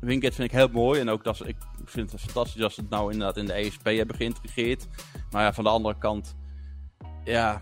Winget 0.00 0.34
vind 0.34 0.52
ik 0.52 0.58
heel 0.58 0.68
mooi. 0.68 1.00
En 1.00 1.08
ook 1.08 1.24
dat 1.24 1.46
ik 1.46 1.56
vind 1.84 2.12
het 2.12 2.20
fantastisch 2.20 2.62
als 2.62 2.74
ze 2.74 2.80
het 2.80 2.90
nou 2.90 3.12
inderdaad 3.12 3.36
in 3.36 3.46
de 3.46 3.52
ESP 3.52 3.84
hebben 3.84 4.16
geïntegreerd. 4.16 4.86
Maar 5.30 5.42
ja, 5.42 5.52
van 5.52 5.64
de 5.64 5.70
andere 5.70 5.98
kant... 5.98 6.36
Ja... 7.24 7.60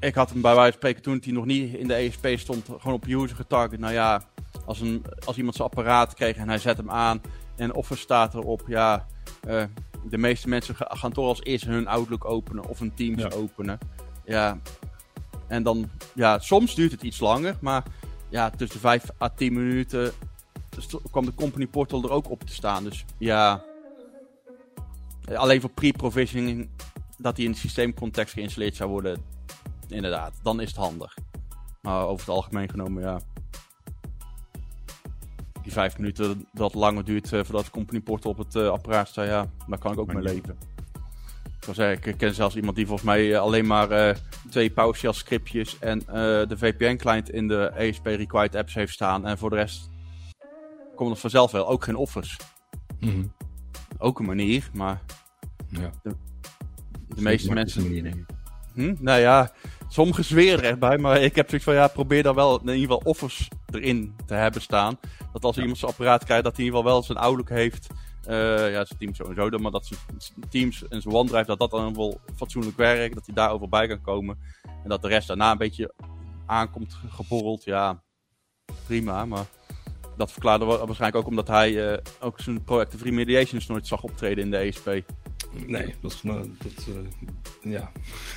Ik 0.00 0.14
had 0.14 0.30
hem 0.30 0.40
bij 0.40 0.54
wijze 0.54 0.70
van 0.70 0.78
spreken 0.78 1.02
toen 1.02 1.20
hij 1.24 1.32
nog 1.32 1.44
niet 1.44 1.74
in 1.74 1.88
de 1.88 1.94
ESP 1.94 2.28
stond, 2.34 2.64
gewoon 2.64 2.92
op 2.92 3.06
user 3.06 3.36
getarget. 3.36 3.80
Nou 3.80 3.92
ja, 3.92 4.22
als, 4.64 4.80
een, 4.80 5.04
als 5.24 5.36
iemand 5.36 5.56
zijn 5.56 5.68
apparaat 5.68 6.14
kreeg 6.14 6.36
en 6.36 6.48
hij 6.48 6.58
zet 6.58 6.76
hem 6.76 6.90
aan 6.90 7.20
en 7.56 7.74
offer 7.74 7.98
staat 7.98 8.34
erop, 8.34 8.62
ja, 8.66 9.06
uh, 9.48 9.64
de 10.10 10.18
meeste 10.18 10.48
mensen 10.48 10.74
gaan 10.78 11.12
toch 11.12 11.26
als 11.26 11.42
eerste 11.42 11.70
hun 11.70 11.86
Outlook 11.86 12.24
openen 12.24 12.66
of 12.68 12.78
hun 12.78 12.94
Teams 12.94 13.22
Ja. 13.22 13.30
openen. 13.30 13.78
Ja. 14.24 14.58
En 15.46 15.62
dan, 15.62 15.90
ja, 16.14 16.38
soms 16.38 16.74
duurt 16.74 16.92
het 16.92 17.02
iets 17.02 17.20
langer, 17.20 17.56
maar 17.60 17.82
ja, 18.28 18.50
tussen 18.50 18.80
5 18.80 19.04
à 19.20 19.28
10 19.28 19.52
minuten 19.52 20.12
kwam 21.10 21.24
de 21.24 21.34
company 21.34 21.66
portal 21.66 22.02
er 22.02 22.10
ook 22.10 22.30
op 22.30 22.40
te 22.40 22.54
staan. 22.54 22.84
Dus 22.84 23.04
ja, 23.18 23.64
alleen 25.34 25.60
voor 25.60 25.70
pre-provisioning 25.70 26.68
dat 27.18 27.36
die 27.36 27.44
in 27.44 27.52
de 27.52 27.58
systeemcontext 27.58 28.32
geïnstalleerd 28.34 28.76
zou 28.76 28.90
worden, 28.90 29.22
inderdaad, 29.88 30.32
dan 30.42 30.60
is 30.60 30.68
het 30.68 30.76
handig. 30.76 31.16
Maar 31.82 32.04
over 32.06 32.26
het 32.26 32.34
algemeen 32.34 32.70
genomen, 32.70 33.02
ja. 33.02 33.20
Die 35.62 35.72
vijf 35.72 35.98
minuten 35.98 36.46
dat 36.52 36.74
langer 36.74 37.04
duurt 37.04 37.32
eh, 37.32 37.44
voordat 37.44 37.64
de 37.64 37.70
company 37.70 38.00
portal 38.00 38.30
op 38.30 38.38
het 38.38 38.54
eh, 38.56 38.68
apparaat 38.68 39.08
staat, 39.08 39.26
ja, 39.26 39.50
daar 39.66 39.78
kan 39.78 39.92
ik 39.92 39.98
ook 39.98 40.12
mee 40.12 40.22
leven. 40.22 40.58
Ik, 41.76 42.06
ik 42.06 42.16
ken 42.16 42.34
zelfs 42.34 42.56
iemand 42.56 42.76
die 42.76 42.86
volgens 42.86 43.08
mij 43.08 43.32
eh, 43.32 43.40
alleen 43.40 43.66
maar 43.66 44.18
twee 44.50 44.70
PowerShell 44.70 45.12
scriptjes 45.12 45.78
en 45.78 45.98
de 46.48 46.54
VPN-client 46.56 47.30
in 47.30 47.48
de 47.48 47.66
ESP 47.76 48.06
Required 48.06 48.54
apps 48.54 48.74
heeft 48.74 48.92
staan. 48.92 49.26
En 49.26 49.38
voor 49.38 49.50
de 49.50 49.56
rest 49.56 49.90
komt 50.94 51.10
het 51.10 51.20
vanzelf 51.20 51.50
wel. 51.50 51.68
Ook 51.68 51.84
geen 51.84 51.96
offers. 51.96 52.36
Mhm. 53.00 53.24
Ook 53.98 54.18
een 54.18 54.26
manier, 54.26 54.70
maar 54.72 55.00
Ja. 55.68 55.90
de 56.02 57.22
meeste 57.22 57.52
mensen... 57.52 57.82
Manier. 57.82 58.24
Hm? 58.74 58.94
Nou 58.98 59.20
ja, 59.20 59.52
sommigen 59.88 60.24
zweren 60.24 60.64
erbij, 60.64 60.98
maar 60.98 61.20
ik 61.20 61.36
heb 61.36 61.48
zoiets 61.48 61.66
van 61.66 61.74
ja, 61.74 61.88
probeer 61.88 62.22
dan 62.22 62.34
wel 62.34 62.60
in 62.60 62.66
ieder 62.66 62.80
geval 62.80 63.00
offers 63.04 63.48
erin 63.70 64.14
te 64.26 64.34
hebben 64.34 64.62
staan. 64.62 64.98
Dat 65.32 65.44
als 65.44 65.58
iemand 65.58 65.78
zijn 65.78 65.90
apparaat 65.90 66.24
krijgt, 66.24 66.44
dat 66.44 66.56
hij 66.56 66.64
in 66.64 66.70
ieder 66.70 66.78
geval 66.84 66.94
wel 66.94 67.06
zijn 67.06 67.18
Outlook 67.18 67.48
heeft. 67.48 67.86
Eh, 68.24 68.72
ja, 68.72 68.84
zijn 68.84 68.98
Teams 68.98 69.16
sowieso 69.16 69.50
dan, 69.50 69.62
maar 69.62 69.70
dat 69.70 69.86
zijn 69.86 70.00
Teams 70.50 70.88
en 70.88 71.02
zijn 71.02 71.14
OneDrive, 71.14 71.46
dat 71.46 71.58
dat 71.58 71.70
dan 71.70 71.94
wel 71.94 72.20
fatsoenlijk 72.36 72.76
werkt. 72.76 73.14
Dat 73.14 73.26
hij 73.26 73.34
daar 73.34 73.48
overal 73.50 73.68
bij 73.68 73.86
kan 73.88 74.00
komen. 74.00 74.38
En 74.82 74.88
dat 74.88 75.02
de 75.02 75.08
rest 75.08 75.28
daarna 75.28 75.50
een 75.50 75.58
beetje 75.58 75.92
aankomt 76.46 76.96
geborreld. 77.08 77.64
Ja, 77.64 78.02
prima, 78.86 79.24
maar 79.24 79.44
dat 80.16 80.32
verklaarde 80.32 80.64
wa- 80.64 80.86
waarschijnlijk 80.86 81.16
ook 81.16 81.30
omdat 81.30 81.48
hij 81.48 81.92
eh, 81.92 81.98
ook 82.20 82.40
zijn 82.40 82.64
proactive 82.64 83.04
remediations 83.04 83.66
nooit 83.66 83.86
zag 83.86 84.02
optreden 84.02 84.44
in 84.44 84.50
de 84.50 84.56
ESP. 84.56 84.88
Nee, 85.66 85.94
dat 86.00 86.12
is... 86.12 86.20
dat, 86.20 86.86
eh, 86.88 87.72
ja. 87.72 87.90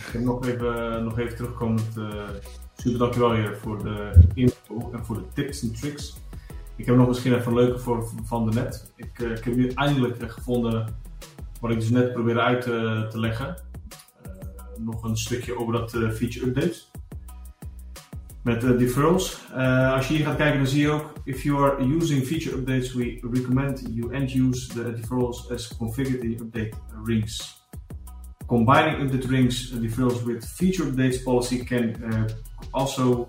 Ik 0.08 0.12
heb 0.12 0.22
nog 0.22 0.48
even, 0.48 1.04
nog 1.04 1.20
even 1.20 1.36
terugkomend. 1.36 1.98
eh 1.98 2.30
super 2.76 3.00
dankjewel 3.00 3.34
hier 3.34 3.58
voor 3.58 3.84
de 3.84 4.28
info 4.34 4.92
en 4.92 5.06
voor 5.06 5.16
de 5.16 5.28
tips 5.34 5.62
en 5.62 5.74
tricks. 5.74 6.18
Ik 6.76 6.86
heb 6.86 6.96
nog 6.96 7.08
misschien 7.08 7.34
even 7.34 7.48
een 7.48 7.58
leuke 7.58 7.80
voor 7.80 8.10
van 8.24 8.50
de 8.50 8.54
net. 8.54 8.94
Ik, 8.96 9.20
eh, 9.20 9.32
ik 9.32 9.44
heb 9.44 9.56
nu 9.56 9.70
eindelijk 9.70 10.32
gevonden 10.32 10.98
wat 11.62 11.72
ik 11.72 11.80
dus 11.80 11.90
net 11.90 12.14
probeerde 12.14 12.42
uit 12.42 12.62
te, 12.62 13.20
leggen. 13.20 13.64
Nog 14.78 15.04
een 15.04 15.18
stukje 15.18 15.60
over 15.60 15.74
dat 15.74 15.92
feature 15.92 16.46
updates. 16.46 16.92
Met 18.46 18.64
eh, 18.64 18.78
deferrals. 18.78 19.42
Eh, 19.54 19.94
als 19.94 20.08
je 20.08 20.14
hier 20.14 20.26
gaat 20.26 20.36
kijken, 20.36 20.58
dan 20.58 20.68
zie 20.68 20.82
je 20.82 20.90
ook: 20.90 21.14
if 21.24 21.44
you 21.44 21.64
are 21.64 21.96
using 21.96 22.26
feature 22.26 22.56
updates, 22.56 22.94
we 22.94 23.28
recommend 23.32 23.84
you 23.90 24.14
end 24.14 24.34
use 24.34 24.68
the 24.68 24.94
deferrals 24.94 25.52
as 25.52 25.78
configured 25.78 26.24
in 26.24 26.40
update 26.42 26.74
rings. 27.04 27.64
Combining 28.46 29.02
update 29.02 29.28
rings 29.28 29.72
uh, 29.72 29.82
deferrals 29.82 30.24
with 30.24 30.46
feature 30.46 30.90
updates 30.90 31.24
policy 31.24 31.64
can 31.64 31.96
uh, 32.04 32.26
also 32.72 33.28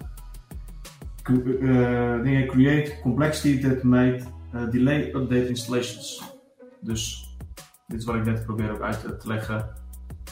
uh, 1.29 2.47
create 2.47 3.01
complexity 3.03 3.69
that 3.69 3.83
might 3.83 4.23
uh, 4.55 4.71
delay 4.71 5.11
update 5.15 5.49
installations. 5.49 6.23
Dus 6.81 7.35
dit 7.87 7.99
is 7.99 8.05
wat 8.05 8.15
ik 8.15 8.25
net 8.25 8.45
probeer 8.45 8.71
ook 8.71 8.81
uit 8.81 9.01
te, 9.01 9.29
leggen. 9.29 9.69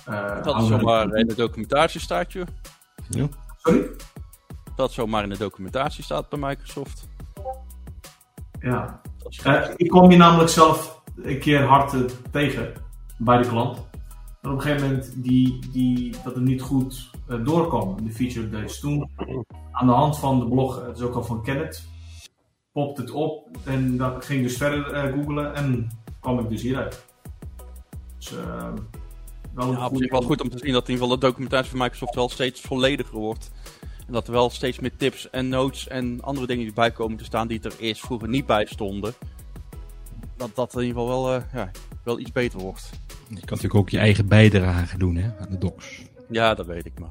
Uh, 0.09 0.43
Dat 0.43 0.63
is 0.63 0.69
zomaar 0.69 1.15
in 1.15 1.27
de 1.27 1.35
documentatie 1.35 2.01
staat, 2.01 2.33
joh. 2.33 2.47
Ja. 3.09 3.29
Sorry? 3.57 3.91
Dat 4.77 4.93
zomaar 4.93 5.23
in 5.23 5.29
de 5.29 5.39
documentatie 5.39 6.05
staat 6.05 6.29
bij 6.29 6.39
Microsoft. 6.39 7.09
Ja. 8.61 9.01
Dat 9.19 9.37
Eh, 9.45 9.71
ik 9.77 9.89
kwam 9.89 10.09
hier 10.09 10.19
namelijk 10.19 10.51
zelf 10.51 11.03
een 11.23 11.39
keer 11.39 11.63
hard 11.63 11.93
eh, 11.93 12.01
tegen 12.31 12.73
bij 13.19 13.39
de 13.39 13.49
klant. 13.49 13.77
En 14.43 14.51
op 14.51 14.57
een 14.57 14.63
gegeven 14.63 14.89
moment 14.89 15.13
die, 15.17 15.59
die, 15.73 16.15
dat 16.25 16.35
het 16.35 16.45
niet 16.45 16.63
goed 16.63 17.11
eh, 17.29 17.45
doorkwam, 17.45 18.05
de 18.05 18.13
feature 18.13 18.47
updates. 18.47 18.81
Toen, 18.81 19.11
aan 19.73 19.87
de 19.87 19.93
hand 19.93 20.19
van 20.19 20.39
de 20.39 20.49
blog, 20.49 20.87
het 20.87 20.97
is 20.97 21.03
ook 21.03 21.15
al 21.15 21.25
van 21.25 21.43
Kenneth, 21.43 21.89
popte 22.73 23.01
het 23.01 23.11
op. 23.11 23.57
En 23.65 23.97
dan 23.97 24.23
ging 24.23 24.43
dus 24.43 24.57
verder 24.57 24.93
eh 24.93 25.13
googlen 25.13 25.55
en 25.55 25.91
kwam 26.21 26.39
ik 26.39 26.49
dus 26.49 26.63
hieruit. 26.63 27.05
Dus 28.19 28.37
eh, 28.37 28.73
wel 29.55 29.73
Ja, 29.73 29.87
op 29.87 29.97
zich 29.97 30.11
wel 30.11 30.23
goed 30.23 30.41
om 30.41 30.49
te 30.49 30.59
zien 30.59 30.73
dat 30.73 30.89
in 30.89 30.95
ieder 30.95 31.07
geval 31.07 31.21
de 31.21 31.27
documentatie 31.27 31.71
van 31.71 31.79
Microsoft 31.79 32.15
wel 32.15 32.29
steeds 32.29 32.61
vollediger 32.61 33.19
wordt. 33.19 33.51
En 34.07 34.13
dat 34.13 34.27
er 34.27 34.33
wel 34.33 34.51
steeds 34.51 34.79
meer 34.79 34.97
tips 34.97 35.31
en 35.31 35.49
notes 35.49 35.89
en 35.89 36.23
andere 36.23 36.47
dingen 36.47 36.65
die 36.65 36.75
bij 36.75 36.91
komen 36.91 37.17
te 37.17 37.25
staan 37.25 37.49
die 37.49 37.61
er 37.63 37.73
eerst 37.79 38.01
vroeger 38.01 38.29
niet 38.29 38.47
bij 38.47 38.67
stonden. 38.67 39.15
Dat 40.37 40.55
dat 40.55 40.75
in 40.75 40.81
ieder 40.81 41.01
geval 41.01 41.23
wel, 41.23 41.35
eh, 41.35 41.43
ja, 41.53 41.71
wel 42.05 42.19
iets 42.19 42.33
beter 42.33 42.59
wordt. 42.59 42.91
Je 43.29 43.35
kan 43.35 43.41
natuurlijk 43.45 43.75
ook 43.75 43.89
je 43.89 43.99
eigen 43.99 44.29
bijdrage 44.29 44.99
doen 44.99 45.17
hè, 45.17 45.39
aan 45.39 45.51
de 45.51 45.59
docs. 45.59 46.03
Ja, 46.29 46.55
dat 46.55 46.67
weet 46.67 46.87
ik 46.87 46.99
maar. 46.99 47.11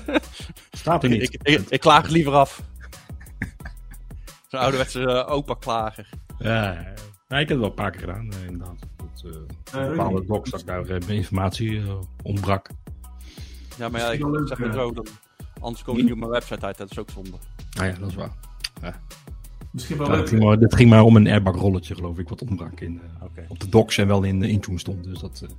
Staat 0.70 1.02
er 1.02 1.08
niet. 1.08 1.22
Ik, 1.22 1.42
ik, 1.42 1.60
ik 1.68 1.80
klaag 1.80 2.08
liever 2.08 2.32
af. 2.32 2.62
Zo'n 4.48 4.60
ouderwetse 4.60 5.00
eh, 5.00 5.32
opa 5.32 5.54
klager. 5.54 6.08
Ja, 6.38 6.72
ja, 6.72 6.94
ja, 7.28 7.38
ik 7.38 7.48
heb 7.48 7.48
het 7.48 7.58
wel 7.58 7.68
een 7.68 7.74
paar 7.74 7.90
keer 7.90 8.00
gedaan, 8.00 8.32
eh, 8.32 8.44
inderdaad. 8.46 8.78
Dat, 8.96 9.32
eh, 9.72 9.88
bepaalde 9.88 10.24
docs 10.24 10.50
dat 10.50 10.62
daar 10.66 10.86
eh, 10.86 11.08
informatie 11.08 11.78
eh, 11.78 12.00
ontbrak. 12.22 12.68
Ja, 13.78 13.88
maar 13.88 14.00
ja, 14.00 14.12
ik 14.12 14.24
zeg 14.44 14.58
het 14.58 14.68
eh. 14.68 14.74
zo, 14.74 14.92
dat, 14.92 15.10
anders 15.60 15.84
kom 15.84 15.96
je 15.96 16.02
niet 16.02 16.12
op 16.12 16.18
mijn 16.18 16.30
website 16.30 16.66
uit, 16.66 16.76
dat 16.78 16.90
is 16.90 16.98
ook 16.98 17.10
zonde. 17.10 17.30
Ah 17.78 17.86
ja, 17.86 17.92
dat 17.98 18.08
is 18.08 18.14
waar. 18.14 18.32
Misschien 19.72 19.96
wel 19.98 20.06
Ja, 20.06 20.12
het, 20.12 20.20
leuk. 20.20 20.28
ging 20.28 20.42
maar, 20.42 20.56
het 20.58 20.74
ging 20.74 20.90
maar 20.90 21.02
om 21.02 21.16
een 21.16 21.26
airbag 21.28 21.54
rolletje, 21.56 21.94
geloof 21.94 22.18
ik, 22.18 22.28
wat 22.28 22.42
ontbrak 22.42 22.80
in, 22.80 23.00
eh, 23.18 23.22
Oké. 23.24 23.44
op 23.48 23.60
de 23.60 23.68
docs 23.68 23.98
en 23.98 24.06
wel 24.06 24.22
in 24.22 24.40
de 24.40 24.48
Intune 24.48 24.78
stond. 24.78 25.04
Dus 25.04 25.18
dat 25.18 25.40
eh, 25.44 25.50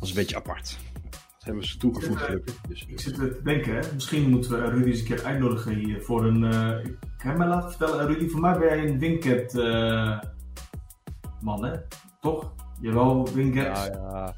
was 0.00 0.08
een 0.08 0.14
beetje 0.14 0.36
apart. 0.36 0.78
Dat 1.10 1.44
hebben 1.46 1.64
ze 1.66 1.76
toegevoegd, 1.76 2.22
gelukkig. 2.22 2.60
Dus, 2.68 2.84
Ik 2.86 3.00
zit 3.00 3.14
te 3.14 3.40
denken, 3.44 3.74
hè? 3.74 3.80
misschien 3.94 4.30
moeten 4.30 4.50
we 4.50 4.70
Rudy 4.70 4.88
eens 4.90 4.98
een 5.00 5.04
keer 5.06 5.24
uitnodigen 5.24 5.74
hier 5.74 6.02
voor 6.02 6.24
een. 6.26 6.44
eh, 6.44 6.84
ik 6.84 6.96
heb 7.24 7.36
mij 7.36 7.46
laten 7.46 7.70
vertellen, 7.70 8.00
eh, 8.00 8.06
Rudy, 8.14 8.28
voor 8.28 8.40
mij 8.40 8.58
ben 8.58 8.68
jij 8.68 8.88
een 8.88 8.98
Winket 8.98 9.58
eh, 9.58 10.18
man, 11.40 11.64
hè? 11.64 11.72
Toch? 12.20 12.52
Jawel, 12.80 13.28
Winket 13.34 13.64
Ja, 13.64 13.84
ja. 13.84 14.34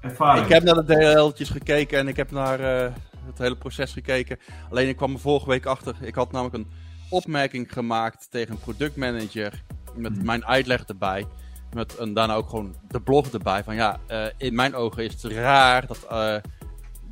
Ervaring. 0.00 0.44
Ik 0.46 0.52
heb 0.52 0.62
naar 0.62 0.74
de 0.74 0.84
deeltjes 0.84 1.48
gekeken 1.48 1.98
en 1.98 2.08
ik 2.08 2.16
heb 2.16 2.30
naar 2.30 2.60
eh, 2.60 2.92
het 3.26 3.38
hele 3.38 3.56
proces 3.56 3.92
gekeken. 3.92 4.38
Alleen 4.70 4.88
ik 4.88 4.96
kwam 4.96 5.12
er 5.12 5.20
vorige 5.20 5.48
week 5.48 5.66
achter. 5.66 5.96
Ik 6.00 6.14
had 6.14 6.32
namelijk 6.32 6.56
een 6.56 6.70
opmerking 7.10 7.72
gemaakt 7.72 8.30
tegen 8.30 8.52
een 8.52 8.60
productmanager. 8.60 9.62
Met 9.94 10.16
Hmm. 10.16 10.24
mijn 10.24 10.46
uitleg 10.46 10.84
erbij. 10.84 11.26
Met 11.72 11.98
een, 11.98 12.14
daarna 12.14 12.34
ook 12.34 12.48
gewoon 12.48 12.74
de 12.88 13.00
blog 13.00 13.28
erbij. 13.28 13.64
Van 13.64 13.74
ja, 13.74 13.98
eh, 14.06 14.24
in 14.36 14.54
mijn 14.54 14.74
ogen 14.74 15.04
is 15.04 15.22
het 15.22 15.32
raar 15.32 15.86
dat, 15.86 16.06
eh, 16.10 16.36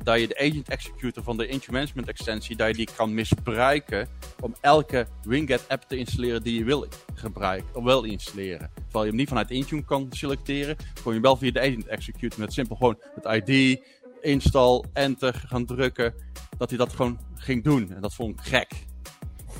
dat 0.03 0.19
je 0.19 0.27
de 0.27 0.37
agent 0.37 0.69
executor 0.69 1.23
van 1.23 1.37
de 1.37 1.47
Intune 1.47 1.77
Management 1.77 2.07
extensie, 2.07 2.55
dat 2.55 2.67
je 2.67 2.73
die 2.73 2.89
kan 2.95 3.13
misbruiken 3.13 4.07
om 4.39 4.55
elke 4.61 5.07
Winget 5.23 5.65
app 5.67 5.83
te 5.83 5.97
installeren 5.97 6.43
die 6.43 6.57
je 6.57 6.63
wil 6.63 6.87
gebruiken, 7.13 7.75
of 7.75 7.83
wil 7.83 8.03
installeren. 8.03 8.71
Terwijl 8.73 9.03
je 9.03 9.09
hem 9.09 9.19
niet 9.19 9.27
vanuit 9.27 9.51
Intune 9.51 9.85
kan 9.85 10.07
selecteren, 10.09 10.75
kon 11.03 11.13
je 11.13 11.19
wel 11.19 11.37
via 11.37 11.51
de 11.51 11.59
agent 11.59 11.87
executor 11.87 12.39
met 12.39 12.53
simpel 12.53 12.75
gewoon 12.75 12.99
het 13.21 13.49
ID, 13.49 13.81
install, 14.21 14.83
enter 14.93 15.33
gaan 15.47 15.65
drukken, 15.65 16.13
dat 16.57 16.69
hij 16.69 16.77
dat 16.77 16.93
gewoon 16.93 17.19
ging 17.35 17.63
doen. 17.63 17.91
En 17.91 18.01
dat 18.01 18.13
vond 18.13 18.39
ik 18.39 18.45
gek. 18.45 18.71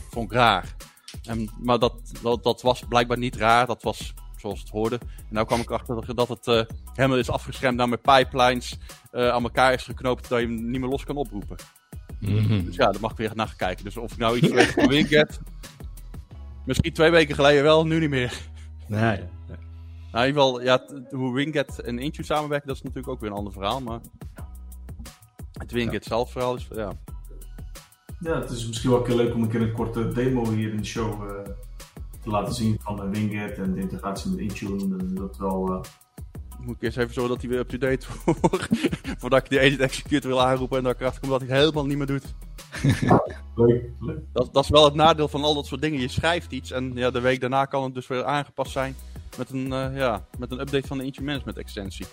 Vond 0.09 0.31
ik 0.31 0.37
raar. 0.37 0.75
En, 1.23 1.49
maar 1.59 1.79
dat, 1.79 1.93
dat, 2.21 2.43
dat 2.43 2.61
was 2.61 2.83
blijkbaar 2.89 3.17
niet 3.17 3.35
raar, 3.35 3.65
dat 3.65 3.83
was 3.83 4.13
zoals 4.39 4.59
het 4.59 4.69
hoorde. 4.69 4.99
En 4.99 5.27
nou 5.29 5.45
kwam 5.45 5.59
ik 5.59 5.69
achter 5.69 6.15
dat 6.15 6.27
het 6.27 6.47
eh, 6.47 6.61
helemaal 6.93 7.17
is 7.17 7.29
afgeschermd 7.29 7.77
naar 7.77 7.89
mijn 7.89 8.01
pipelines 8.01 8.77
eh, 9.11 9.29
aan 9.29 9.43
elkaar 9.43 9.73
is 9.73 9.83
geknoopt 9.83 10.29
dat 10.29 10.39
je 10.39 10.45
hem 10.45 10.69
niet 10.69 10.79
meer 10.79 10.89
los 10.89 11.03
kan 11.03 11.15
oproepen. 11.15 11.57
Mhm. 12.19 12.65
Dus 12.65 12.75
ja, 12.75 12.91
daar 12.91 13.01
mag 13.01 13.11
ik 13.11 13.17
weer 13.17 13.31
naar 13.35 13.47
gaan 13.47 13.55
kijken. 13.55 13.83
Dus 13.83 13.97
of 13.97 14.11
ik 14.11 14.17
nou 14.17 14.37
iets 14.37 14.49
weet 14.51 14.71
van 14.71 14.87
Winget, 14.87 15.39
misschien 16.65 16.93
twee 16.93 17.11
weken 17.11 17.35
geleden 17.35 17.63
wel, 17.63 17.85
nu 17.85 17.99
niet 17.99 18.09
meer. 18.09 18.39
Ja. 18.87 19.19
Nou, 20.11 20.29
in 20.29 20.33
ieder 20.33 20.43
geval, 20.43 20.61
ja, 20.61 20.85
hoe 21.09 21.33
Winget 21.33 21.81
en 21.81 21.99
Intune 21.99 22.25
samenwerken, 22.25 22.67
dat 22.67 22.75
is 22.75 22.81
natuurlijk 22.81 23.13
ook 23.13 23.19
weer 23.19 23.29
een 23.29 23.37
ander 23.37 23.53
verhaal. 23.53 23.81
Maar 23.81 23.99
het 25.53 25.71
Winget 25.71 26.05
zelf 26.05 26.31
verhaal 26.31 26.55
is, 26.55 26.67
ja. 26.75 26.91
Ja, 28.19 28.39
het 28.39 28.49
is 28.49 28.67
misschien 28.67 28.89
wel 28.89 28.99
een 28.99 29.05
keer 29.05 29.15
leuk 29.15 29.33
om 29.33 29.43
een 29.43 29.49
keer 29.49 29.61
een 29.61 29.71
korte 29.71 30.07
demo 30.07 30.49
hier 30.49 30.71
in 30.71 30.77
de 30.77 30.85
show 30.85 31.29
eh, 31.29 31.51
te 32.27 32.33
laten 32.33 32.53
zien 32.53 32.77
van 32.81 33.03
uh, 33.05 33.09
Winget 33.11 33.57
en 33.57 33.73
de 33.73 33.79
integratie 33.79 34.29
met 34.31 34.39
Intune. 34.39 34.97
En 34.97 35.15
dat 35.15 35.37
wel. 35.37 35.71
eh, 35.73 35.79
Moet 36.59 36.75
ik 36.75 36.81
eerst 36.81 36.97
even 36.97 37.13
zorgen 37.13 37.31
dat 37.33 37.41
hij 37.41 37.49
weer 37.51 37.59
up-to-date 37.59 38.05
wordt. 38.41 38.67
Voordat 39.17 39.39
ik 39.43 39.49
die 39.49 39.59
edit 39.59 39.79
execute 39.79 40.27
wil 40.27 40.41
aanroepen 40.41 40.77
en 40.77 40.83
dat 40.83 40.93
ik 40.93 40.99
erachter 40.99 41.21
kom 41.21 41.29
dat 41.29 41.39
hij 41.41 41.49
het 41.49 41.59
helemaal 41.59 41.85
niet 41.85 41.97
meer 41.97 42.07
doet. 42.07 42.35
leuk, 43.55 43.89
leuk. 43.99 44.19
Dat, 44.33 44.53
dat 44.53 44.63
is 44.63 44.69
wel 44.69 44.85
het 44.85 44.93
nadeel 44.93 45.27
van 45.27 45.43
al 45.43 45.53
dat 45.55 45.65
soort 45.65 45.81
dingen. 45.81 45.99
Je 45.99 46.07
schrijft 46.07 46.51
iets 46.51 46.71
en 46.71 46.91
ja, 46.95 47.11
de 47.11 47.19
week 47.19 47.39
daarna 47.41 47.65
kan 47.65 47.83
het 47.83 47.93
dus 47.93 48.07
weer 48.07 48.23
aangepast 48.25 48.71
zijn 48.71 48.95
met 49.37 49.49
een, 49.49 49.73
eh, 49.73 49.97
ja, 49.97 50.25
met 50.37 50.51
een 50.51 50.59
update 50.59 50.87
van 50.87 50.97
de 50.97 51.03
Intune 51.03 51.25
Management 51.25 51.57
extensie. 51.57 52.05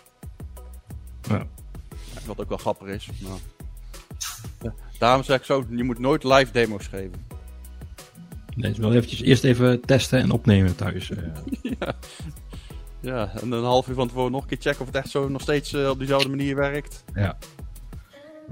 Ja. 1.29 1.37
Ja, 2.15 2.21
Wat 2.27 2.41
ook 2.41 2.49
wel 2.49 2.59
grappig 2.59 2.89
is. 2.89 3.09
Maar... 3.23 3.39
Ja, 4.63 4.75
daarom 4.99 5.23
zeg 5.23 5.39
ik 5.39 5.45
zo, 5.45 5.65
je 5.71 5.85
moet 5.85 5.99
nooit 5.99 6.25
live 6.25 6.53
demo's 6.53 6.87
geven. 6.87 7.27
Nee, 8.57 8.75
wel 8.79 8.93
eventjes 8.93 9.21
eerst 9.21 9.45
even 9.45 9.81
testen 9.81 10.21
en 10.21 10.31
opnemen 10.31 10.77
thuis. 10.77 11.11
eh. 11.11 11.19
Ja, 13.01 13.31
en 13.41 13.53
een 13.53 13.65
half 13.65 13.89
uur 13.89 13.95
van 13.95 14.09
tevoren 14.09 14.33
nog 14.33 14.43
een 14.43 14.49
keer 14.49 14.59
checken 14.61 14.81
of 14.81 14.87
het 14.87 14.97
echt 14.97 15.11
zo 15.11 15.29
nog 15.29 15.41
steeds 15.41 15.73
eh, 15.73 15.89
op 15.89 15.99
diezelfde 15.99 16.29
manier 16.29 16.57
werkt. 16.57 17.05
ja. 17.15 17.37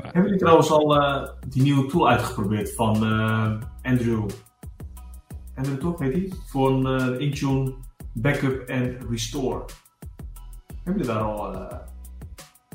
Hebben 0.02 0.22
jullie 0.22 0.38
trouwens 0.38 0.70
al 0.70 0.96
eh, 1.00 1.28
die 1.48 1.62
nieuwe 1.62 1.86
tool 1.86 2.08
uitgeprobeerd 2.08 2.74
van 2.74 2.94
eh, 3.04 3.52
Andrew? 3.82 4.28
Andrew 5.54 5.78
toch, 5.78 5.98
heet 5.98 6.14
die? 6.14 6.34
Voor 6.46 6.70
een 6.86 7.00
eh, 7.14 7.20
Intune 7.26 7.74
Backup 8.12 8.68
en 8.68 8.96
Restore. 9.10 9.64
Hebben 10.84 11.02
jullie 11.02 11.06
daar 11.18 11.22
al... 11.22 11.54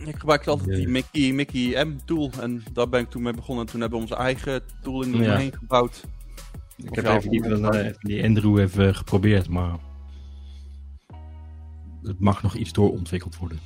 Ik 0.06 0.16
gebruik 0.20 0.48
altijd 0.48 0.70
die 0.70 0.82
Ja. 0.86 0.90
Mickey, 0.90 1.32
Mickey 1.32 1.84
M 1.86 1.98
tool 2.06 2.32
en 2.42 2.64
daar 2.74 2.90
ben 2.90 3.00
ik 3.00 3.10
toen 3.10 3.22
mee 3.22 3.34
begonnen. 3.34 3.66
En 3.66 3.72
toen 3.72 3.82
hebben 3.82 4.00
we 4.00 4.06
onze 4.06 4.16
eigen 4.24 4.62
tooling 4.82 5.16
Ja. 5.16 5.22
eromheen 5.24 5.54
gebouwd. 5.54 6.04
Ik 6.78 6.90
Of 6.90 6.96
heb 6.96 7.06
even 7.06 7.30
die, 7.30 7.44
van, 7.44 7.74
eh, 7.74 7.94
die 8.00 8.24
Andrew 8.24 8.60
even 8.60 8.96
geprobeerd, 8.96 9.50
maar 9.50 9.78
het 12.04 12.20
mag 12.20 12.44
nog 12.44 12.56
iets 12.56 12.74
doorontwikkeld 12.74 13.38
worden. 13.38 13.60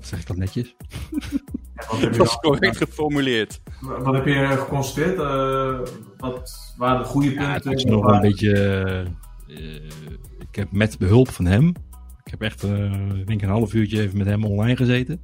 Zeg 0.00 0.20
ik 0.20 0.26
dat 0.26 0.36
netjes? 0.36 0.74
ja, 1.10 1.86
wat, 1.90 2.00
heb 2.00 2.12
je 2.12 2.18
Dat 2.18 2.26
is 2.26 2.32
dan- 2.32 2.40
correct 2.40 2.76
geformuleerd. 2.76 3.60
wat 3.80 4.14
heb 4.14 4.26
je 4.26 4.46
geconstateerd? 4.46 5.18
Eh, 5.18 5.94
wat 6.18 6.74
waren 6.76 6.98
de 7.02 7.04
goede 7.08 7.30
Ja, 7.30 7.52
het 7.52 7.62
punten? 7.62 7.72
is 7.72 7.84
nog 7.84 8.04
Waar- 8.04 8.14
een 8.14 8.20
beetje. 8.20 8.52
eh, 8.58 9.00
eh, 9.00 9.82
ik 10.38 10.54
heb 10.56 10.72
met 10.72 10.98
behulp 10.98 11.28
van 11.28 11.44
hem. 11.44 11.68
Ik 12.24 12.30
heb 12.30 12.42
echt, 12.42 12.62
eh, 12.62 12.92
ik 13.18 13.26
denk 13.26 13.42
een 13.42 13.48
half 13.48 13.74
uurtje 13.74 14.00
even 14.00 14.18
met 14.18 14.26
hem 14.26 14.44
online 14.44 14.76
gezeten. 14.76 15.20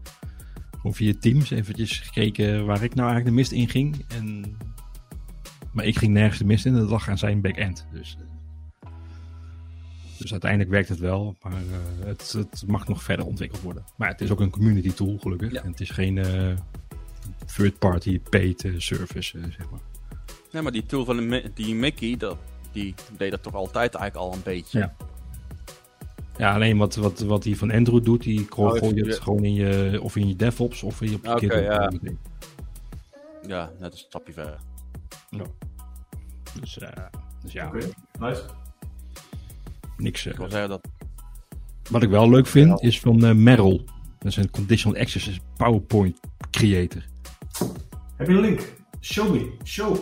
Gewoon 0.71 0.95
via 0.95 1.13
Teams 1.21 1.51
eventjes 1.51 1.99
gekeken 1.99 2.67
waar 2.67 2.83
ik 2.83 2.95
nou 2.95 3.09
eigenlijk 3.11 3.25
de 3.27 3.33
mist 3.33 3.53
in 3.53 3.69
ging. 3.69 4.05
En, 4.09 4.57
maar 5.73 5.85
ik 5.85 5.99
ging 5.99 6.13
nergens 6.13 6.39
de 6.39 6.45
mist 6.45 6.67
in. 6.67 6.75
Dat 6.75 6.91
lag 6.91 7.09
aan 7.09 7.19
zijn 7.19 7.41
back-end. 7.41 7.87
Dus, 7.93 8.17
eh, 8.19 8.91
dus 10.19 10.31
uiteindelijk 10.31 10.71
werkt 10.71 10.89
het 10.89 10.99
wel. 10.99 11.37
Maar 11.43 11.53
eh, 11.53 12.07
het, 12.07 12.33
het 12.33 12.65
mag 12.67 12.89
nog 12.89 13.03
verder 13.03 13.27
ontwikkeld 13.27 13.63
worden. 13.63 13.85
Maar 13.97 14.09
het 14.09 14.21
is 14.21 14.31
ook 14.31 14.41
een 14.41 14.51
community 14.51 14.93
tool 14.93 15.19
gelukkig. 15.19 15.53
Ja. 15.53 15.63
En 15.63 15.71
het 15.71 15.81
is 15.81 15.91
geen 15.91 16.19
eh, 16.19 16.57
third-party 17.57 18.21
paid 18.21 18.69
service, 18.77 19.39
zeg 19.41 19.71
maar. 19.71 19.81
Nee, 20.53 20.63
maar 20.63 20.73
die 20.73 20.87
tool 20.87 21.05
van 21.05 21.17
de 21.17 21.51
die 21.55 21.75
Mickey, 21.75 22.17
dat, 22.17 22.37
die 22.73 22.95
deed 23.17 23.31
dat 23.31 23.43
toch 23.43 23.55
altijd 23.55 23.95
eigenlijk 23.95 24.27
al 24.27 24.35
een 24.37 24.43
beetje. 24.45 24.79
Ja. 24.79 24.95
Ja, 26.37 26.55
alleen 26.55 26.79
wat, 26.79 26.95
wat, 26.95 27.21
wat 27.21 27.43
die 27.43 27.59
van 27.59 27.71
Android 27.71 28.05
doet, 28.05 28.23
die 28.23 28.41
Oh, 28.57 28.71
gooi 28.71 28.95
je 28.95 29.05
ja. 29.05 29.11
het 29.11 29.21
gewoon 29.21 29.45
in 29.45 29.55
je, 29.55 29.99
of 30.03 30.17
in 30.17 30.29
je 30.29 30.37
DevOps 30.37 30.83
of 30.83 31.03
in 31.03 31.11
je 31.11 31.17
op 31.17 31.41
je 31.41 31.47
ja. 31.47 31.91
Ja, 33.47 33.71
net 33.79 33.93
een 33.93 33.99
stapje 33.99 34.33
verder. 34.33 34.59
Dus, 36.61 36.79
eh, 36.79 36.89
dus 37.43 37.53
ja, 37.53 37.67
Oké, 37.67 37.79
nice. 38.19 38.43
niks. 39.97 40.27
eh. 40.27 40.33
Ik 40.33 40.39
wil 40.39 40.51
zeggen 40.51 40.69
dat... 40.69 40.89
Wat 41.91 42.03
ik 42.03 42.09
wel 42.11 42.31
leuk 42.31 42.47
vind, 42.47 42.83
is 42.83 43.01
van 43.01 43.25
eh, 43.25 43.35
Merrill. 43.35 43.85
Dat 44.19 44.31
is 44.33 44.37
een 44.37 44.51
Conditional 44.51 45.01
Access 45.01 45.41
PowerPoint 45.57 46.21
creator. 46.51 47.03
Heb 48.17 48.27
je 48.29 48.35
een 48.35 48.41
link? 48.41 48.73
Show 49.01 49.31
me. 49.33 49.53
Show. 49.65 49.97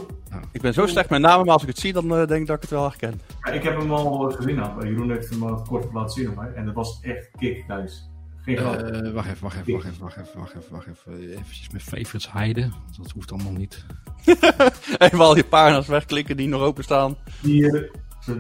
Ik 0.53 0.61
ben 0.61 0.75
zo 0.75 0.87
slecht 0.87 1.11
met 1.11 1.21
namen, 1.21 1.45
maar 1.45 1.55
als 1.55 1.63
ik 1.63 1.69
het 1.69 1.79
zie, 1.79 1.93
dan 1.93 2.09
denk 2.09 2.31
ik 2.31 2.47
dat 2.47 2.57
ik 2.57 2.63
het 2.63 2.71
wel 2.71 2.83
herken. 2.89 3.21
Ja, 3.43 3.53
ik 3.53 3.63
heb 3.63 3.79
hem 3.79 3.93
al 3.93 4.31
gezien. 4.31 4.55
Nou. 4.57 4.87
Jeroen 4.89 5.11
heeft 5.11 5.31
hem 5.31 5.43
al 5.43 5.63
kort 5.63 5.93
laten 5.93 6.11
zien 6.11 6.35
mij. 6.35 6.53
En 6.53 6.65
dat 6.65 6.75
was 6.75 6.99
echt 7.03 7.31
kick 7.39 7.65
thuis. 7.67 8.09
Eh, 8.45 9.13
wacht 9.13 9.29
even, 9.29 9.43
wacht 9.43 9.57
even, 9.57 9.73
wacht 9.73 9.87
even, 9.87 10.01
wacht 10.01 10.17
even, 10.17 10.41
wacht 10.41 10.55
even, 10.57 10.71
wacht 10.71 10.87
even. 10.87 11.21
Even 11.31 11.69
mijn 11.71 11.83
favorites 11.83 12.33
hiden. 12.33 12.73
Dat 12.99 13.11
hoeft 13.11 13.33
allemaal 13.33 13.53
niet. 13.53 13.85
Even 14.99 15.21
al 15.21 15.37
je 15.37 15.45
pagina's 15.45 15.87
wegklikken 15.87 16.37
die 16.37 16.49
nog 16.49 16.63
openstaan. 16.63 17.17
Hier. 17.41 17.91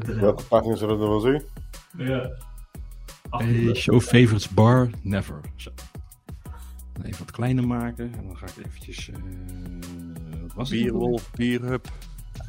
Welke 0.04 0.44
pagina 0.44 0.76
zullen 0.76 0.98
we 0.98 1.04
er 1.04 1.10
wel 1.10 1.20
zien? 1.20 1.42
Ja. 1.96 2.30
Hey, 3.30 3.74
show 3.74 4.00
favorites 4.00 4.48
bar, 4.48 4.90
never. 5.02 5.40
Zo. 5.56 5.70
Even 7.02 7.18
wat 7.18 7.30
kleiner 7.30 7.66
maken. 7.66 8.12
En 8.18 8.26
dan 8.26 8.36
ga 8.36 8.46
ik 8.46 8.66
eventjes... 8.66 9.10
eh, 9.10 9.18
wat 10.42 10.52
was 10.54 10.70
het? 10.70 10.78
Bierwolf, 10.80 11.30
Bierhub. 11.30 11.88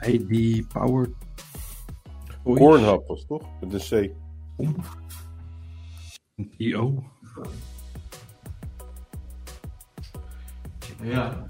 ID 0.07 0.67
Power 0.67 1.09
Pornhub 2.43 3.07
was 3.07 3.19
het 3.19 3.27
toch? 3.27 3.43
Met 3.61 3.71
de 3.71 4.11
C. 4.57 4.67
IO. 6.57 7.03
Ja. 11.01 11.45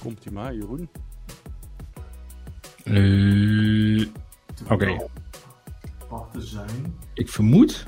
Komt 0.00 0.24
hij 0.24 0.32
maar, 0.32 0.54
Jeroen. 0.54 0.88
Eh, 2.84 4.08
Oké. 4.70 5.08
Wat 6.08 6.32
te 6.32 6.40
zijn. 6.40 6.96
ik 7.14 7.28
vermoed. 7.28 7.86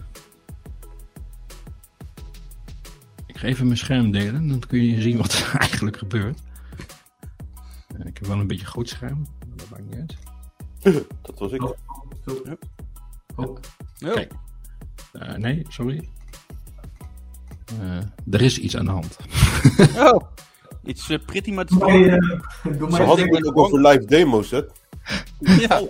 Ik 3.26 3.36
ga 3.36 3.46
even 3.46 3.66
mijn 3.66 3.78
scherm 3.78 4.10
delen, 4.10 4.48
dan 4.48 4.58
kun 4.58 4.82
je 4.84 5.00
zien 5.02 5.16
wat 5.16 5.32
er 5.32 5.56
eigenlijk 5.60 5.96
gebeurt. 5.96 6.40
Eh, 7.98 8.06
ik 8.06 8.18
heb 8.18 8.26
wel 8.26 8.38
een 8.38 8.46
beetje 8.46 8.66
groot 8.66 8.88
scherm, 8.88 9.18
maar 9.48 9.56
dat 9.56 9.68
maakt 9.70 9.84
niet 9.84 9.94
uit. 9.94 10.16
Dat 11.22 11.38
was 11.38 11.52
ik. 11.52 11.62
Oh. 11.62 11.76
Oh. 13.37 13.57
Ja. 13.97 14.12
Kijk. 14.12 14.32
Eh, 15.12 15.35
nee, 15.35 15.62
sorry. 15.68 16.09
Eh, 17.80 17.97
er 18.30 18.41
is 18.41 18.59
iets 18.59 18.76
aan 18.76 18.85
de 18.85 18.91
hand. 18.91 19.16
Oh, 20.12 20.22
iets 20.85 21.11
uh, 21.11 21.18
pretty 21.26 21.51
much 21.53 21.70
eh, 21.70 21.78
doe 22.78 22.91
Ze 22.91 23.03
hadden 23.03 23.35
het 23.35 23.47
ook 23.47 23.59
over 23.59 23.80
live 23.80 24.05
demo's, 24.05 24.51
hè? 24.51 24.61
Ja. 25.68 25.82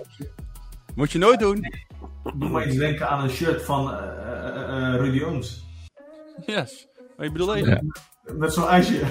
Moet 0.95 1.11
je 1.11 1.17
nooit 1.17 1.39
doen. 1.39 1.73
Doe 2.35 2.49
mij 2.49 2.65
eens 2.65 2.75
denken 2.75 3.09
aan 3.09 3.23
een 3.23 3.29
shirt 3.29 3.61
van 3.63 3.91
eh, 3.91 3.97
eh, 4.47 4.93
eh, 4.93 4.99
Rudy 4.99 5.23
Ooms. 5.23 5.65
Yes. 6.45 6.87
Maar 7.17 7.25
je 7.25 7.31
bedoelt? 7.31 7.57
Ja. 7.57 7.81
Met 8.33 8.53
zo'n 8.53 8.67
ijsje. 8.67 9.01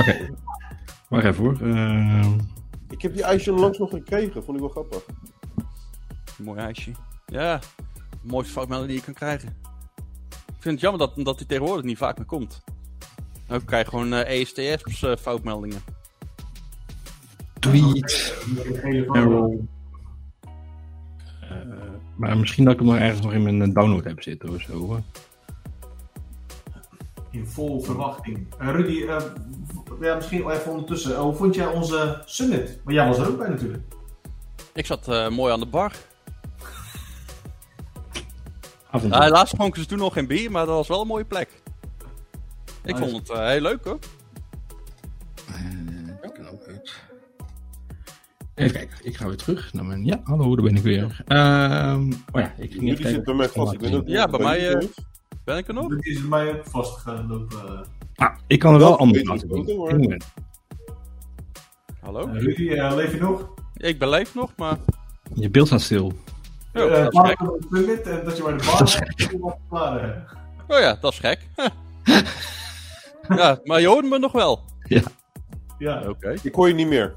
Oké. 0.00 0.28
Wacht 1.08 1.24
even 1.24 1.44
hoor. 1.44 1.58
Eh, 1.62 2.32
Ik 2.90 3.02
heb 3.02 3.14
die 3.14 3.22
ijsje 3.22 3.52
langs 3.52 3.78
nog 3.78 3.90
gekregen. 3.90 4.44
Vond 4.44 4.56
ik 4.56 4.62
wel 4.62 4.68
grappig. 4.72 5.02
Mooi 6.38 6.60
ijsje. 6.60 6.90
Ja, 7.30 7.60
mooiste 8.22 8.52
foutmelding 8.52 8.90
die 8.90 8.98
je 8.98 9.04
kan 9.04 9.14
krijgen. 9.14 9.56
Ik 10.28 10.64
vind 10.64 10.74
het 10.74 10.80
jammer 10.80 11.00
dat, 11.00 11.24
dat 11.24 11.38
die 11.38 11.46
tegenwoordig 11.46 11.84
niet 11.84 11.98
vaak 11.98 12.16
meer 12.16 12.26
komt. 12.26 12.62
Ik 13.48 13.66
krijg 13.66 13.88
gewoon 13.88 14.12
eh 14.12 14.40
ESTS 14.40 15.02
eh, 15.02 15.16
foutmeldingen. 15.16 15.80
tweet. 17.58 18.34
Errol. 19.12 19.68
Eh, 21.40 21.56
maar 22.16 22.36
misschien 22.38 22.64
dat 22.64 22.72
ik 22.72 22.78
hem 22.78 22.88
nog 22.88 22.98
ergens 22.98 23.20
nog 23.20 23.32
in 23.32 23.42
mijn 23.42 23.72
download 23.72 24.04
heb 24.04 24.22
zitten 24.22 24.48
of 24.48 24.60
zo. 24.60 24.72
hoor. 24.72 25.00
In 27.30 27.46
vol 27.46 27.80
verwachting. 27.80 28.46
Rudy, 28.58 29.02
eh, 29.02 29.22
ja, 30.00 30.14
misschien 30.14 30.50
even 30.50 30.70
ondertussen. 30.70 31.16
Hoe 31.16 31.34
vond 31.34 31.54
jij 31.54 31.66
onze 31.66 32.22
summit? 32.24 32.80
Maar 32.84 32.94
jij 32.94 33.06
was 33.06 33.18
er 33.18 33.28
ook 33.28 33.38
bij 33.38 33.48
natuurlijk. 33.48 33.82
Ik 34.74 34.86
zat 34.86 35.08
eh, 35.08 35.28
mooi 35.28 35.52
aan 35.52 35.60
de 35.60 35.66
bar. 35.66 35.92
Af 38.90 39.02
en 39.02 39.08
Ja, 39.08 39.14
toe. 39.14 39.22
helaas 39.24 39.48
schonken 39.50 39.80
ze 39.82 39.86
toen 39.88 39.98
nog 39.98 40.12
geen 40.12 40.26
bier, 40.26 40.50
maar 40.50 40.66
dat 40.66 40.74
was 40.74 40.88
wel 40.88 41.00
een 41.00 41.06
mooie 41.06 41.24
plek. 41.24 41.48
Ik 42.84 42.94
Nice. 42.98 43.08
vond 43.10 43.28
het 43.28 43.36
eh, 43.38 43.46
heel 43.46 43.60
leuk 43.60 43.84
hoor. 43.84 43.98
Eh, 45.48 46.08
ik 46.22 46.32
kan 46.34 46.48
ook 46.48 46.62
uit. 46.66 46.94
Even 48.54 48.72
kijken, 48.72 48.96
ik 49.02 49.16
ga 49.16 49.26
weer 49.26 49.36
terug 49.36 49.72
naar 49.72 49.84
mijn... 49.84 50.04
Ja, 50.04 50.20
hallo, 50.24 50.54
daar 50.56 50.64
ben 50.64 50.76
ik 50.76 50.82
weer. 50.82 51.22
Ehm, 51.26 52.02
oh 52.32 52.40
ja, 52.40 52.52
ik 52.56 52.70
ging 52.70 52.72
Jullie 52.72 52.90
even 52.90 52.94
kijken 52.96 53.08
zitten 53.10 53.24
bij 53.24 53.34
mij 53.34 53.48
vast. 53.48 53.72
Ik 53.72 54.02
Ja, 54.08 54.28
bij 54.28 54.40
mij, 54.40 54.60
jullie 54.60 54.78
eh. 54.88 54.94
Ben 55.44 55.56
ik 55.56 55.68
er 55.68 55.74
nog? 55.74 55.90
Rudy 55.90 56.08
is 56.08 56.20
bij 56.20 56.28
mij 56.28 56.48
ook 56.58 56.64
vastgelopen. 56.66 57.58
eh. 57.68 57.80
Ah, 58.14 58.36
ik 58.46 58.58
kan 58.58 58.72
er 58.72 58.78
wel 58.78 58.98
anders 58.98 59.22
laten 59.24 59.48
doen. 59.48 60.20
Hallo? 62.00 62.28
Rudy, 62.32 62.68
eh, 62.68 62.94
leef 62.94 63.12
je 63.12 63.20
nog? 63.20 63.48
Ik 63.76 63.98
ben 63.98 64.08
leef 64.08 64.34
nog, 64.34 64.52
maar... 64.56 64.76
Je 65.34 65.50
beeld 65.50 65.66
staat 65.66 65.80
stil. 65.80 66.12
Oh, 66.74 66.82
Eh, 66.82 66.90
dat 66.90 67.12
is 67.12 67.18
gek. 67.20 67.40
maar- 67.40 68.12
en 68.14 68.24
dat 68.24 68.36
je 68.36 68.42
bij 68.42 68.56
de 68.56 68.64
bar. 69.38 69.58
Klaar, 69.68 70.04
eh. 70.04 70.32
Oh 70.76 70.78
ja, 70.80 70.96
dat 71.00 71.12
is 71.12 71.18
gek. 71.18 71.48
Ja, 73.28 73.58
maar 73.64 73.80
je 73.80 73.86
hoorde 73.86 74.08
me 74.08 74.18
nog 74.18 74.32
wel. 74.32 74.64
Ja. 75.78 76.02
Oké. 76.08 76.34
Ik 76.42 76.54
hoor 76.54 76.68
je 76.68 76.74
niet 76.74 76.86
meer. 76.88 77.14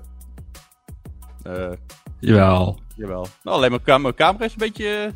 Eh, 1.43 1.69
Jawel. 2.19 2.79
jawel. 2.95 3.27
Nou, 3.43 3.57
alleen 3.57 3.69
mijn, 3.69 3.83
cam- 3.83 4.01
mijn 4.01 4.13
camera 4.15 4.45
is 4.45 4.51
een 4.51 4.57
beetje... 4.57 5.13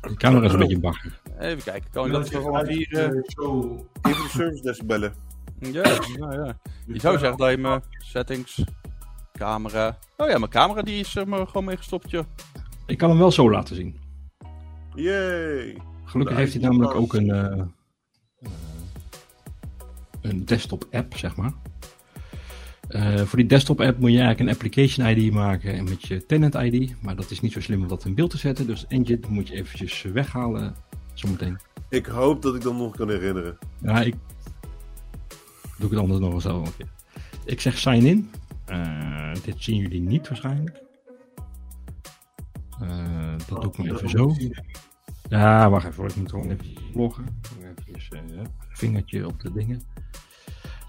De 0.00 0.14
camera 0.16 0.46
is 0.46 0.52
een 0.52 0.58
beetje 0.58 0.78
bagger. 0.80 1.20
eh, 1.38 1.48
even 1.48 1.62
kijken, 1.62 1.90
kan 1.90 2.06
ik 2.06 2.12
Dat 2.12 2.28
je 2.28 2.34
gewoon 2.36 2.66
hier... 2.66 2.88
eh, 2.92 3.04
eh, 3.04 3.12
zo... 3.24 3.60
Even 4.02 4.22
de 4.22 4.28
service 4.28 4.62
desk 4.62 4.84
bellen. 4.86 5.14
Ja, 5.58 5.82
nou 6.18 6.44
ja. 6.46 6.58
Je 6.86 7.00
zou 7.00 7.18
zeggen 7.18 7.38
dat 7.38 7.50
je 7.50 7.56
mijn 7.58 7.82
settings, 7.98 8.64
camera... 9.32 9.98
Oh 10.16 10.28
ja, 10.28 10.38
mijn 10.38 10.50
camera 10.50 10.82
die 10.82 11.00
is 11.00 11.16
er 11.16 11.28
maar 11.28 11.46
gewoon 11.46 11.64
mee 11.64 11.76
gestopt, 11.76 12.10
joh. 12.10 12.24
Ik 12.92 12.98
kan 12.98 13.10
hem 13.10 13.18
wel 13.18 13.32
zo 13.32 13.50
laten 13.50 13.76
zien. 13.76 13.96
Yay. 14.94 15.76
Gelukkig 16.04 16.36
heeft 16.36 16.52
hij 16.52 16.62
namelijk 16.62 16.94
ook 16.94 17.14
een, 17.14 17.30
eh, 17.30 17.64
een 20.20 20.44
desktop 20.44 20.86
app, 20.90 21.16
zeg 21.16 21.36
maar. 21.36 21.52
Eh, 22.88 23.20
voor 23.20 23.38
die 23.38 23.46
desktop 23.46 23.80
app 23.80 23.98
moet 23.98 24.10
je 24.10 24.18
eigenlijk 24.18 24.40
een 24.40 24.54
application 24.54 25.08
ID 25.08 25.32
maken 25.32 25.72
en 25.72 25.84
met 25.84 26.06
je 26.06 26.26
tenant 26.26 26.54
ID. 26.54 27.02
Maar 27.02 27.16
dat 27.16 27.30
is 27.30 27.40
niet 27.40 27.52
zo 27.52 27.60
slim 27.60 27.82
om 27.82 27.88
dat 27.88 28.04
in 28.04 28.14
beeld 28.14 28.30
te 28.30 28.38
zetten. 28.38 28.66
Dus 28.66 28.86
Engine 28.88 29.20
moet 29.28 29.48
je 29.48 29.54
eventjes 29.54 30.02
weghalen 30.02 30.74
zometeen. 31.14 31.58
Ik 31.88 32.06
hoop 32.06 32.42
dat 32.42 32.54
ik 32.54 32.62
dat 32.62 32.74
nog 32.74 32.96
kan 32.96 33.08
herinneren. 33.08 33.58
Ja, 33.82 34.00
ik 34.00 34.14
doe 35.78 35.86
ik 35.86 35.90
het 35.90 35.98
anders 35.98 36.20
nog 36.20 36.30
wel 36.30 36.40
zo. 36.40 36.64
Ik 37.44 37.60
zeg 37.60 37.78
sign 37.78 38.06
in. 38.06 38.30
Eh, 38.64 39.34
dit 39.44 39.54
zien 39.58 39.76
jullie 39.76 40.00
niet 40.00 40.28
waarschijnlijk. 40.28 40.82
Eh, 42.82 43.34
dat 43.48 43.62
doe 43.62 43.70
ik 43.70 43.76
maar 43.78 43.86
even 43.96 44.08
zo. 44.08 44.34
Ja, 45.28 45.70
wacht 45.70 45.86
even. 45.86 45.96
hoor. 45.96 46.08
Ik 46.10 46.16
moet 46.16 46.30
gewoon 46.30 46.50
even 46.50 46.66
loggen. 46.94 47.24
Even 47.94 48.30
uh, 48.30 48.40
vingertje 48.68 49.26
op 49.26 49.40
de 49.40 49.52
dingen. 49.52 49.82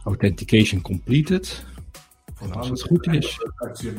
Authentication 0.03 0.81
completed. 0.81 1.65
En 2.41 2.53
als 2.53 2.69
het 2.69 2.81
goed 2.81 3.07
is. 3.07 3.37
Eh, 3.57 3.97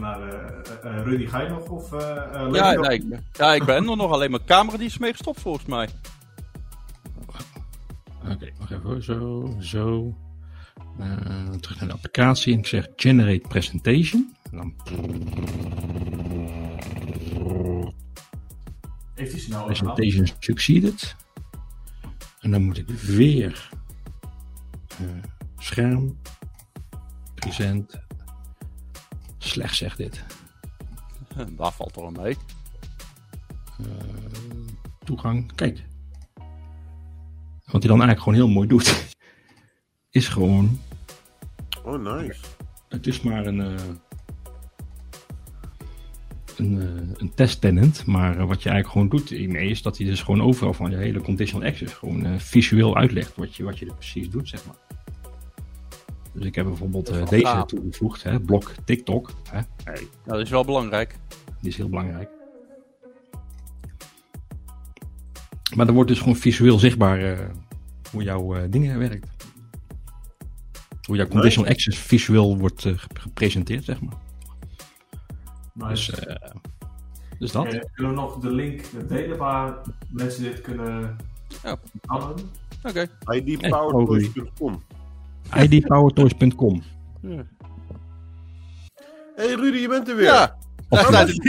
eh, 0.83 1.05
Rudy, 1.05 1.27
ga 1.27 1.41
je 1.41 1.49
nog? 1.49 1.69
Of, 1.69 1.93
eh, 1.93 2.47
eh, 2.47 2.53
Ja, 2.53 2.73
nee, 2.73 2.99
ik, 2.99 3.05
ja, 3.33 3.55
ik 3.55 3.65
ben 3.65 3.77
er 3.77 3.97
nog. 3.97 4.13
Alleen 4.13 4.31
mijn 4.31 4.45
camera 4.45 4.77
die 4.77 4.87
is 4.87 4.99
mee 4.99 5.11
gestopt, 5.13 5.41
volgens 5.41 5.67
mij. 5.67 5.89
Oké, 8.33 8.51
wacht 8.59 8.71
even 8.71 8.83
hoor. 8.83 9.03
Zo, 9.03 9.55
zo. 9.61 10.15
Eh, 10.99 11.51
terug 11.61 11.79
naar 11.81 11.89
de 11.89 11.95
applicatie. 11.95 12.53
En 12.53 12.59
ik 12.59 12.67
zeg 12.67 12.89
generate 12.97 13.49
presentation. 13.49 14.35
En 14.51 14.57
dan 14.57 14.75
Heeft 19.25 19.37
hij 19.37 19.45
snel 19.45 19.65
presentation 19.65 20.29
succeeded. 20.39 21.17
En 22.41 22.51
dan 22.51 22.63
moet 22.63 22.79
ik 22.79 22.89
weer 22.89 23.71
eh, 24.89 25.07
scherm, 25.59 26.19
present. 27.35 28.01
Slecht 29.39 29.77
zegt 29.77 29.97
dit. 29.97 30.25
Daar 31.57 31.73
valt 31.73 31.97
er 31.97 32.03
wel 32.03 32.11
mee. 32.11 32.37
Eh, 33.79 33.87
toegang. 35.05 35.55
Kijk. 35.55 35.85
Wat 37.65 37.83
hij 37.83 37.93
dan 37.93 38.03
eigenlijk 38.03 38.21
gewoon 38.21 38.35
heel 38.35 38.49
mooi 38.49 38.69
doet. 38.69 39.17
Is 40.11 40.29
gewoon. 40.29 40.81
Oh, 41.85 42.03
nice. 42.03 42.41
Het 42.89 43.07
is 43.07 43.21
maar 43.21 43.47
een. 43.47 43.61
eh, 43.61 43.85
een, 46.59 46.81
eh, 46.81 47.13
een 47.17 47.33
test 47.35 47.61
tenant. 47.61 48.07
Maar 48.07 48.39
eh, 48.39 48.47
wat 48.47 48.63
je 48.63 48.69
eigenlijk 48.69 48.89
gewoon 48.89 49.09
doet 49.09 49.29
hiermee 49.29 49.69
is 49.69 49.83
dat 49.83 49.97
hij 49.99 50.07
dus 50.07 50.23
gewoon 50.23 50.43
overal 50.43 50.73
van 50.73 50.91
je 50.91 50.97
hele 50.97 51.21
conditional 51.21 51.69
access 51.69 51.93
gewoon 51.95 52.25
eh, 52.27 52.39
visueel 52.39 52.97
uitlegt 52.97 53.37
wat 53.37 53.55
je, 53.55 53.65
wat 53.65 53.79
je 53.79 53.87
er 53.87 53.95
precies 53.95 54.31
doet, 54.31 54.49
zeg 54.49 54.67
maar. 54.67 54.77
Dus 56.33 56.45
ik 56.45 56.55
heb 56.55 56.67
bijvoorbeeld 56.67 57.29
deze 57.29 57.47
gaaf. 57.47 57.67
toegevoegd, 57.67 58.23
hè, 58.23 58.41
blok 58.41 58.73
TikTok. 58.85 59.31
Hè, 59.51 59.61
hey, 59.85 60.07
dat 60.25 60.41
is 60.41 60.51
wel 60.51 60.65
belangrijk. 60.65 61.17
die 61.61 61.71
is 61.71 61.77
heel 61.77 61.89
belangrijk. 61.89 62.29
Maar 65.77 65.87
er 65.87 65.93
wordt 65.93 66.09
dus 66.11 66.19
gewoon 66.19 66.37
visueel 66.37 66.79
zichtbaar 66.79 67.49
hoe 68.11 68.23
jouw 68.23 68.69
dingen 68.69 68.99
werkt. 68.99 69.29
Hoe 71.07 71.17
jouw 71.17 71.27
conditional 71.29 71.71
access 71.71 71.99
visueel 71.99 72.59
wordt 72.59 72.83
gep- 72.83 73.19
gepresenteerd, 73.19 73.85
zeg 73.85 74.01
maar. 74.01 74.15
Dus, 75.75 76.09
Nice. 76.11 76.27
eh, 76.27 76.51
dus 77.39 77.53
dat. 77.53 77.65
Eh, 77.67 77.81
kunnen 77.95 78.15
we 78.15 78.21
nog 78.21 78.39
de 78.39 78.51
link 78.51 78.83
delen 79.09 79.39
waar 79.39 79.75
mensen 80.09 80.43
dit 80.43 80.61
kunnen 80.61 81.17
Ja. 81.63 81.79
Oké. 82.83 83.07
idpowertoys.com 83.31 84.83
idpowertoys.com. 85.71 86.83
Hey 89.37 89.55
Rudy, 89.55 89.79
je 89.79 89.89
bent 89.89 90.09
er 90.09 90.17
weer. 90.17 90.25
Ja. 90.25 90.57
Echt 90.89 91.05
was 91.07 91.15
uit, 91.15 91.29
het 91.29 91.45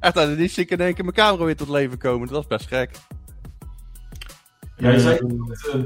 echt, 0.00 0.16
uit 0.16 0.50
zie 0.50 0.62
ik 0.62 0.70
in 0.70 0.80
één 0.80 0.94
keer 0.94 1.04
mijn 1.04 1.16
camera 1.16 1.44
weer 1.44 1.56
tot 1.56 1.68
leven 1.68 1.98
komen. 1.98 2.28
Dat 2.28 2.42
is 2.42 2.46
best 2.48 2.66
gek. 2.66 2.90
Jij 4.76 4.94
Eh, 4.94 5.00
zei 5.00 5.18
dat 5.18 5.68
eh, 5.74 5.80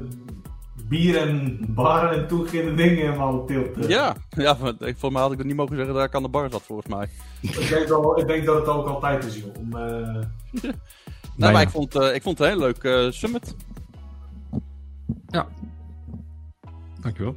bier 0.93 1.17
en 1.17 1.59
baren 1.69 2.11
en 2.21 2.27
toen 2.29 2.49
gingen 2.49 2.67
de 2.67 2.75
dingen 2.83 2.97
helemaal 2.97 3.45
tilt. 3.47 3.77
eh. 3.77 3.89
Ja, 3.89 4.17
ja 4.29 4.57
ik- 4.79 4.97
voor 4.99 5.13
mij 5.13 5.23
had 5.23 5.33
ik 5.33 5.39
het 5.39 5.47
niet 5.47 5.57
mogen 5.57 5.77
zeggen 5.77 5.95
dat 5.95 6.05
ik 6.05 6.15
aan 6.15 6.23
de 6.23 6.29
bar 6.29 6.51
zat, 6.51 6.63
volgens 6.63 6.89
mij. 6.89 7.09
Ik, 7.41 7.69
denk 7.69 7.89
wel, 7.89 8.19
ik 8.21 8.27
denk 8.27 8.45
dat 8.47 8.57
het 8.57 8.67
ook 8.67 8.87
altijd 8.87 9.25
is, 9.25 9.37
joh. 9.37 9.55
Om, 9.59 9.77
eh, 9.77 10.25
Nee, 10.63 10.73
Nou 11.37 11.53
maar 11.53 11.53
ja. 11.53 11.61
ik 11.61 11.69
vond, 11.69 11.95
eh, 11.95 12.15
ik 12.15 12.23
vond 12.23 12.39
het 12.39 12.47
een 12.49 12.53
heel 12.55 12.63
leuk 12.67 12.83
eh, 12.85 13.11
summit. 13.11 13.55
Dankjewel. 17.01 17.37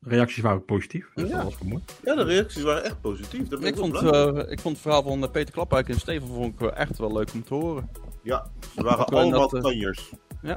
De 0.00 0.08
reacties 0.08 0.42
waren 0.42 0.64
positief. 0.64 1.10
Dus 1.14 1.28
Ja. 1.28 1.36
dat 1.42 1.44
was. 1.44 1.80
Ja, 2.04 2.14
de 2.14 2.22
reacties 2.24 2.62
waren 2.62 2.84
echt 2.84 3.00
positief. 3.00 3.48
Daar 3.48 3.58
ben 3.58 3.68
Ik 3.68 3.76
vond, 3.76 3.94
eh, 3.94 4.36
ik 4.50 4.60
vond 4.60 4.74
het 4.74 4.78
verhaal 4.82 5.02
van 5.02 5.30
Peter 5.30 5.52
Klapwijk 5.54 5.88
en 5.88 6.00
Steven 6.00 6.28
vond 6.28 6.60
ik 6.60 6.70
echt 6.70 6.98
wel 6.98 7.12
leuk 7.12 7.32
om 7.34 7.44
te 7.44 7.54
horen. 7.54 7.88
Ja, 8.22 8.46
ze 8.74 8.82
waren 8.82 9.06
allemaal 9.06 9.48
dat, 9.48 9.62
kanjers. 9.62 10.12
Een 10.42 10.56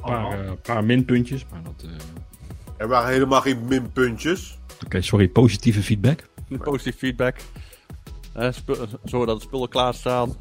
paar, 0.00 0.44
eh, 0.46 0.52
paar 0.62 0.84
minpuntjes. 0.84 1.46
Maar 1.50 1.62
dat, 1.62 1.84
eh, 1.84 1.90
Er 2.76 2.88
waren 2.88 3.12
helemaal 3.12 3.40
geen 3.40 3.64
minpuntjes. 3.68 4.58
Oké, 4.84 5.00
sorry. 5.00 5.28
Positieve 5.28 5.82
feedback. 5.82 6.28
Positief 6.58 6.96
feedback. 6.96 7.36
Eh, 8.32 8.48
zorg 9.04 9.26
dat 9.26 9.36
de 9.40 9.46
spullen 9.46 9.68
klaarstaan. 9.68 10.32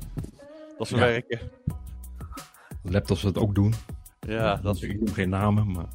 Dat 0.77 0.87
ze 0.87 0.95
Ja. 0.95 1.01
werken. 1.01 1.39
Laptops 2.83 3.21
dat 3.21 3.37
ook 3.37 3.55
doen. 3.55 3.73
Ja, 4.19 4.55
dat 4.55 4.75
is... 4.75 4.81
Ik 4.81 4.99
noem 4.99 5.13
geen 5.13 5.29
namen, 5.29 5.71
maar... 5.71 5.85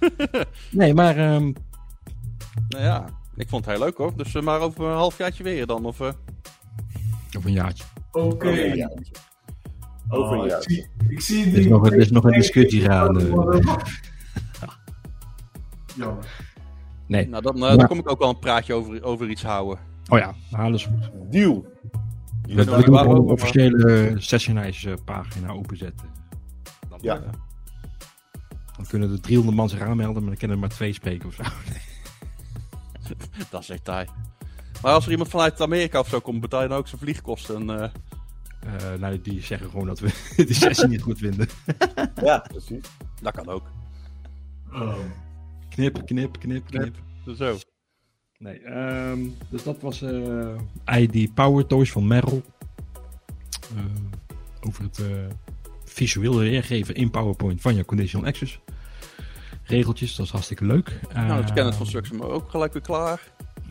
nee, 0.70 0.94
maar... 0.94 1.16
ehm, 1.16 1.52
Nou 2.68 2.84
ja, 2.84 3.04
ik 3.36 3.48
vond 3.48 3.64
het 3.64 3.74
heel 3.74 3.84
leuk 3.84 3.96
hoor. 3.96 4.16
Dus 4.16 4.32
maar 4.32 4.60
over 4.60 4.84
een 4.84 4.96
halfjaartje 4.96 5.42
weer 5.42 5.66
dan. 5.66 5.84
Of, 5.84 6.00
eh, 6.00 6.12
over 7.36 7.48
een 7.48 7.52
jaartje. 7.54 7.84
Oké. 8.12 8.88
Over 10.08 10.36
Oh, 10.36 10.46
ik, 10.46 10.56
zie, 10.60 10.86
ik 11.08 11.20
zie 11.20 11.44
Er 11.44 11.50
die... 11.50 11.60
is 11.60 11.66
nog, 11.66 11.86
er 11.86 11.94
is 11.98 12.10
nog 12.10 12.24
een 12.24 12.32
discussie 12.32 12.80
gaande. 12.80 13.30
Ja. 15.96 16.16
Nee. 17.06 17.28
nou, 17.28 17.42
dan, 17.42 17.54
eh, 17.54 17.60
Ja. 17.70 17.76
dan 17.76 17.86
kom 17.86 17.98
ik 17.98 18.10
ook 18.10 18.18
wel 18.18 18.28
een 18.28 18.38
praatje 18.38 18.74
over, 18.74 19.02
over 19.02 19.28
iets 19.30 19.42
houden. 19.42 19.78
Oh 20.08 20.18
ja, 20.18 20.34
dat 20.50 20.74
is 20.74 20.84
goed. 20.84 21.10
Deal. 21.32 21.66
We, 22.42 22.54
weet 22.54 22.66
we 22.66 22.72
een 22.98 23.06
officiële 23.18 24.14
Sessionize 24.18 24.90
eh, 24.90 24.96
pagina 25.04 25.48
openzetten. 25.52 26.06
Dan, 26.88 26.98
Ja. 27.02 27.16
eh, 27.16 27.22
dan 28.76 28.86
kunnen 28.88 29.10
de 29.10 29.20
300 29.20 29.56
man 29.56 29.68
zich 29.68 29.80
aanmelden, 29.80 30.14
maar 30.22 30.30
dan 30.30 30.36
kunnen 30.38 30.56
er 30.56 30.62
maar 30.62 30.72
twee 30.76 30.92
spreken 30.92 31.28
of 31.28 31.34
zo. 31.34 31.42
Dat 33.50 33.62
is 33.62 33.70
echt 33.70 33.84
taai. 33.84 34.06
Maar 34.82 34.92
als 34.92 35.04
er 35.04 35.10
iemand 35.10 35.28
vanuit 35.28 35.60
Amerika 35.60 35.98
of 35.98 36.08
zo 36.08 36.20
komt, 36.20 36.40
betaal 36.40 36.62
je 36.62 36.68
dan 36.68 36.78
ook 36.78 36.88
zijn 36.88 37.00
vliegkosten. 37.00 37.56
En, 37.68 37.82
eh, 37.82 37.88
Eh, 38.66 38.98
nou, 38.98 39.20
die 39.20 39.42
zeggen 39.42 39.70
gewoon 39.70 39.86
dat 39.86 39.98
we 39.98 40.10
de 40.46 40.54
sessie 40.54 40.88
niet 40.88 41.02
goed 41.02 41.18
vinden. 41.18 41.48
Ja, 42.22 42.38
precies. 42.48 42.84
dat 43.22 43.34
kan 43.34 43.48
ook. 43.48 43.70
Oh. 44.72 44.94
Knip, 45.68 46.06
knip, 46.06 46.38
knip, 46.38 46.66
knip. 46.66 46.94
Zo. 47.36 47.56
Nee, 48.38 48.58
ehm, 48.58 49.18
dus 49.48 49.62
dat 49.62 49.80
was 49.80 50.02
eh, 50.02 50.58
ID 50.98 51.34
Power 51.34 51.66
Toys 51.66 51.92
van 51.92 52.06
Merrill. 52.06 52.42
Eh, 53.76 53.82
over 54.60 54.82
het 54.82 54.98
eh, 54.98 55.06
visueel 55.84 56.38
weergeven 56.38 56.94
in 56.94 57.10
PowerPoint 57.10 57.60
van 57.60 57.74
je 57.74 57.84
conditional 57.84 58.26
access. 58.26 58.60
Regeltjes, 59.62 60.16
dat 60.16 60.26
is 60.26 60.32
hartstikke 60.32 60.64
leuk. 60.64 61.00
nou, 61.14 61.42
het 61.42 61.52
Kenneth 61.52 61.74
van 61.74 61.86
Suxum 61.86 62.20
ook 62.20 62.50
gelijk 62.50 62.72
weer 62.72 62.82
klaar. 62.82 63.20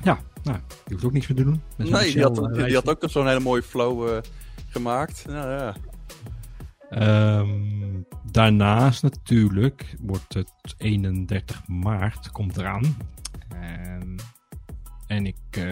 Ja, 0.04 0.20
nou, 0.44 0.58
die 0.68 0.94
hoeft 0.94 1.06
ook 1.06 1.14
niks 1.14 1.28
meer 1.28 1.38
te 1.38 1.44
doen. 1.44 1.62
Met 1.76 1.90
Nee, 1.90 2.14
die 2.14 2.22
had, 2.22 2.54
die 2.54 2.74
had 2.74 2.90
ook 2.90 3.10
zo'n 3.10 3.28
hele 3.28 3.40
mooie 3.40 3.64
flow 3.64 4.08
eh, 4.10 4.22
gemaakt. 4.76 5.26
Nou 5.28 5.50
ja. 5.50 5.76
Ehm, 6.90 8.02
daarnaast 8.32 9.04
natuurlijk 9.04 9.96
wordt 10.00 10.34
het 10.34 10.76
31 10.78 11.68
maart 11.68 12.32
komt 12.32 12.58
eraan. 12.58 12.98
En, 13.50 14.16
en 15.08 15.26
ik 15.26 15.36
eh, 15.50 15.64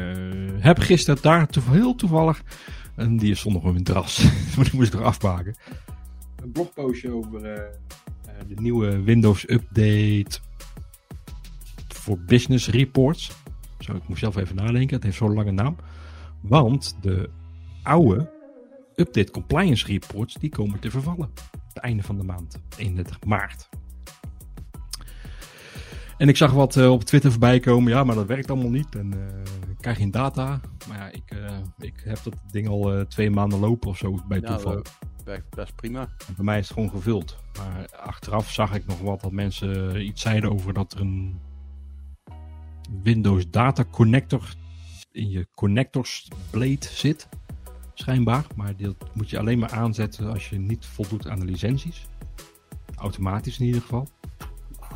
heb 0.59 0.79
gisteren 0.79 1.21
daar 1.21 1.47
heel 1.69 1.95
toevallig, 1.95 2.43
en 2.95 3.17
die 3.17 3.35
stond 3.35 3.55
nog 3.55 3.63
op 3.63 3.71
mijn 3.71 3.83
terras, 3.83 4.23
maar 4.55 4.65
die 4.69 4.75
moest 4.75 4.93
ik 4.93 4.99
er 4.99 5.05
afmaken. 5.05 5.55
Een 6.35 6.51
blogpostje 6.51 7.11
over 7.11 7.45
eh, 7.45 7.61
eh, 7.61 8.47
de 8.47 8.61
nieuwe 8.61 9.01
Windows 9.01 9.49
Update 9.49 10.39
for 11.87 12.19
Business 12.19 12.69
Reports. 12.69 13.31
Zo, 13.79 13.95
ik 13.95 14.07
moest 14.07 14.19
zelf 14.19 14.35
even 14.35 14.55
nadenken. 14.55 14.95
Het 14.95 15.03
heeft 15.03 15.17
zo'n 15.17 15.33
lange 15.33 15.51
naam. 15.51 15.75
Want 16.41 16.97
de 17.01 17.29
oude 17.83 18.31
Update 18.95 19.31
Compliance 19.31 19.85
Reports 19.87 20.33
die 20.33 20.49
komen 20.49 20.79
te 20.79 20.91
vervallen. 20.91 21.29
Het 21.67 21.77
einde 21.77 22.03
van 22.03 22.17
de 22.17 22.23
maand, 22.23 22.61
31 22.77 23.23
maart. 23.25 23.69
En 26.17 26.29
ik 26.29 26.37
zag 26.37 26.51
wat 26.51 26.75
uh, 26.75 26.91
op 26.91 27.03
Twitter 27.03 27.31
voorbij 27.31 27.59
komen. 27.59 27.91
Ja, 27.91 28.03
maar 28.03 28.15
dat 28.15 28.25
werkt 28.25 28.51
allemaal 28.51 28.69
niet. 28.69 28.95
En 28.95 29.13
uh, 29.15 29.69
ik 29.69 29.77
krijg 29.79 29.97
geen 29.97 30.11
data. 30.11 30.59
Maar 30.87 30.97
ja, 30.97 31.09
ik, 31.11 31.33
uh, 31.33 31.57
ik 31.77 32.01
heb 32.05 32.19
dat 32.23 32.35
ding 32.51 32.67
al 32.67 33.05
twee 33.07 33.29
maanden 33.29 33.59
lopen 33.59 33.89
of 33.89 33.97
zo 33.97 34.19
bij 34.27 34.41
toeval. 34.41 34.81
werkt 35.25 35.55
best 35.55 35.75
prima. 35.75 36.01
En 36.01 36.33
bij 36.35 36.45
mij 36.45 36.59
is 36.59 36.67
het 36.67 36.73
gewoon 36.73 36.89
gevuld. 36.89 37.37
Maar 37.57 37.87
achteraf 37.95 38.51
zag 38.51 38.73
ik 38.75 38.85
nog 38.85 38.99
wat 38.99 39.21
dat 39.21 39.31
mensen 39.31 40.01
iets 40.05 40.21
zeiden 40.21 40.51
over 40.51 40.73
dat 40.73 40.93
er 40.93 40.99
een 40.99 41.39
Windows 43.03 43.49
Data 43.49 43.85
Connector 43.91 44.53
in 45.11 45.29
je 45.29 45.47
connectors 45.55 46.27
blade 46.49 46.85
zit. 46.85 47.29
Schijnbaar. 47.93 48.45
Maar 48.55 48.75
dat 48.77 48.95
moet 49.13 49.29
je 49.29 49.39
alleen 49.39 49.59
maar 49.59 49.71
aanzetten 49.71 50.31
als 50.31 50.49
je 50.49 50.59
niet 50.59 50.85
voldoet 50.85 51.27
aan 51.27 51.39
de 51.39 51.45
licenties. 51.45 52.05
Automatisch 52.95 53.59
in 53.59 53.65
ieder 53.65 53.81
geval. 53.81 54.07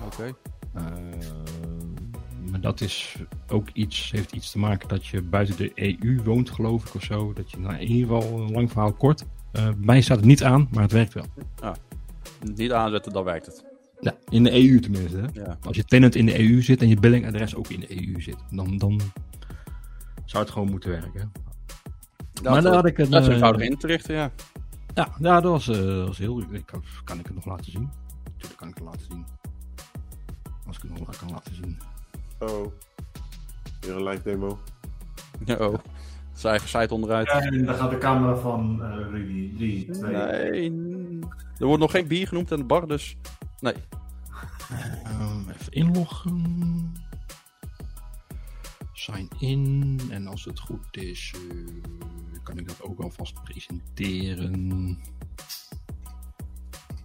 Oké. 0.05 0.33
Uh, 0.75 0.83
maar 2.51 2.61
dat 2.61 2.81
is 2.81 3.17
ook 3.47 3.69
iets, 3.73 4.11
heeft 4.11 4.31
iets 4.31 4.51
te 4.51 4.59
maken 4.59 4.87
dat 4.87 5.05
je 5.05 5.21
buiten 5.21 5.57
de 5.57 5.71
EU 5.75 6.23
woont, 6.23 6.49
geloof 6.49 6.85
ik, 6.87 6.95
of 6.95 7.03
zo. 7.03 7.33
Dat 7.33 7.51
je 7.51 7.59
nou, 7.59 7.75
in 7.75 7.87
ieder 7.87 8.15
geval 8.15 8.39
een 8.39 8.51
lang 8.51 8.71
verhaal 8.71 8.93
kort. 8.93 9.25
Bij 9.51 9.73
mij 9.77 10.01
staat 10.01 10.17
het 10.17 10.25
niet 10.25 10.43
aan, 10.43 10.67
maar 10.71 10.83
het 10.83 10.91
werkt 10.91 11.13
wel. 11.13 11.25
Ah, 11.59 11.75
niet 12.55 12.71
aanzetten, 12.71 13.13
dan 13.13 13.23
werkt 13.23 13.45
het. 13.45 13.65
Ja, 13.99 14.15
in 14.29 14.43
de 14.43 14.51
EU 14.51 14.79
tenminste. 14.79 15.17
Hè? 15.17 15.27
Ja. 15.33 15.57
Als 15.61 15.75
je 15.75 15.85
tenant 15.85 16.15
in 16.15 16.25
de 16.25 16.39
EU 16.39 16.61
zit 16.61 16.81
en 16.81 16.87
je 16.87 16.99
billingadres 16.99 17.55
ook 17.55 17.67
in 17.67 17.79
de 17.79 18.07
EU 18.07 18.21
zit, 18.21 18.37
dan, 18.51 18.77
dan 18.77 19.01
zou 20.25 20.43
het 20.43 20.53
gewoon 20.53 20.69
moeten 20.69 20.89
werken. 20.89 21.31
Dat, 22.41 22.53
maar 22.53 22.61
daar 22.61 22.73
had 22.73 22.85
ik 22.85 22.97
het. 22.97 23.11
dat 23.11 23.21
is 23.21 23.27
uh, 23.27 23.33
eenvoudig 23.33 23.61
in 23.61 23.77
te 23.77 23.87
richten, 23.87 24.15
ja. 24.15 24.31
Ja, 24.93 25.07
ja 25.19 25.41
dat, 25.41 25.51
was, 25.51 25.67
uh, 25.67 25.75
dat 25.75 26.07
was 26.07 26.17
heel. 26.17 26.39
Ik 26.51 26.65
kan, 26.65 26.83
kan 27.03 27.19
ik 27.19 27.25
het 27.25 27.35
nog 27.35 27.45
laten 27.45 27.71
zien? 27.71 27.89
Natuurlijk 28.23 28.59
kan 28.59 28.67
ik 28.67 28.75
het 28.75 28.83
laten 28.83 29.05
zien. 29.09 29.25
Als 30.67 30.77
ik 30.77 30.81
het 30.81 30.99
nog 30.99 31.17
kan 31.17 31.29
laten 31.29 31.55
zien. 31.55 31.79
Oh. 32.39 32.71
Weer 33.79 33.95
een 33.95 34.03
live 34.03 34.23
demo. 34.23 34.59
Ja, 35.45 35.55
oh. 35.55 35.73
Zijn 36.33 36.51
eigen 36.53 36.69
site 36.69 36.93
onderuit. 36.93 37.27
Ja, 37.27 37.39
en 37.39 37.65
dan 37.65 37.75
gaat 37.75 37.89
de 37.89 37.97
camera 37.97 38.35
van 38.35 38.79
uh, 38.81 38.95
Rudy 39.11 39.55
3, 39.55 39.91
2. 39.91 40.15
Nee. 40.15 41.19
Er 41.57 41.65
wordt 41.65 41.81
nog 41.81 41.91
geen 41.91 42.07
bier 42.07 42.27
genoemd 42.27 42.51
aan 42.51 42.59
de 42.59 42.65
bar, 42.65 42.87
dus. 42.87 43.17
Nee. 43.59 43.73
Um, 45.21 45.49
even 45.49 45.71
inloggen. 45.71 46.93
Sign 48.93 49.29
in. 49.39 49.99
En 50.09 50.27
als 50.27 50.45
het 50.45 50.59
goed 50.59 50.97
is, 50.97 51.33
uh, 51.51 51.67
kan 52.47 52.57
ik 52.57 52.67
dat 52.67 52.81
ook 52.81 52.99
alvast 52.99 53.43
presenteren. 53.43 54.97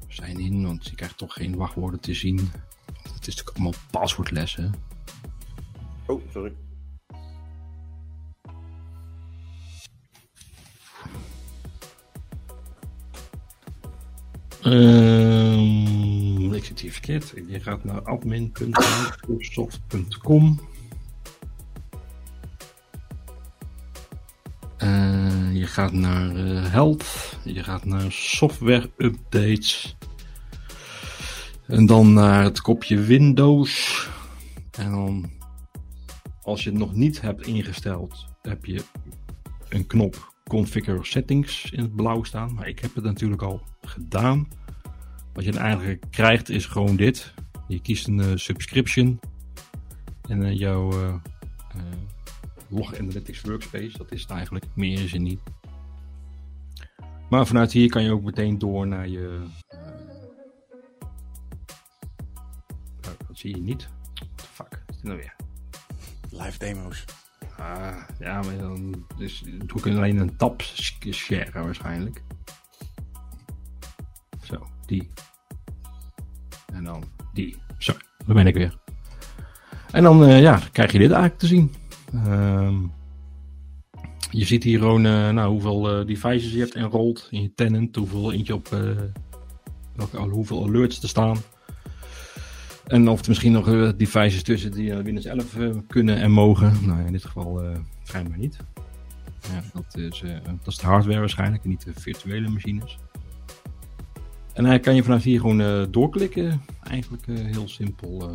Sign 0.09 0.39
in, 0.39 0.63
want 0.63 0.89
je 0.89 0.95
krijgt 0.95 1.19
toch 1.19 1.33
geen 1.33 1.57
wachtwoorden 1.57 2.01
te 2.01 2.15
zien. 2.15 2.37
Het 2.37 3.27
is 3.27 3.37
natuurlijk 3.37 3.57
allemaal 3.57 3.75
paswoordlessen. 3.91 4.75
Oh, 6.07 6.23
sorry. 6.33 6.53
Um, 14.65 16.55
ik 16.55 16.65
zit 16.65 16.81
hier 16.81 16.93
verkeerd. 16.93 17.33
Je 17.49 17.61
gaat 17.61 17.85
naar 17.85 18.03
admin.microsoft.com. 18.03 20.61
je 25.63 25.69
gaat 25.69 25.93
naar 25.93 26.37
uh, 26.37 26.71
health. 26.71 27.37
Je 27.45 27.63
gaat 27.63 27.85
naar 27.85 28.13
software 28.13 28.91
updates. 28.97 29.97
En 31.67 31.87
dan 31.87 32.13
naar 32.13 32.45
het 32.45 32.61
kopje 32.61 33.01
Windows. 33.01 34.09
En 34.79 34.91
dan, 34.91 35.31
als 36.43 36.65
je 36.65 36.71
het 36.71 36.79
nog 36.79 36.95
niet 36.95 37.21
hebt 37.21 37.47
ingesteld, 37.47 38.27
heb 38.41 38.65
je 38.65 38.85
een 39.69 39.87
knop 39.87 40.33
Configure 40.49 41.05
Settings 41.05 41.71
in 41.71 41.81
het 41.81 41.97
blauw 41.97 42.23
staan. 42.23 42.55
Maar 42.55 42.69
ik 42.69 42.79
heb 42.79 42.95
het 42.95 43.05
natuurlijk 43.05 43.43
al 43.43 43.63
gedaan. 43.83 44.49
Wat 45.33 45.45
je 45.45 45.53
eigenlijk 45.53 46.05
krijgt 46.11 46.49
is 46.49 46.67
gewoon 46.67 46.97
dit. 46.97 47.35
Je 47.69 47.81
kiest 47.81 48.07
een 48.07 48.19
uh, 48.19 48.27
subscription. 48.35 49.21
En 50.29 50.43
uh, 50.43 50.59
jouw 50.59 51.21
Log 52.73 52.99
Analytics 52.99 53.41
Workspace. 53.41 53.99
Dat 53.99 54.13
is 54.13 54.23
het 54.23 54.31
eigenlijk. 54.31 54.65
Meer 54.75 55.03
is 55.03 55.13
er 55.13 55.21
niet. 55.21 55.41
Maar 57.31 57.47
vanuit 57.47 57.73
hier 57.73 57.89
kan 57.89 58.03
je 58.03 58.13
ook 58.13 58.23
meteen 58.23 58.59
door 58.59 58.87
naar 58.87 59.09
je... 59.09 59.47
Nou, 63.01 63.17
dat 63.27 63.39
zie 63.39 63.57
je 63.57 63.63
niet. 63.63 63.89
What 64.15 64.29
the 64.35 64.45
fuck 64.45 64.83
is 64.89 64.95
dit 64.97 65.05
nou 65.05 65.17
weer? 65.17 65.37
Live 66.31 66.59
demo's. 66.59 67.05
Ah, 67.59 67.97
ja, 68.19 68.43
maar 68.43 68.59
dan 68.59 69.07
dus, 69.17 69.43
doe 69.47 69.79
ik 69.79 69.87
alleen 69.87 70.19
een 70.19 70.37
tab 70.37 70.63
share 71.11 71.63
waarschijnlijk. 71.63 72.23
Zo, 74.43 74.67
die. 74.87 75.11
En 76.73 76.85
dan 76.85 77.05
die. 77.33 77.57
Zo, 77.79 77.93
daar 78.27 78.35
ben 78.35 78.47
ik 78.47 78.55
weer. 78.55 78.79
En 79.91 80.03
dan 80.03 80.23
uh, 80.23 80.41
ja, 80.41 80.61
krijg 80.73 80.93
je 80.93 80.99
dit 80.99 81.11
eigenlijk 81.11 81.41
te 81.41 81.47
zien. 81.47 81.75
Uh, 82.15 82.79
je 84.31 84.45
ziet 84.45 84.63
hier 84.63 84.79
gewoon 84.79 85.07
uh, 85.07 85.31
nou, 85.31 85.51
hoeveel 85.51 86.01
uh, 86.01 86.07
devices 86.07 86.53
je 86.53 86.59
hebt 86.59 86.75
enrolled 86.75 87.29
in 87.31 87.43
je 87.43 87.55
tenant. 87.55 87.97
Hoeveel 87.97 88.33
eentje 88.33 88.55
op 88.55 88.69
welke, 89.95 90.19
hoeveel 90.19 90.65
alerts 90.67 91.03
er 91.03 91.09
staan. 91.09 91.37
En 92.87 93.09
of 93.09 93.21
er 93.21 93.29
misschien 93.29 93.53
nog 93.53 93.97
devices 93.97 94.43
tussen 94.43 94.73
die 94.73 94.95
Windows 94.95 95.25
11 95.25 95.57
uh, 95.57 95.77
kunnen 95.87 96.17
en 96.17 96.31
mogen. 96.31 96.87
Nou, 96.87 97.07
in 97.07 97.13
dit 97.13 97.25
geval 97.25 97.63
schijnbaar 98.03 98.39
niet. 98.39 98.57
Ja, 99.43 99.63
dat, 99.73 99.97
is, 99.97 100.23
dat 100.45 100.67
is 100.67 100.77
de 100.77 100.87
hardware 100.87 101.19
waarschijnlijk 101.19 101.63
en 101.63 101.69
niet 101.69 101.85
de 101.85 101.93
virtuele 101.95 102.49
machines. 102.49 102.99
En 104.53 104.65
dan 104.65 104.81
kan 104.81 104.95
je 104.95 105.03
vanaf 105.03 105.23
hier 105.23 105.41
gewoon 105.41 105.91
doorklikken. 105.91 106.63
Eigenlijk 106.83 107.27
heel 107.27 107.69
simpel. 107.69 108.35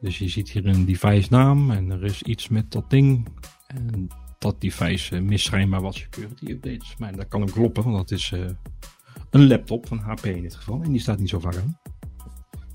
Dus 0.00 0.18
je 0.18 0.28
ziet 0.28 0.50
hier 0.50 0.66
een 0.66 0.84
device 0.84 1.28
naam 1.30 1.70
en 1.70 1.90
er 1.90 2.04
is 2.04 2.22
iets 2.22 2.48
met 2.48 2.72
dat 2.72 2.90
ding. 2.90 3.28
En 3.66 4.08
dat 4.38 4.60
device 4.60 5.20
mist 5.20 5.44
schijnbaar 5.44 5.80
wat 5.80 5.94
security 5.94 6.50
updates. 6.50 6.96
Maar 6.96 7.16
dat 7.16 7.28
kan 7.28 7.42
ook 7.42 7.50
kloppen, 7.50 7.84
want 7.84 7.96
dat 7.96 8.10
is 8.10 8.32
een 9.30 9.46
laptop 9.46 9.86
van 9.86 9.98
HP 9.98 10.24
in 10.24 10.42
dit 10.42 10.54
geval. 10.54 10.82
En 10.82 10.90
die 10.90 11.00
staat 11.00 11.18
niet 11.18 11.28
zo 11.28 11.40
vaak 11.40 11.56
aan. 11.56 11.78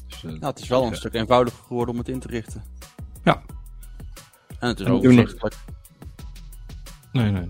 Dus, 0.07 0.23
uh, 0.23 0.31
nou, 0.31 0.45
het 0.45 0.59
is 0.59 0.67
wel 0.67 0.83
een 0.83 0.89
ja. 0.89 0.95
stuk 0.95 1.13
eenvoudiger 1.13 1.63
geworden 1.63 1.93
om 1.93 1.99
het 1.99 2.09
in 2.09 2.19
te 2.19 2.27
richten. 2.27 2.63
Ja. 3.23 3.43
En 4.59 4.67
het 4.67 4.79
is 4.79 4.87
ook 4.87 4.97
overzichtelijk. 4.97 5.55
Nee, 7.11 7.31
nee. 7.31 7.49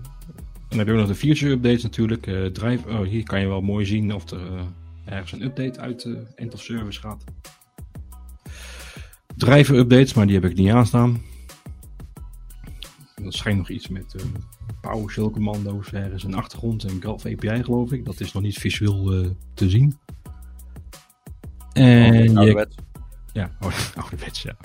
En 0.68 0.76
dan 0.76 0.86
je 0.86 0.92
ook 0.92 0.98
nog 0.98 1.06
de 1.06 1.14
feature 1.14 1.52
updates 1.52 1.82
natuurlijk. 1.82 2.26
Uh, 2.26 2.46
drive, 2.46 2.88
oh, 2.88 3.00
hier 3.00 3.22
kan 3.22 3.40
je 3.40 3.46
wel 3.46 3.60
mooi 3.60 3.86
zien 3.86 4.14
of 4.14 4.30
er 4.30 4.52
uh, 4.52 4.62
ergens 5.04 5.32
een 5.32 5.42
update 5.42 5.80
uit 5.80 6.02
de 6.02 6.26
end 6.34 6.54
of 6.54 6.62
service 6.62 7.00
gaat. 7.00 7.24
Driver 9.36 9.76
updates, 9.76 10.14
maar 10.14 10.26
die 10.26 10.34
heb 10.34 10.50
ik 10.50 10.56
niet 10.56 10.70
aanstaan. 10.70 11.22
Dat 13.22 13.34
schijnt 13.34 13.58
nog 13.58 13.68
iets 13.68 13.88
met 13.88 14.14
PowerShell 14.80 15.30
commando's 15.30 15.92
ergens 15.92 16.24
in 16.24 16.30
de 16.30 16.36
achtergrond 16.36 16.84
en 16.84 17.00
Graph 17.00 17.26
API 17.26 17.62
geloof 17.62 17.92
ik. 17.92 18.04
Dat 18.04 18.20
is 18.20 18.32
nog 18.32 18.42
niet 18.42 18.58
visueel 18.58 19.14
uh, 19.14 19.30
te 19.54 19.70
zien. 19.70 19.98
En 21.72 22.38
oh, 22.38 22.44
je, 22.44 22.68
ja, 23.32 23.50
ouderwets, 24.00 24.42
ja. 24.42 24.56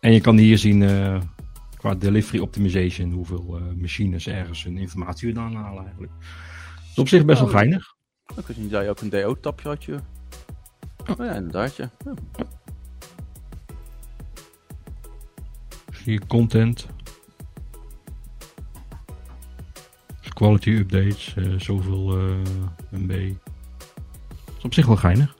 En 0.00 0.12
je 0.12 0.20
kan 0.20 0.36
hier 0.36 0.58
zien 0.58 0.80
uh, 0.80 1.20
qua 1.76 1.94
delivery 1.94 2.40
optimization 2.40 3.12
hoeveel 3.12 3.58
uh, 3.58 3.80
machines 3.80 4.26
ergens 4.26 4.64
hun 4.64 4.76
informatie 4.76 5.34
vandaan 5.34 5.62
halen 5.62 5.82
eigenlijk. 5.82 6.12
Dat 6.12 6.90
is 6.92 6.98
op 6.98 7.08
zich 7.08 7.24
best 7.24 7.40
oh, 7.40 7.44
wel 7.44 7.54
geinig. 7.54 7.94
Ik 8.36 8.46
wist 8.46 8.58
niet 8.58 8.70
dat 8.70 8.82
je 8.82 8.88
ook 8.88 9.00
een 9.00 9.10
DO-tapje 9.10 9.68
had. 9.68 9.84
Je. 9.84 9.98
Oh 11.06 11.16
ja, 11.16 11.32
inderdaad. 11.32 11.76
Ja. 11.76 11.90
ja. 12.04 12.14
Hier 16.04 16.26
content. 16.26 16.86
Quality 20.34 20.70
updates, 20.70 21.34
uh, 21.38 21.58
zoveel 21.58 22.18
uh, 22.18 22.36
MB. 22.90 23.34
Dat 24.44 24.56
is 24.58 24.64
op 24.64 24.74
zich 24.74 24.86
wel 24.86 24.96
geinig. 24.96 25.36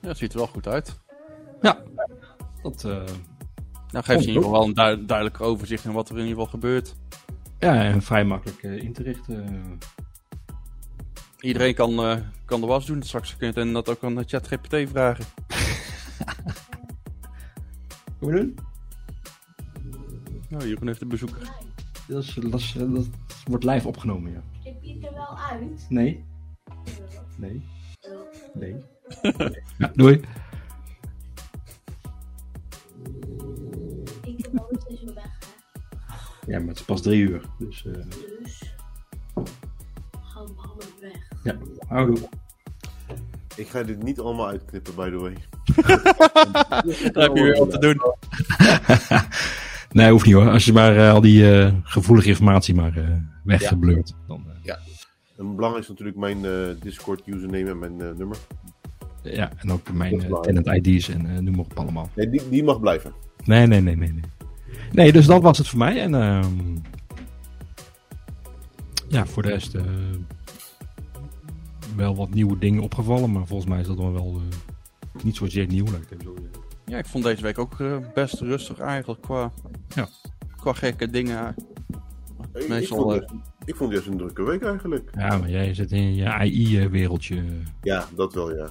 Ja, 0.00 0.08
het 0.08 0.18
ziet 0.18 0.32
er 0.32 0.38
wel 0.38 0.46
goed 0.46 0.68
uit. 0.68 1.00
Ja, 1.60 1.82
dat. 2.62 2.84
Uh, 2.86 2.92
nou, 3.90 4.04
geeft 4.04 4.06
je 4.06 4.14
in 4.14 4.34
ieder 4.34 4.42
geval 4.42 4.50
wel 4.50 4.62
een 4.62 4.98
du 4.98 5.06
duidelijker 5.06 5.44
overzicht 5.44 5.84
in 5.84 5.92
wat 5.92 6.08
er 6.08 6.14
in 6.14 6.26
ieder 6.26 6.34
geval 6.34 6.50
gebeurt. 6.50 6.94
Ja, 7.58 7.82
en 7.82 8.02
vrij 8.02 8.24
makkelijk 8.24 8.62
in 8.62 8.92
te 8.92 9.02
richten. 9.02 9.78
Iedereen 11.40 11.74
kan, 11.74 11.98
eh, 11.98 12.16
kan 12.44 12.60
de 12.60 12.66
was 12.66 12.86
doen. 12.86 13.02
Straks 13.02 13.36
kun 13.36 13.46
je 13.46 13.52
het 13.52 13.66
inderdaad 13.66 13.88
ook 13.88 14.04
aan 14.04 14.24
ChatGPT 14.26 14.90
vragen. 14.90 15.24
Hoe 18.18 18.32
doen? 18.32 18.56
Nou, 20.48 20.68
Jeroen 20.68 20.86
heeft 20.86 21.00
een 21.00 21.08
bezoeker. 21.08 21.50
Dat, 22.08 22.22
is, 22.22 22.34
dat, 22.34 22.60
is- 22.60 22.72
dat 22.72 23.08
wordt 23.46 23.64
live 23.64 23.88
opgenomen, 23.88 24.32
ja. 24.32 24.42
Knip 24.62 24.82
je 24.82 25.06
er 25.06 25.12
wel 25.14 25.38
uit? 25.38 25.86
Nee. 25.88 26.24
Nee. 27.36 27.62
Nee. 28.54 28.76
ja, 29.78 29.90
doei. 29.94 30.20
Ik 34.22 34.42
heb 34.42 34.52
nooit 34.52 34.84
eens 34.88 35.12
weg, 35.14 35.38
hè. 35.38 36.52
Ja, 36.52 36.58
maar 36.58 36.68
het 36.68 36.78
is 36.78 36.84
pas 36.84 37.02
drie 37.02 37.20
uur. 37.22 37.44
Dus, 37.58 37.86
eh 37.86 37.92
Dus. 37.92 38.74
Ga 40.22 40.42
maar 40.56 40.68
weg. 41.00 41.28
ja, 41.44 41.58
houdoe. 41.88 42.28
Ik 43.58 43.68
ga 43.68 43.82
dit 43.82 44.02
niet 44.02 44.20
allemaal 44.20 44.48
uitknippen, 44.48 44.94
by 44.94 45.10
the 45.10 45.18
way. 45.18 45.32
Daar 47.12 47.22
heb 47.24 47.36
je 47.36 47.42
weer 47.42 47.58
wat 47.58 47.70
te 47.70 47.78
doen. 47.78 48.00
Nee, 49.92 50.10
hoeft 50.10 50.26
niet 50.26 50.34
hoor. 50.34 50.48
Als 50.50 50.64
je 50.64 50.72
maar 50.72 50.96
eh, 50.96 51.12
al 51.12 51.20
die 51.20 51.60
eh, 51.60 51.72
gevoelige 51.82 52.28
informatie 52.28 52.74
maar 52.74 52.96
eh 52.96 53.04
weggebleurt. 53.44 54.14
Dan, 54.26 54.44
eh, 54.64 54.74
En 55.38 55.54
belangrijk 55.54 55.82
is 55.84 55.88
natuurlijk 55.90 56.16
mijn 56.18 56.44
eh, 56.44 56.52
Discord 56.82 57.22
username 57.26 57.70
en 57.70 57.78
mijn 57.78 58.00
eh, 58.00 58.08
nummer. 58.16 58.36
ja, 59.22 59.50
en 59.56 59.72
ook 59.72 59.92
mijn 59.92 60.18
tenant 60.42 60.66
ID's 60.86 61.08
en 61.08 61.26
eh, 61.26 61.38
noem 61.38 61.50
maar 61.56 61.64
op 61.64 61.78
allemaal. 61.78 62.10
Nee, 62.14 62.28
die, 62.30 62.48
die 62.48 62.64
mag 62.64 62.80
blijven. 62.80 63.12
Nee, 63.44 63.66
nee, 63.66 63.80
nee, 63.80 63.96
nee, 63.96 64.12
nee. 64.12 64.22
Nee, 64.92 65.12
dus 65.12 65.26
dat 65.26 65.42
was 65.42 65.58
het 65.58 65.68
voor 65.68 65.78
mij. 65.78 66.00
En 66.00 66.14
ehm, 66.14 66.76
ja, 69.08 69.26
voor 69.26 69.42
de 69.42 69.48
rest 69.48 69.74
eh, 69.74 69.82
wel 71.96 72.16
wat 72.16 72.30
nieuwe 72.34 72.58
dingen 72.58 72.82
opgevallen. 72.82 73.32
Maar 73.32 73.46
volgens 73.46 73.68
mij 73.70 73.80
is 73.80 73.86
dat 73.86 73.96
dan 73.96 74.12
wel 74.12 74.40
eh, 74.50 75.22
niet 75.24 75.36
zozeer 75.36 75.66
nieuw. 75.66 75.84
Laat 75.84 75.94
ik 76.02 76.08
het 76.08 76.20
even 76.20 76.34
zo. 76.52 76.60
Ja, 76.84 76.98
ik 76.98 77.06
vond 77.06 77.24
deze 77.24 77.42
week 77.42 77.58
ook 77.58 77.80
eh, 77.80 77.96
best 78.14 78.40
rustig 78.40 78.78
eigenlijk 78.78 79.20
qua, 79.22 79.52
Ja. 79.94 80.08
qua 80.56 80.72
gekke 80.72 81.10
dingen. 81.10 81.54
Ik, 82.54 82.62
ik, 82.62 82.68
Meestal, 82.68 82.96
vond, 82.98 83.12
eh, 83.12 83.20
het- 83.20 83.30
ik 83.64 83.76
vond 83.76 83.92
het 83.92 84.02
juist 84.04 84.06
een 84.06 84.16
drukke 84.26 84.42
week 84.42 84.62
eigenlijk. 84.62 85.10
Ja, 85.14 85.36
maar 85.38 85.50
jij 85.50 85.74
zit 85.74 85.92
in 85.92 86.14
je 86.14 86.26
AI-wereldje. 86.32 87.42
Ja, 87.82 88.04
dat 88.16 88.34
wel, 88.34 88.56
ja. 88.56 88.68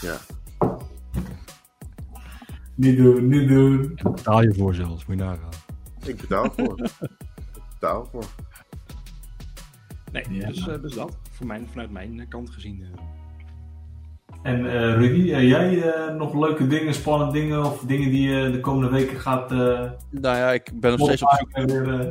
Ja. 0.00 0.16
Niet 2.74 2.96
doen, 2.96 3.28
niet 3.28 3.48
doen. 3.48 3.80
En 3.82 3.94
daar 4.02 4.12
betaal 4.12 4.42
je 4.42 4.54
voor 4.54 4.74
zelfs, 4.74 5.06
moet 5.06 5.18
je 5.18 5.24
nagaan. 5.24 5.50
Ik 6.04 6.16
betaal 6.16 6.52
voor. 6.56 6.78
ik 7.52 7.62
betaal 7.72 8.08
voor. 8.12 8.24
Nee, 10.28 10.38
Ja. 10.40 10.46
dus, 10.46 10.68
eh, 10.68 10.82
dus 10.82 10.94
dat. 10.94 11.16
Voor 11.30 11.46
mij, 11.46 11.62
vanuit 11.70 11.90
mijn 11.90 12.20
eh, 12.20 12.28
kant 12.28 12.50
gezien. 12.50 12.82
eh. 12.82 13.00
En 14.42 14.66
eh, 14.66 14.94
Rudy, 14.94 15.22
jij 15.46 15.82
eh, 15.92 16.14
nog 16.14 16.34
leuke 16.34 16.66
dingen, 16.66 16.94
spannende 16.94 17.32
dingen 17.32 17.64
of 17.64 17.80
dingen 17.80 18.10
die 18.10 18.28
je 18.28 18.50
de 18.50 18.60
komende 18.60 18.90
weken 18.90 19.20
gaat 19.20 19.52
eh 19.52 19.58
Nou 20.10 20.36
ja, 20.36 20.52
ik 20.52 20.70
ben 20.80 20.90
nog 20.90 21.00
steeds 21.06 21.22
op 21.22 21.36
zoek, 21.38 21.66
weer, 21.66 22.00
eh, 22.00 22.06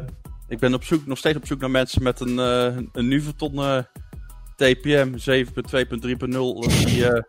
ik 0.48 0.60
ben 0.60 0.74
op 0.74 0.84
zoek, 0.84 1.06
nog 1.06 1.18
steeds 1.18 1.38
op 1.38 1.46
zoek 1.46 1.60
naar 1.60 1.72
mensen 1.72 2.04
met 2.04 2.20
een, 2.20 2.40
eh 2.40 2.78
een 2.92 3.08
Nuvoton 3.08 3.54
eh, 3.58 3.78
TPM 4.56 5.12
7.2.3.0 5.18 6.86
die, 6.86 7.08
eh, 7.08 7.22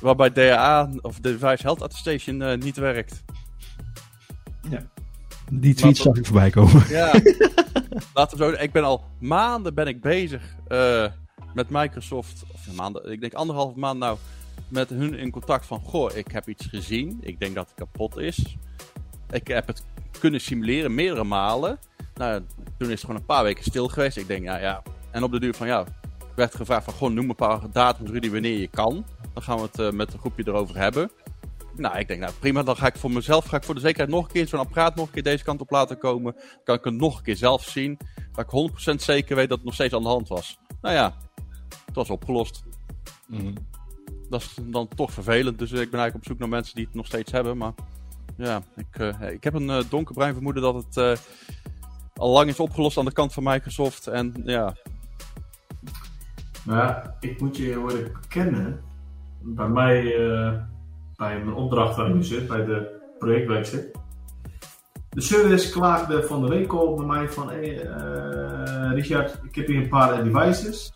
waarbij 0.00 0.32
DAA 0.32 0.90
of 1.00 1.18
Device 1.20 1.62
Health 1.62 1.82
Attestation 1.82 2.42
eh, 2.42 2.58
niet 2.58 2.76
werkt. 2.76 3.22
Die 5.50 5.74
tweets 5.74 6.04
Maar- 6.04 6.14
zag 6.14 6.16
ik 6.16 6.26
voorbij 6.26 6.50
komen. 6.50 6.88
Ja, 6.88 7.12
laten 8.14 8.38
we 8.38 8.44
zo. 8.44 8.50
Ik 8.62 8.72
ben 8.72 8.84
al 8.84 9.04
maanden 9.18 9.74
ben 9.74 9.86
ik 9.86 10.00
bezig 10.00 10.42
eh, 10.68 11.06
met 11.54 11.70
Microsoft. 11.70 12.42
Of 12.52 12.74
maanden, 12.74 13.12
ik 13.12 13.20
denk 13.20 13.34
anderhalve 13.34 13.78
maand 13.78 13.98
nou. 13.98 14.18
Met 14.68 14.88
hun 14.90 15.14
in 15.14 15.30
contact 15.30 15.66
van: 15.66 15.80
Goh, 15.80 16.16
ik 16.16 16.26
heb 16.30 16.48
iets 16.48 16.66
gezien. 16.66 17.18
Ik 17.22 17.40
denk 17.40 17.54
dat 17.54 17.66
het 17.66 17.74
kapot 17.76 18.16
is. 18.18 18.56
Ik 19.30 19.48
heb 19.48 19.66
het 19.66 19.82
kunnen 20.18 20.40
simuleren 20.40 20.94
meerdere 20.94 21.24
malen. 21.24 21.78
Nou, 22.14 22.42
toen 22.78 22.86
is 22.88 22.94
het 22.94 23.00
gewoon 23.00 23.16
een 23.16 23.24
paar 23.26 23.42
weken 23.42 23.64
stil 23.64 23.88
geweest. 23.88 24.16
Ik 24.16 24.26
denk, 24.26 24.44
nou 24.44 24.60
ja. 24.60 24.82
En 25.10 25.22
op 25.22 25.32
de 25.32 25.40
duur 25.40 25.54
van 25.54 25.66
ja, 25.66 25.84
werd 26.34 26.54
gevraagd 26.54 26.84
van: 26.84 26.94
Goh, 26.94 27.10
noem 27.10 27.28
een 27.28 27.34
paar 27.36 27.60
datums, 27.72 28.10
Rudy, 28.10 28.30
wanneer 28.30 28.58
je 28.60 28.68
kan. 28.68 29.04
Dan 29.34 29.42
gaan 29.42 29.56
we 29.56 29.62
het 29.62 29.78
eh, 29.78 29.90
met 29.90 30.12
een 30.12 30.18
groepje 30.18 30.42
erover 30.46 30.76
hebben. 30.76 31.10
Nou, 31.76 31.98
ik 31.98 32.08
denk, 32.08 32.20
nou 32.20 32.32
prima, 32.38 32.62
dan 32.62 32.76
ga 32.76 32.86
ik 32.86 32.96
voor 32.96 33.10
mezelf, 33.10 33.44
ga 33.44 33.56
ik 33.56 33.64
voor 33.64 33.74
de 33.74 33.80
zekerheid 33.80 34.10
nog 34.10 34.24
een 34.24 34.32
keer 34.32 34.48
zo'n 34.48 34.60
apparaat 34.60 34.94
nog 34.94 35.06
een 35.06 35.12
keer 35.12 35.22
deze 35.22 35.44
kant 35.44 35.60
op 35.60 35.70
laten 35.70 35.98
komen. 35.98 36.34
Kan 36.64 36.76
ik 36.76 36.84
het 36.84 36.94
nog 36.94 37.16
een 37.16 37.22
keer 37.22 37.36
zelf 37.36 37.64
zien. 37.64 37.98
Dat 38.32 38.52
ik 38.52 38.70
100% 38.92 38.94
zeker 38.94 39.36
weet 39.36 39.48
dat 39.48 39.56
het 39.56 39.66
nog 39.66 39.74
steeds 39.74 39.94
aan 39.94 40.02
de 40.02 40.08
hand 40.08 40.28
was. 40.28 40.58
Nou 40.80 40.94
ja, 40.94 41.14
het 41.86 41.94
was 41.94 42.10
opgelost. 42.10 42.62
Mhm. 43.26 43.54
Dat 44.28 44.40
is 44.40 44.56
dan 44.62 44.88
toch 44.88 45.12
vervelend. 45.12 45.58
Dus 45.58 45.70
ik 45.70 45.90
ben 45.90 46.00
eigenlijk 46.00 46.14
op 46.14 46.24
zoek 46.24 46.38
naar 46.38 46.48
mensen 46.48 46.74
die 46.74 46.84
het 46.84 46.94
nog 46.94 47.06
steeds 47.06 47.32
hebben. 47.32 47.56
Maar 47.56 47.72
ja, 48.36 48.62
ik, 48.76 48.98
eh, 48.98 49.30
ik 49.30 49.44
heb 49.44 49.54
een 49.54 49.70
eh, 49.70 49.82
donkerbruin 49.88 50.32
vermoeden 50.32 50.62
dat 50.62 50.74
het 50.74 50.96
eh, 50.96 51.12
al 52.14 52.30
lang 52.30 52.48
is 52.48 52.60
opgelost 52.60 52.98
aan 52.98 53.04
de 53.04 53.12
kant 53.12 53.32
van 53.32 53.42
Microsoft. 53.42 54.06
En 54.06 54.42
ja, 54.44 54.74
Maar 56.64 56.76
ja, 56.76 57.16
ik 57.20 57.40
moet 57.40 57.56
je 57.56 57.62
heel 57.62 57.90
eerlijk 57.90 58.20
bekennen. 58.20 58.80
Bij 59.42 59.68
mij, 59.68 60.16
eh, 60.16 60.62
bij 61.20 61.38
mijn 61.44 61.56
opdracht 61.56 61.96
waar 61.96 62.08
ik 62.08 62.14
nu 62.14 62.24
zit, 62.24 62.46
bij 62.48 62.64
de 62.64 63.00
project 63.18 63.68
zit. 63.68 63.90
De 65.10 65.20
service 65.20 65.70
klaagde 65.70 66.22
van 66.22 66.42
de 66.42 66.48
week 66.48 66.72
al 66.72 66.94
bij 66.94 67.06
mij 67.06 67.28
van, 67.28 67.48
hey, 67.48 67.80
eh, 67.86 68.90
Richard, 68.92 69.38
ik 69.48 69.54
heb 69.54 69.66
hier 69.66 69.76
een 69.76 69.88
paar 69.88 70.24
devices. 70.24 70.92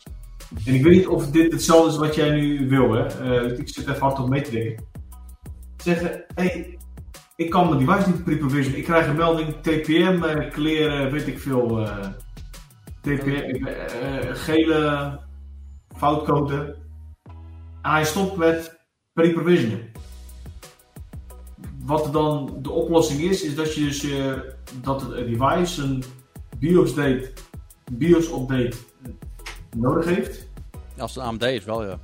En 0.67 0.75
ik 0.75 0.83
weet 0.83 0.93
niet 0.93 1.07
of 1.07 1.31
dit 1.31 1.53
hetzelfde 1.53 1.91
is 1.91 1.97
wat 1.97 2.15
jij 2.15 2.31
nu 2.31 2.69
wil, 2.69 2.93
hè. 2.93 3.07
Eh, 3.07 3.59
ik 3.59 3.69
zit 3.69 3.89
even 3.89 4.01
hard 4.01 4.19
op 4.19 4.29
mee 4.29 4.41
te 4.43 4.51
denken. 4.51 4.85
Zeggen, 5.77 6.25
hey, 6.35 6.79
ik 7.37 7.51
kan 7.51 7.69
mijn 7.69 7.87
device 7.87 8.09
niet 8.11 8.25
pre-provisionen. 8.25 8.79
Ik 8.79 8.85
krijg 8.85 9.07
een 9.07 9.17
melding, 9.17 9.55
TPM, 9.61 10.23
eh, 10.23 10.51
kleren, 10.51 11.11
weet 11.13 11.27
ik 11.27 11.39
veel. 11.39 11.89
TPM, 13.01 13.29
ik- 13.29 13.75
gele 14.33 15.19
foutcode. 15.97 16.77
En 17.83 17.91
hij 17.91 18.05
stopt 18.05 18.37
met 18.37 18.79
pre-provisionen. 19.13 19.93
Wat 21.85 22.13
dan 22.13 22.59
de 22.63 22.71
oplossing 22.71 23.21
is, 23.21 23.43
is 23.43 23.55
dat 23.55 23.75
je 23.75 23.81
dus 23.81 24.11
eh, 24.11 24.33
dat 24.81 25.03
het 25.03 25.11
device 25.27 25.83
een 25.83 26.05
BIOS 26.59 26.95
date, 26.95 27.33
BIOS 27.93 28.27
update 28.27 28.77
nodig 29.77 30.05
heeft. 30.05 30.49
als 30.99 31.15
het 31.15 31.25
een 31.25 31.31
AMD 31.31 31.43
is 31.43 31.65
wel 31.65 31.85
ja. 31.85 31.99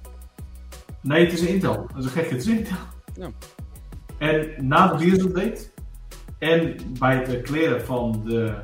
Nee, 1.03 1.25
het 1.25 1.33
is 1.33 1.41
een 1.41 1.49
Intel. 1.49 1.87
Dat 1.95 1.99
is 1.99 2.05
een 2.05 2.11
gek, 2.11 2.31
het 2.31 2.41
is 2.41 2.47
een 2.47 2.59
Intel. 2.59 2.77
Ja. 3.15 3.31
En 4.19 4.67
na 4.69 4.87
de 4.87 5.05
BIOS 5.05 5.19
update 5.19 5.71
en 6.39 6.77
bij 6.99 7.17
het 7.17 7.43
kleren 7.43 7.85
van 7.85 8.23
de 8.25 8.55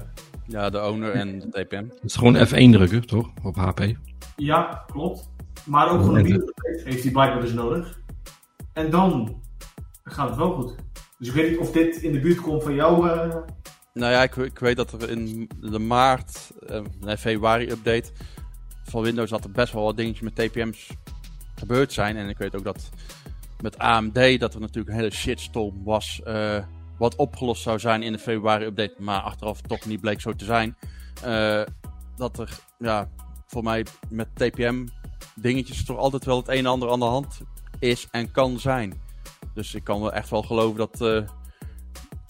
Ja, 0.46 0.70
de 0.70 0.82
owner 0.82 1.12
en 1.12 1.38
de 1.38 1.48
TPM. 1.48 1.84
Het 1.88 2.04
is 2.04 2.16
gewoon 2.16 2.46
F1 2.46 2.72
drukken, 2.72 3.06
toch? 3.06 3.30
Op 3.42 3.56
HP. 3.56 3.94
Ja, 4.36 4.84
klopt. 4.86 5.30
Maar 5.64 5.90
ook 5.90 6.00
gewoon 6.00 6.16
een 6.16 6.22
bibliotheek 6.22 6.84
heeft 6.84 7.02
hij 7.02 7.12
blijkbaar 7.12 7.40
dus 7.40 7.52
nodig. 7.52 8.00
En 8.72 8.90
dan 8.90 9.42
gaat 10.04 10.28
het 10.28 10.38
wel 10.38 10.52
goed. 10.52 10.84
Dus 11.18 11.28
ik 11.28 11.34
weet 11.34 11.50
niet 11.50 11.58
of 11.58 11.70
dit 11.72 11.96
in 12.02 12.12
de 12.12 12.20
buurt 12.20 12.40
komt 12.40 12.62
van 12.62 12.74
jou. 12.74 13.08
eh, 13.10 13.36
Nou 13.94 14.12
ja, 14.12 14.22
ik, 14.22 14.36
ik 14.36 14.58
weet 14.58 14.76
dat 14.76 14.92
er 14.92 15.10
in 15.10 15.50
de 15.60 15.78
maart, 15.78 16.50
eh, 16.66 16.80
nee, 17.00 17.16
februari 17.16 17.70
update 17.70 18.10
van 18.84 19.02
Windows 19.02 19.30
dat 19.30 19.44
er 19.44 19.50
best 19.50 19.72
wel 19.72 19.82
wat 19.84 19.96
dingetjes 19.96 20.22
met 20.22 20.34
TPM's 20.34 20.90
gebeurd 21.54 21.92
zijn. 21.92 22.16
En 22.16 22.28
ik 22.28 22.38
weet 22.38 22.56
ook 22.56 22.64
dat 22.64 22.88
met 23.62 23.78
AMD 23.78 24.40
dat 24.40 24.54
er 24.54 24.60
natuurlijk 24.60 24.88
een 24.88 24.94
hele 25.00 25.10
shitstorm 25.10 25.84
was. 25.84 26.20
eh, 26.24 26.58
wat 26.98 27.16
opgelost 27.16 27.62
zou 27.62 27.78
zijn 27.78 28.02
in 28.02 28.12
de 28.12 28.18
februari 28.18 28.64
update, 28.64 28.94
maar 28.98 29.20
achteraf 29.20 29.60
toch 29.60 29.84
niet 29.86 30.00
bleek 30.00 30.20
zo 30.20 30.32
te 30.32 30.44
zijn. 30.44 30.76
Dat 32.16 32.38
er, 32.38 32.58
ja, 32.78 33.08
voor 33.46 33.62
mij 33.62 33.86
met 34.08 34.28
TPM 34.34 34.86
dingetjes 35.34 35.84
toch 35.84 35.96
altijd 35.98 36.24
wel 36.24 36.36
het 36.36 36.48
een 36.48 36.54
en 36.56 36.66
ander 36.66 36.90
aan 36.90 36.98
de 36.98 37.04
hand 37.04 37.40
is 37.78 38.08
en 38.10 38.30
kan 38.30 38.58
zijn. 38.60 39.00
Dus 39.54 39.74
ik 39.74 39.84
kan 39.84 40.00
wel 40.00 40.12
echt 40.12 40.30
wel 40.30 40.42
geloven 40.42 40.76
dat 40.76 41.00
eh, 41.00 41.22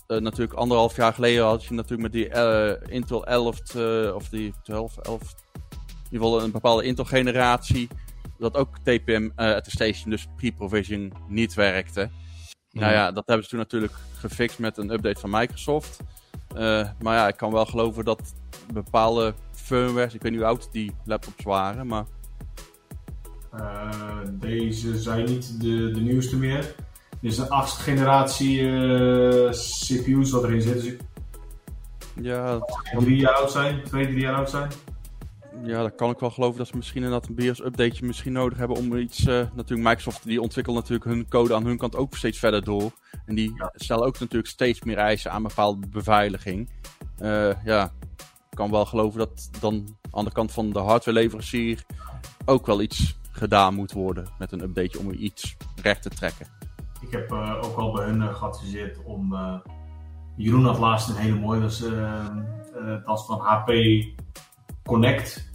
eh, 0.07 0.18
natuurlijk 0.20 0.59
anderhalf 0.59 0.96
jaar 0.96 1.12
geleden 1.12 1.44
had 1.44 1.64
je 1.64 1.74
natuurlijk 1.74 2.02
met 2.02 2.12
die 2.12 2.28
eh, 2.28 2.94
Intel 2.94 3.26
11 3.26 3.74
eh, 3.74 4.14
of 4.14 4.28
die 4.28 4.54
12, 4.62 4.98
11, 4.98 5.20
in 5.22 5.28
ieder 6.11 6.26
geval 6.26 6.42
een 6.42 6.50
bepaalde 6.50 6.84
Intel 6.84 7.04
generatie, 7.04 7.88
dat 8.38 8.57
ook 8.57 8.78
TPM 8.78 9.30
attestation, 9.36 10.11
dus 10.11 10.26
pre-provision, 10.36 11.12
niet 11.28 11.54
werkte. 11.54 12.11
Nou 12.70 12.92
ja, 12.92 13.12
dat 13.12 13.26
hebben 13.26 13.44
ze 13.44 13.50
toen 13.50 13.59
natuurlijk 13.59 13.92
gefixt 14.18 14.59
met 14.59 14.78
een 14.78 14.90
update 14.90 15.20
van 15.20 15.30
Microsoft. 15.30 16.00
Maar 16.98 17.14
ja, 17.14 17.28
ik 17.28 17.36
kan 17.36 17.52
wel 17.52 17.66
geloven 17.66 18.04
dat 18.04 18.34
bepaalde 18.72 19.34
firmwares, 19.52 20.14
ik 20.14 20.22
weet 20.22 20.32
niet 20.32 20.40
hoe 20.40 20.50
oud 20.50 20.72
die 20.72 20.92
laptops 21.04 21.44
waren, 21.44 21.86
maar 21.86 22.04
deze 24.30 24.98
zijn 24.98 25.24
niet 25.24 25.61
de, 25.61 25.90
de 25.90 26.00
nieuwste 26.00 26.36
meer. 26.36 26.74
Dit 27.26 27.34
is 27.34 27.40
een 27.40 27.48
achtste 27.48 27.82
generatie 27.82 28.60
eh, 28.60 29.50
CPU's 29.50 30.30
wat 30.30 30.44
erin 30.44 30.62
zit. 30.62 30.74
Dus 30.74 30.84
ik 30.84 31.00
ja, 32.20 32.58
kan 32.92 33.04
drie 33.04 33.16
jaar 33.16 33.34
oud 33.34 33.50
zijn, 33.50 33.82
twee, 33.84 34.06
drie 34.06 34.20
jaar 34.20 34.34
oud 34.34 34.50
zijn. 34.50 34.70
Ja, 35.64 35.82
dat 35.82 35.94
kan 35.94 36.10
ik 36.10 36.18
wel 36.18 36.30
geloven 36.30 36.58
dat 36.58 36.66
ze 36.66 36.76
misschien 36.76 37.02
inderdaad 37.02 37.28
een 37.28 37.34
BIOS 37.34 37.64
updateje 37.64 38.06
misschien 38.06 38.32
nodig 38.32 38.58
hebben 38.58 38.76
om 38.76 38.96
iets... 38.96 39.18
eh, 39.18 39.34
natuurlijk, 39.54 39.88
Microsoft 39.88 40.24
die 40.24 40.40
ontwikkelt 40.40 40.76
natuurlijk 40.76 41.04
hun 41.04 41.28
code 41.28 41.54
aan 41.54 41.64
hun 41.64 41.78
kant 41.78 41.96
ook 41.96 42.16
steeds 42.16 42.38
verder 42.38 42.64
door. 42.64 42.90
En 43.24 43.34
die 43.34 43.52
stellen 43.74 44.06
ook 44.06 44.18
natuurlijk 44.18 44.50
steeds 44.50 44.82
meer 44.82 44.98
eisen 44.98 45.30
aan 45.30 45.42
bepaalde 45.42 45.86
beveiliging. 45.86 46.70
Eh, 47.18 47.64
ja, 47.64 47.92
ik 48.50 48.56
kan 48.56 48.70
wel 48.70 48.86
geloven 48.86 49.18
dat 49.18 49.48
dan 49.60 49.96
aan 50.10 50.24
de 50.24 50.32
kant 50.32 50.52
van 50.52 50.72
de 50.72 50.78
hardwareleverancier 50.78 51.84
ook 52.44 52.66
wel 52.66 52.80
iets 52.80 53.18
gedaan 53.30 53.74
moet 53.74 53.92
worden 53.92 54.28
met 54.38 54.52
een 54.52 54.62
updateje 54.62 54.98
om 54.98 55.12
iets 55.12 55.56
recht 55.82 56.02
te 56.02 56.08
trekken. 56.08 56.55
Ik 57.01 57.11
heb 57.11 57.32
eh, 57.32 57.55
ook 57.62 57.76
al 57.76 57.92
bij 57.92 58.05
hun 58.07 58.22
eh, 58.22 58.34
geadviseerd 58.34 58.99
om. 59.05 59.34
eh, 59.34 59.55
Jeroen 60.36 60.64
had 60.64 60.78
laatst 60.78 61.09
een 61.09 61.16
hele 61.16 61.38
mooie, 61.38 61.61
dat 61.61 61.70
is, 61.70 61.78
dat 63.05 63.18
is 63.18 63.24
van 63.26 63.40
HP 63.40 63.70
Connect. 64.84 65.51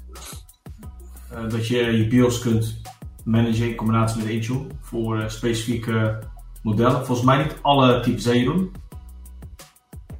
Dat 1.50 1.68
je 1.68 1.78
je 1.78 2.08
BIOS 2.08 2.40
kunt 2.40 2.82
managen 3.24 3.70
in 3.70 3.76
combinatie 3.76 4.22
met 4.22 4.32
Intune 4.32 4.68
voor 4.82 5.24
specifieke 5.28 6.20
modellen. 6.64 7.06
Volgens 7.06 7.28
mij 7.28 7.38
niet 7.44 7.56
alle 7.62 8.00
types, 8.00 8.26
hè 8.26 8.32
Jeroen? 8.32 8.72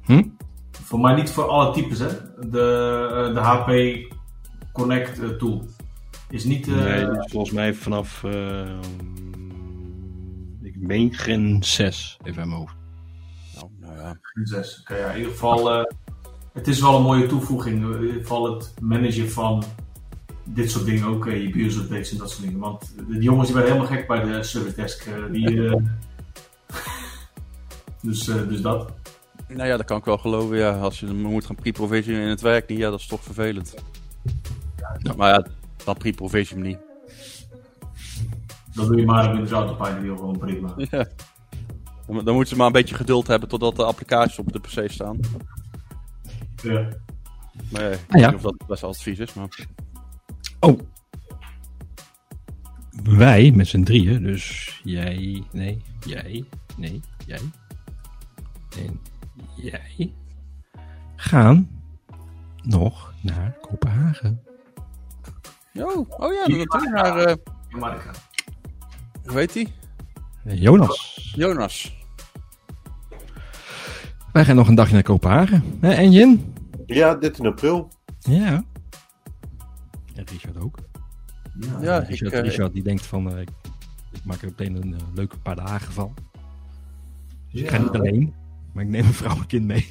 Hm? 0.02 0.24
Voor 0.72 1.00
mij 1.00 1.16
niet 1.16 1.32
voor 1.32 1.48
alle 1.48 1.74
types, 1.74 2.00
hè? 2.00 2.08
De, 2.50 3.32
de 3.34 3.40
HP 3.40 3.72
Connect 4.74 5.40
tool. 5.40 5.66
Is 6.30 6.44
niet. 6.44 6.68
Nee, 6.68 7.06
dus 7.06 7.32
volgens 7.32 7.52
mij 7.52 7.74
vanaf. 7.74 8.24
Ik 10.82 10.88
meen 10.88 11.14
Gen 11.14 11.64
6, 11.64 12.18
even 12.24 12.48
mijn 12.48 12.60
hoofd. 12.60 12.76
Nou, 13.56 13.70
nou 13.80 13.98
ja. 13.98 14.18
Zes. 14.44 14.80
Oké, 14.82 14.96
ja, 14.96 15.10
in 15.10 15.18
ieder 15.18 15.32
geval, 15.32 15.72
eh, 15.72 15.84
het 16.54 16.68
is 16.68 16.82
wel 16.82 16.96
een 16.96 17.02
mooie 17.02 17.28
toevoeging. 17.28 17.84
In 17.84 18.02
ieder 18.02 18.22
geval 18.22 18.54
het 18.54 18.74
managen 18.82 19.32
van 19.32 19.64
dit 20.44 20.72
soort 20.72 20.86
dingen 20.86 21.08
ook, 21.08 21.28
eh, 21.28 21.42
je 21.42 21.50
BIOS 21.50 21.76
updates 21.76 22.12
en 22.12 22.18
dat 22.18 22.30
soort 22.30 22.44
dingen. 22.44 22.60
Want 22.60 22.94
de, 23.08 23.22
jongens 23.22 23.48
die 23.48 23.56
waren 23.56 23.72
helemaal 23.72 23.92
gek 23.92 24.08
bij 24.08 24.24
de 24.24 24.44
service 24.44 24.76
desk. 24.76 25.06
eh, 25.06 25.32
die, 25.32 25.46
dus, 28.02 28.24
dus 28.24 28.62
dat. 28.62 28.94
Nou 29.48 29.68
ja, 29.68 29.78
dat 29.78 29.86
kan 29.86 29.98
ik 29.98 30.06
wel 30.06 30.18
geloven. 30.18 30.58
Ja. 30.58 30.80
Als 30.80 31.00
je 31.00 31.06
moet 31.06 31.46
gaan 31.46 31.56
pre-provisionen 31.56 32.22
in 32.22 32.30
het 32.30 32.42
werk 32.42 32.70
ja, 32.70 32.90
dat 32.90 33.00
is 33.00 33.08
toch 33.08 33.24
vervelend. 33.24 33.74
Maar 35.18 35.30
ja, 35.30 35.46
dan 35.84 35.98
pre-provision 35.98 36.62
niet. 36.62 36.78
Dan 38.74 38.88
doe 38.88 38.98
je 38.98 39.06
maar 39.06 39.36
een 39.36 39.50
Autopilot, 39.50 40.02
die 40.02 40.16
gewoon 40.16 40.38
prima. 40.38 40.74
Ja. 40.92 41.08
Dan, 42.08 42.26
dan 42.26 42.34
moeten 42.34 42.54
ze 42.54 42.56
maar 42.56 42.66
een 42.68 42.72
beetje 42.74 42.96
geduld 42.96 43.28
hebben 43.28 43.50
totdat 43.50 43.76
de 43.76 43.84
applicaties 43.84 44.40
op 44.40 44.54
de 44.54 44.60
PC 44.60 44.92
staan. 44.92 45.20
Ja. 46.64 46.88
Maar 47.72 47.82
ja, 47.82 47.90
ik 47.90 48.00
Ah, 48.08 48.20
ja. 48.20 48.22
weet 48.22 48.26
niet 48.26 48.34
of 48.34 48.42
dat 48.42 48.68
best 48.68 48.82
wel 48.82 48.90
advies 48.90 49.20
is. 49.20 49.34
Maar... 49.34 49.68
Oh. 50.60 50.80
Wij 53.04 53.52
met 53.52 53.68
z'n 53.68 53.84
drieën, 53.84 54.24
dus 54.24 54.80
jij, 54.84 55.44
nee, 55.52 55.82
jij, 56.06 56.46
nee, 56.78 57.02
jij, 57.26 57.40
en 58.78 59.00
jij, 59.56 60.14
gaan 61.16 61.70
nog 62.64 63.14
naar 63.22 63.58
Kopenhagen. 63.62 64.44
Oh, 65.74 66.10
oh 66.10 66.34
ja, 66.34 66.40
natuurlijk 66.40 66.90
naar, 66.92 67.18
eh, 67.18 67.36
ga. 67.70 68.12
Hoe 69.26 69.38
heet 69.38 69.54
die? 69.54 69.74
Eh, 70.44 70.62
Jonas, 70.62 71.32
Jonas. 71.36 71.96
wij 74.34 74.46
gaan 74.46 74.56
nog 74.56 74.68
een 74.68 74.76
dagje 74.76 74.94
naar 74.94 75.04
Kopenhagen. 75.04 75.64
Hè, 75.80 75.92
en 75.92 76.12
Jin? 76.12 76.54
Ja, 76.86 77.16
13 77.16 77.46
april. 77.46 77.92
Ja. 78.20 78.64
En 80.16 80.26
Richard 80.32 80.58
ook. 80.58 80.78
Ja. 81.60 81.82
Ja, 81.82 82.02
ik, 82.02 82.08
Richard, 82.08 82.34
eh, 82.34 82.42
Richard 82.42 82.74
die 82.74 82.84
denkt 82.84 83.06
van, 83.06 83.32
eh, 83.32 83.42
ik, 83.42 83.50
ik 84.12 84.26
maak 84.26 84.42
er 84.42 84.48
meteen 84.48 84.76
een 84.76 84.94
eh, 84.94 85.02
leuke 85.14 85.38
paar 85.38 85.56
dagen 85.56 85.94
van. 85.94 86.14
Dus 87.52 87.62
ik 87.62 87.70
ga 87.70 87.78
niet 87.78 87.90
alleen, 87.90 88.34
maar 88.74 88.84
ik 88.84 88.90
neem 88.90 89.06
een 89.06 89.14
vrouw 89.14 89.36
en 89.36 89.48
kind 89.48 89.66
mee. 89.66 89.88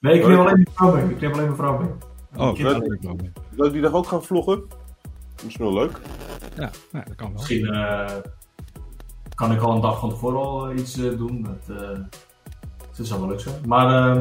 Nee, 0.00 0.18
ik 0.18 0.26
neem 0.26 0.38
alleen 0.38 0.52
mijn 0.52 0.68
vrouw 0.72 0.94
mee. 0.94 1.14
Ik 1.14 1.20
neem 1.20 1.32
alleen 1.32 1.44
mijn 1.44 1.56
vrouw 1.56 1.78
mee. 1.78 1.90
Oh, 2.36 2.58
leuk 3.50 3.72
die 3.72 3.80
dag 3.80 3.92
ook 3.92 4.06
gaan 4.06 4.24
vloggen? 4.24 4.62
Misschien 5.44 5.64
wel 5.64 5.74
leuk. 5.74 6.00
Ja, 6.56 6.70
nou, 6.92 7.04
dat 7.04 7.14
kan 7.14 7.26
wel. 7.26 7.36
Misschien 7.36 7.66
eh, 7.66 8.10
kan 9.34 9.52
ik 9.52 9.60
al 9.60 9.74
een 9.74 9.80
dag 9.80 9.98
van 10.00 10.08
tevoren 10.10 10.38
al 10.40 10.68
eh, 10.70 10.78
iets 10.78 10.96
eh, 10.98 11.16
doen. 11.18 11.42
Dat, 11.42 11.76
eh, 11.78 11.98
dat 12.96 13.06
zou 13.06 13.20
wel 13.20 13.28
leuk 13.28 13.40
zijn. 13.40 13.54
Maar 13.66 13.86
eh, 14.16 14.18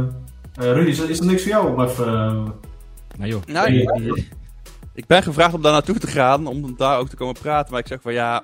eh, 0.53 0.73
Rudy, 0.73 0.89
is, 0.89 0.99
er- 0.99 1.09
is 1.09 1.19
er 1.19 1.25
niks 1.25 1.41
voor 1.41 1.51
jou 1.51 1.73
om 1.73 1.81
even... 1.83 2.43
Nee 3.17 3.29
joh. 3.29 3.45
Nou, 3.45 3.69
Nee, 3.71 3.81
ik, 4.15 4.31
ik 4.93 5.05
ben 5.05 5.23
gevraagd 5.23 5.53
om 5.53 5.61
daar 5.61 5.71
naartoe 5.71 5.97
te 5.97 6.07
gaan, 6.07 6.47
om 6.47 6.75
daar 6.77 6.97
ook 6.99 7.09
te 7.09 7.15
komen 7.15 7.35
praten. 7.41 7.71
Maar 7.71 7.79
ik 7.79 7.87
zeg 7.87 8.01
van 8.01 8.13
ja, 8.13 8.43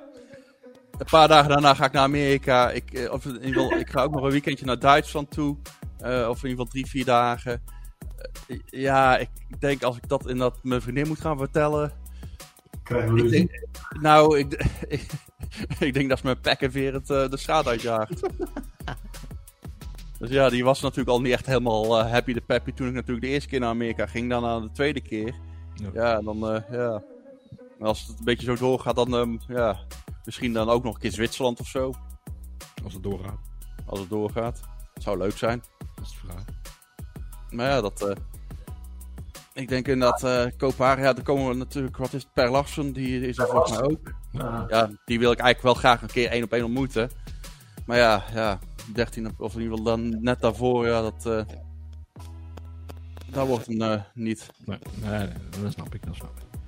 een 0.98 1.06
paar 1.10 1.28
dagen 1.28 1.50
daarna 1.50 1.74
ga 1.74 1.86
ik 1.86 1.92
naar 1.92 2.04
Amerika. 2.04 2.70
Ik, 2.72 3.10
of 3.12 3.26
in 3.26 3.46
ieder 3.46 3.62
geval, 3.62 3.80
ik 3.80 3.90
ga 3.90 4.04
ook 4.04 4.12
nog 4.14 4.24
een 4.24 4.32
weekendje 4.32 4.66
naar 4.66 4.80
Duitsland 4.80 5.32
toe. 5.32 5.58
eh, 6.00 6.28
of 6.30 6.44
in 6.44 6.50
ieder 6.50 6.50
geval 6.50 6.66
drie, 6.66 6.86
vier 6.86 7.06
dagen. 7.06 7.62
Ja, 8.66 9.18
ik 9.18 9.30
denk 9.60 9.84
als 9.84 9.98
ik 9.98 10.08
dat 10.08 10.28
in 10.28 10.38
dat 10.38 10.60
mijn 10.64 10.82
vriendin 10.82 11.08
moet 11.08 11.20
gaan 11.22 11.38
vertellen. 11.38 11.92
Krijgen 12.90 13.14
we 13.14 13.24
Ik 13.24 13.30
denk, 13.32 13.52
nou, 14.02 14.40
ik, 14.40 14.54
ik, 14.88 15.06
ik 15.88 15.94
denk 15.94 16.10
dat 16.10 16.18
ze 16.18 16.26
mijn 16.26 16.42
pek 16.42 16.62
en 16.62 16.72
weer 16.72 16.94
het, 16.94 17.10
eh, 17.10 17.30
de 17.30 17.38
straat 17.38 17.68
uitjaagt. 17.68 18.22
dus 20.20 20.30
ja, 20.30 20.50
die 20.50 20.64
was 20.64 20.82
natuurlijk 20.82 21.10
al 21.10 21.22
niet 21.22 21.34
echt 21.34 21.46
helemaal 21.46 22.00
eh, 22.00 22.12
happy 22.12 22.34
de 22.34 22.42
peppy 22.42 22.72
toen 22.72 22.88
ik 22.88 22.94
natuurlijk 22.94 23.26
de 23.26 23.32
eerste 23.32 23.50
keer 23.50 23.60
naar 23.60 23.70
Amerika 23.70 24.06
ging. 24.06 24.30
Dan 24.30 24.46
aan 24.46 24.62
de 24.62 24.72
tweede 24.72 25.02
keer. 25.02 25.36
Ja. 25.76 25.90
Ja, 25.94 26.22
dan 26.22 26.50
eh, 26.50 26.62
ja. 26.72 27.04
Als 27.80 28.08
het 28.08 28.20
een 28.20 28.26
beetje 28.26 28.46
zo 28.46 28.56
doorgaat, 28.56 28.96
dan 28.96 29.16
ehm, 29.16 29.38
ja, 29.48 29.80
misschien 30.26 30.54
dan 30.54 30.70
ook 30.70 30.84
nog 30.84 30.94
een 30.94 31.00
keer 31.00 31.12
Zwitserland 31.12 31.60
of 31.60 31.68
zo. 31.68 31.94
Als 32.84 32.94
het 32.94 33.04
doorgaat. 33.04 33.40
Als 33.86 34.00
het 34.00 34.10
doorgaat. 34.10 34.62
Zou 34.94 35.18
leuk 35.18 35.38
zijn. 35.38 35.64
Dat 35.96 36.06
is 36.06 36.12
de 36.12 36.18
vraag. 36.28 36.44
Maar 37.50 37.70
ja, 37.70 37.82
dat. 37.82 38.16
Ik 39.54 39.68
denk 39.68 39.88
inderdaad, 39.88 40.24
eh 40.24 40.46
Kopenhagen, 40.58 41.04
ja, 41.04 41.14
daar 41.14 41.24
komen 41.24 41.48
we 41.50 41.56
natuurlijk, 41.56 41.98
wat 41.98 42.14
is 42.14 42.24
het, 42.24 42.34
Per 42.34 42.52
Larsen, 42.52 42.94
die 42.94 43.28
is 43.28 43.38
er 43.38 43.48
volgens 43.48 43.72
mij 43.80 43.90
ook. 43.90 44.14
Ja, 44.70 44.90
die 45.06 45.20
wil 45.20 45.32
ik 45.32 45.40
eigenlijk 45.40 45.62
wel 45.62 45.74
graag 45.74 46.02
een 46.02 46.08
keer 46.08 46.30
één 46.30 46.44
op 46.44 46.54
één 46.54 46.64
ontmoeten. 46.64 47.10
Maar 47.86 47.98
ja, 47.98 48.24
ja, 48.34 48.60
13 48.94 49.28
op- 49.28 49.40
of 49.42 49.54
in 49.56 49.62
ieder 49.62 49.78
geval 49.78 49.96
dan 49.98 50.24
net 50.24 50.42
daarvoor, 50.42 50.88
ja, 50.88 51.02
dat. 51.02 51.26
eh 51.26 51.56
dat 53.32 53.48
wordt 53.48 53.66
hem 53.68 53.82
eh, 53.82 54.02
niet. 54.14 54.50
Nee, 54.66 54.78
nee, 55.02 55.10
nee, 55.20 55.28
dat 55.64 55.72
snap 55.72 55.96
ik, 55.96 56.06
dat 56.06 56.16
snap 56.16 56.38
ik. 56.38 56.60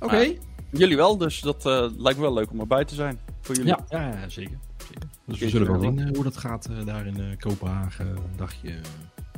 Oké. 0.00 0.32
Jullie 0.70 0.96
wel, 0.96 1.16
dus 1.16 1.40
dat 1.40 1.64
lijkt 1.96 2.18
me 2.18 2.20
wel 2.20 2.32
leuk 2.32 2.50
om 2.50 2.60
erbij 2.60 2.84
te 2.84 2.94
zijn. 2.94 3.18
Voor 3.40 3.54
jullie. 3.54 3.70
Ja, 3.70 3.84
ja, 3.88 4.08
ja, 4.08 4.28
zeker. 4.28 4.58
zeker. 4.76 5.08
Dus 5.26 5.38
we 5.38 5.48
zullen 5.48 5.72
wel 5.72 5.80
zien 5.80 6.14
hoe 6.14 6.24
dat 6.24 6.36
gaat 6.36 6.68
daar 6.86 7.06
in 7.06 7.36
Kopenhagen. 7.38 8.06
Een 8.06 8.16
dagje. 8.36 8.74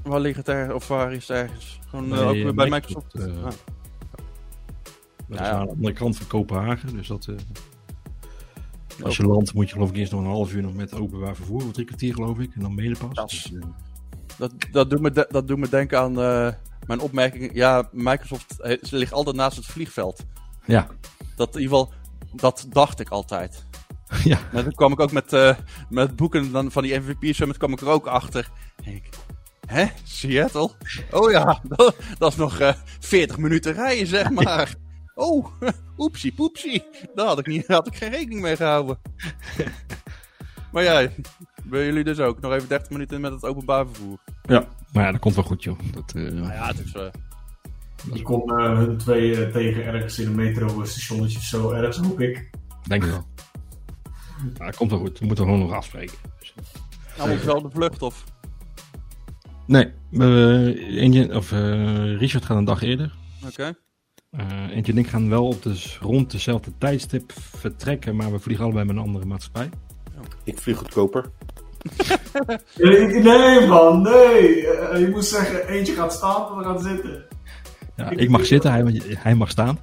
Waar 0.04 0.20
ligt 0.20 0.36
het 0.36 0.48
ergens? 0.48 0.74
Of 0.74 0.88
waar 0.88 1.12
is 1.12 1.28
het 1.28 1.36
ergens? 1.36 1.78
Gewoon 1.88 2.04
eh, 2.04 2.10
Bij, 2.18 2.26
ook 2.26 2.32
weer 2.32 2.54
bij 2.54 2.68
Microsoft, 2.68 3.14
Microsoft. 3.14 3.38
eh, 3.38 3.44
Ah. 3.44 3.52
dat 5.28 5.38
Ja, 5.38 5.44
is 5.44 5.48
aan 5.50 5.64
de 5.66 5.70
andere 5.72 5.92
kant 5.94 6.16
van 6.16 6.26
Kopenhagen. 6.26 6.96
Dus 6.96 7.06
dat, 7.08 7.26
eh, 7.26 7.34
als 9.04 9.16
je 9.16 9.26
landt 9.26 9.54
moet 9.54 9.66
je 9.68 9.72
geloof 9.74 9.88
ik 9.90 9.96
eerst 9.96 10.12
nog 10.12 10.20
een 10.20 10.26
half 10.26 10.52
uur 10.52 10.62
nog 10.62 10.74
met 10.74 10.94
openbaar 10.94 11.34
vervoer. 11.36 11.64
Of 11.64 11.72
drie 11.72 11.86
kwartier 11.86 12.14
geloof 12.14 12.38
ik. 12.38 12.54
En 12.54 12.60
dan 12.60 12.74
ben 12.76 12.84
je 12.84 12.90
er 12.90 12.96
pas. 13.06 13.14
Dat 13.14 13.28
Dus, 13.30 13.52
Dat, 14.38 14.52
dat, 14.70 14.90
doet 14.90 15.00
me 15.00 15.10
de- 15.10 15.28
dat 15.30 15.48
doet 15.48 15.58
me 15.58 15.68
denken 15.68 15.98
aan 15.98 16.12
mijn 16.86 17.00
opmerking. 17.00 17.50
Ja, 17.54 17.88
Microsoft 17.92 18.54
ze 18.82 18.96
ligt 18.96 19.12
altijd 19.12 19.36
naast 19.36 19.56
het 19.56 19.66
vliegveld. 19.66 20.24
ja. 20.66 20.86
Dat 21.36 21.54
in 21.56 21.60
ieder 21.60 21.76
geval, 21.76 21.92
dat 22.32 22.66
dacht 22.68 23.00
ik 23.00 23.08
altijd. 23.08 23.64
ja. 24.24 24.38
Maar 24.52 24.62
toen 24.62 24.72
kwam 24.74 24.92
ik 24.92 25.00
ook 25.00 25.12
met, 25.12 25.56
met 25.88 26.16
boeken 26.16 26.52
dan 26.52 26.70
van 26.70 26.82
die 26.82 26.98
MVP 27.00 27.34
Summit 27.34 27.56
kwam 27.56 27.72
ik 27.72 27.80
er 27.80 27.88
ook 27.88 28.06
achter. 28.06 28.50
En 28.84 28.94
ik, 28.94 29.08
hè? 29.66 29.84
Seattle? 30.04 30.70
Oh 31.10 31.30
ja, 31.30 31.60
dat, 31.76 31.96
dat 32.18 32.30
is 32.32 32.36
nog 32.38 32.58
eh 32.58 32.72
40 33.00 33.38
minuten 33.38 33.72
rijden, 33.72 34.06
zeg 34.06 34.30
maar. 34.44 34.74
Oh, 35.14 35.46
oepsie 35.98 36.32
poepsie. 36.32 36.84
Daar 37.14 37.26
had 37.26 37.38
ik, 37.38 37.46
niet, 37.46 37.66
had 37.66 37.86
ik 37.86 37.96
geen 37.96 38.10
rekening 38.10 38.40
mee 38.40 38.56
gehouden. 38.56 38.98
maar 40.72 40.82
ja, 40.82 41.08
bij 41.64 41.84
jullie 41.84 42.04
dus 42.04 42.18
ook. 42.18 42.40
Nog 42.40 42.52
even 42.52 42.68
30 42.68 42.90
minuten 42.90 43.20
met 43.20 43.32
het 43.32 43.44
openbaar 43.44 43.86
vervoer. 43.86 44.18
ja. 44.42 44.64
Maar 44.92 45.04
ja, 45.04 45.10
dat 45.12 45.20
komt 45.20 45.34
wel 45.34 45.44
goed 45.44 45.62
joh. 45.64 45.78
Dat, 45.92 46.12
eh, 46.14 46.22
Nou 46.22 46.52
ja, 46.52 46.66
het 46.66 46.78
is... 46.84 46.92
eh, 46.92 47.06
Ik 48.12 48.24
kom 48.24 48.50
eh, 48.58 48.76
hun 48.76 48.96
twee 48.98 49.50
tegen 49.50 49.84
ergens 49.84 50.18
in 50.18 50.26
een 50.26 50.34
metro-stationnetje 50.34 51.38
of 51.38 51.44
zo. 51.44 51.70
Ergens 51.70 51.96
hoop 51.96 52.20
ik. 52.20 52.50
Denk 52.88 53.04
ik 53.04 53.10
wel. 53.10 53.26
Ja, 54.58 54.64
dat 54.64 54.76
komt 54.76 54.90
wel 54.90 55.00
goed. 55.00 55.18
We 55.18 55.26
moeten 55.26 55.44
gewoon 55.44 55.60
nog 55.60 55.72
afspreken. 55.72 56.16
Nou, 57.16 57.28
moet 57.30 57.40
je 57.40 57.46
wel 57.46 57.56
op 57.56 57.62
de 57.62 57.70
vlucht 57.70 58.02
of... 58.02 58.24
Nee, 59.66 59.92
eh, 60.12 61.02
Eentje, 61.02 61.36
of, 61.36 61.52
eh, 61.52 62.16
Richard 62.18 62.44
gaat 62.44 62.56
een 62.56 62.64
dag 62.64 62.82
eerder. 62.82 63.14
Oké. 63.46 63.74
Eh 64.30 64.70
Eentje 64.70 64.92
en 64.92 64.98
ik 64.98 65.06
gaan 65.06 65.28
wel 65.28 65.46
op 65.46 65.62
de, 65.62 65.96
rond 66.00 66.30
dezelfde 66.30 66.72
tijdstip 66.78 67.32
vertrekken, 67.36 68.16
maar 68.16 68.32
we 68.32 68.38
vliegen 68.38 68.64
allebei 68.64 68.86
met 68.86 68.96
een 68.96 69.02
andere 69.02 69.24
maatschappij. 69.24 69.68
Ik 70.44 70.58
vlieg 70.58 70.76
goedkoper. 70.76 71.30
Nee, 72.76 73.22
nee 73.22 73.66
man, 73.66 74.02
nee. 74.02 74.66
Eh, 74.66 75.00
je 75.00 75.08
moet 75.10 75.24
zeggen, 75.24 75.68
eentje 75.68 75.92
gaat 75.92 76.12
staan 76.12 76.50
en 76.50 76.56
we 76.56 76.64
gaan 76.64 76.80
zitten. 76.80 77.24
Ja, 77.96 78.10
ik 78.10 78.28
mag 78.28 78.46
zitten, 78.46 78.70
hij, 78.70 79.02
hij 79.04 79.34
mag 79.34 79.50
staan. 79.50 79.78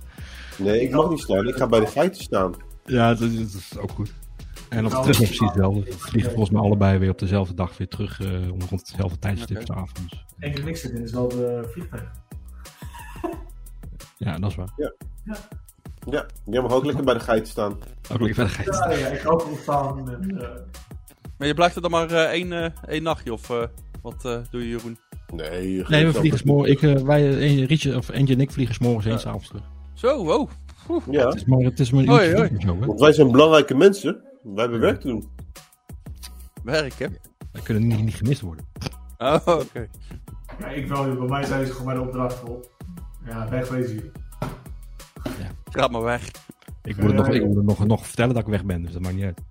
Nee, 0.58 0.82
ik 0.82 0.92
mag 0.92 1.10
niet 1.10 1.20
staan. 1.20 1.48
Ik 1.48 1.56
ga 1.56 1.68
bij 1.68 1.80
de 1.80 1.88
geiten 1.88 2.24
staan. 2.24 2.54
Ja, 2.86 3.14
dat 3.14 3.30
is, 3.30 3.52
dat 3.52 3.62
is 3.62 3.78
ook 3.78 3.92
goed. 3.92 4.14
En 4.72 4.86
op 4.86 4.92
de 4.92 4.98
terug 5.00 5.18
precies 5.18 5.40
hetzelfde. 5.40 5.84
We 5.84 5.92
vliegen 5.98 6.32
volgens 6.32 6.52
mij 6.52 6.62
allebei 6.62 6.98
weer 6.98 7.10
op 7.10 7.20
dezelfde 7.20 7.54
dag 7.54 7.78
weer 7.78 7.88
terug 7.88 8.20
uh, 8.20 8.48
rond 8.48 8.70
hetzelfde 8.70 9.20
tijdstip 9.20 9.58
Oké. 9.58 9.66
s'avonds. 9.66 10.26
Enkel 10.40 10.64
niks 10.64 10.82
zit 10.82 10.92
in 10.92 11.04
is 11.04 11.12
wel 11.12 11.28
de 11.28 11.68
vliegtuig. 11.72 12.04
Ja, 14.18 14.38
dat 14.38 14.50
is 14.50 14.56
waar. 14.56 14.70
Ja, 16.10 16.26
jij 16.46 16.62
mag 16.62 16.72
ook 16.72 16.86
lekker 16.86 17.04
bij 17.04 17.14
de 17.14 17.20
geiten 17.20 17.48
staan. 17.48 17.72
Ook 18.12 18.20
lekker 18.20 18.50
verder 18.50 18.74
gaan. 18.74 18.90
Ja, 18.92 18.98
ja, 18.98 19.08
ik 19.08 19.32
ook 19.32 19.46
ontstaan. 19.48 20.10
En, 20.10 20.38
eh, 20.42 20.50
Maar 21.38 21.48
je 21.48 21.54
blijft 21.54 21.76
er 21.76 21.82
dan 21.82 21.92
maar 21.92 22.12
eh, 22.12 22.24
één, 22.24 22.52
eh, 22.54 22.70
één 22.88 23.04
nachtje, 23.04 23.34
of 23.34 23.50
eh, 23.50 23.64
wat 24.02 24.26
eh, 24.26 24.38
doe 24.52 24.62
je, 24.62 24.68
Jeroen? 24.70 24.98
Nee, 25.34 25.84
Nee, 25.88 26.06
we 26.06 26.14
vliegen 26.14 26.40
s'morgen. 26.40 26.72
Ik, 26.72 26.82
eh, 26.82 26.96
wij, 26.96 27.38
eh, 27.38 27.66
Rietje, 27.66 27.98
of 27.98 28.10
Eentje 28.10 28.34
en 28.34 28.40
ik 28.42 28.52
vliegen 28.52 28.76
s'morgens 28.76 29.06
heen, 29.06 29.14
Ja. 29.14 29.20
s'avonds 29.20 29.48
terug. 29.48 29.64
Zo, 29.94 30.24
wow. 30.26 30.50
Ja, 31.12 31.26
Het 31.26 31.36
is 31.36 31.46
maar, 31.46 31.60
het 31.60 31.80
is 31.80 31.92
maar 31.92 32.04
een 32.04 32.10
Hoi, 32.10 32.34
hoi. 32.36 32.50
zo, 32.60 32.74
hè. 32.80 32.86
want 32.86 33.00
wij 33.00 33.14
zijn 33.14 33.32
belangrijke 33.32 33.76
mensen. 33.76 34.22
Wij 34.44 34.62
hebben 34.62 34.80
werk 34.80 35.02
te 35.02 35.08
doen. 35.08 35.30
Werk, 36.64 36.94
hè? 36.94 37.08
Wij 37.52 37.62
kunnen 37.62 37.88
niet, 37.88 38.04
niet 38.04 38.16
gemist 38.16 38.42
worden. 38.42 38.66
Oh, 39.18 39.42
oké. 39.46 39.88
ja, 40.60 40.68
ik 40.68 40.88
wel, 40.88 41.08
joh. 41.08 41.20
bij 41.20 41.28
mij 41.28 41.44
zijn 41.44 41.66
ze 41.66 41.72
gewoon 41.72 41.86
bij 41.86 41.96
de 41.96 42.02
opdracht 42.02 42.34
vol. 42.34 42.70
Ja, 43.26 43.50
wegwezen 43.50 43.92
hier. 43.92 44.12
Ga 45.72 45.88
maar 45.88 46.02
weg. 46.02 46.32
Ik 46.84 46.98
moet 46.98 47.06
het, 47.06 47.16
nog, 47.16 47.28
ik 47.28 47.46
moet 47.46 47.56
het 47.56 47.66
nog, 47.66 47.86
nog 47.86 48.08
vertellen 48.08 48.34
dat 48.34 48.44
ik 48.44 48.50
weg 48.50 48.66
ben, 48.66 48.82
dus 48.82 48.94
dat 48.94 49.02
maakt 49.02 49.16
niet 49.16 49.24
uit. 49.24 49.42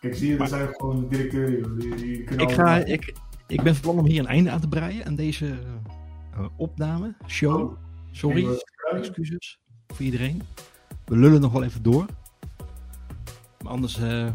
Kijk, 0.00 0.14
zie 0.14 0.30
je, 0.30 0.38
er 0.38 0.48
zijn 0.48 0.68
gewoon 0.68 1.00
de 1.00 1.08
directeuren. 1.08 1.78
Die, 1.78 1.94
die 1.94 2.24
kunnen 2.24 2.48
Ik, 2.48 2.54
ga, 2.54 2.76
ik, 2.76 3.14
ik 3.46 3.62
ben 3.62 3.74
van 3.74 3.82
plan 3.82 3.98
om 3.98 4.06
hier 4.06 4.20
een 4.20 4.26
einde 4.26 4.50
aan 4.50 4.60
te 4.60 4.68
breien 4.68 5.06
aan 5.06 5.14
deze 5.14 5.58
eh, 6.32 6.46
opname, 6.56 7.14
show. 7.26 7.60
Oh, 7.60 7.76
Sorry, 8.12 8.58
excuses 8.90 9.58
voor 9.86 10.04
iedereen. 10.04 10.42
We 11.04 11.16
lullen 11.16 11.40
nog 11.40 11.52
wel 11.52 11.62
even 11.62 11.82
door. 11.82 12.06
Maar 13.66 13.74
anders 13.74 13.98
eh 13.98 14.26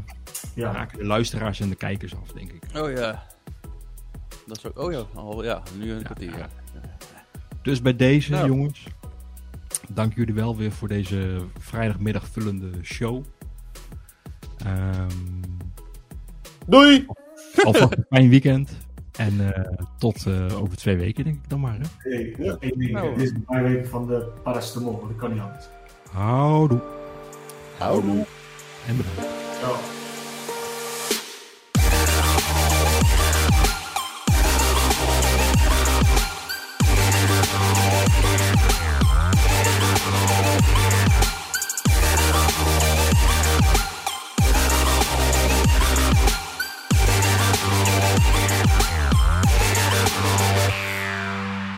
Ja, 0.55 0.71
raken 0.71 0.97
de 0.97 1.05
luisteraars 1.05 1.59
en 1.59 1.69
de 1.69 1.75
kijkers 1.75 2.15
af, 2.15 2.31
denk 2.31 2.51
ik. 2.51 2.63
Oh 2.75 2.91
ja. 2.91 3.23
Dat 4.47 4.57
is 4.57 4.65
ook... 4.65 4.79
Oh 4.79 4.91
ja, 4.91 5.03
al, 5.13 5.43
ja 5.43 5.61
nu 5.77 5.91
een 5.91 6.03
kwartier. 6.03 6.37
Ja. 6.37 6.47
Dus 7.61 7.81
bij 7.81 7.95
deze, 7.95 8.31
Nou. 8.31 8.47
jongens, 8.47 8.87
dank 9.89 10.13
jullie 10.15 10.33
wel 10.33 10.57
weer 10.57 10.71
voor 10.71 10.87
deze 10.87 11.37
vrijdagmiddag 11.59 12.27
vullende 12.27 12.71
show. 12.83 13.23
Ehm 14.65 15.09
Doei! 16.67 17.05
alvast 17.63 17.91
een 17.91 18.05
fijn 18.15 18.29
weekend. 18.29 18.71
En 19.17 19.53
eh, 19.55 19.73
tot 19.97 20.25
eh, 20.25 20.61
over 20.61 20.77
twee 20.77 20.97
weken, 20.97 21.23
denk 21.23 21.35
ik 21.35 21.49
dan 21.49 21.59
maar. 21.59 21.77
Hè? 21.79 22.09
Ja. 22.37 22.55
ding. 22.59 22.91
Nou. 22.91 23.11
Het 23.11 23.21
is 23.21 23.33
mijn 23.47 23.63
week 23.63 23.87
van 23.87 24.07
de 24.07 24.31
paracetamol, 24.43 25.07
dat 25.07 25.17
kan 25.17 25.31
niet 25.33 25.41
anders. 25.41 25.65
Houdoe. 26.11 26.81
Houdoe. 27.77 28.25
Ende. 28.87 29.03
Ciao. 29.59 30.00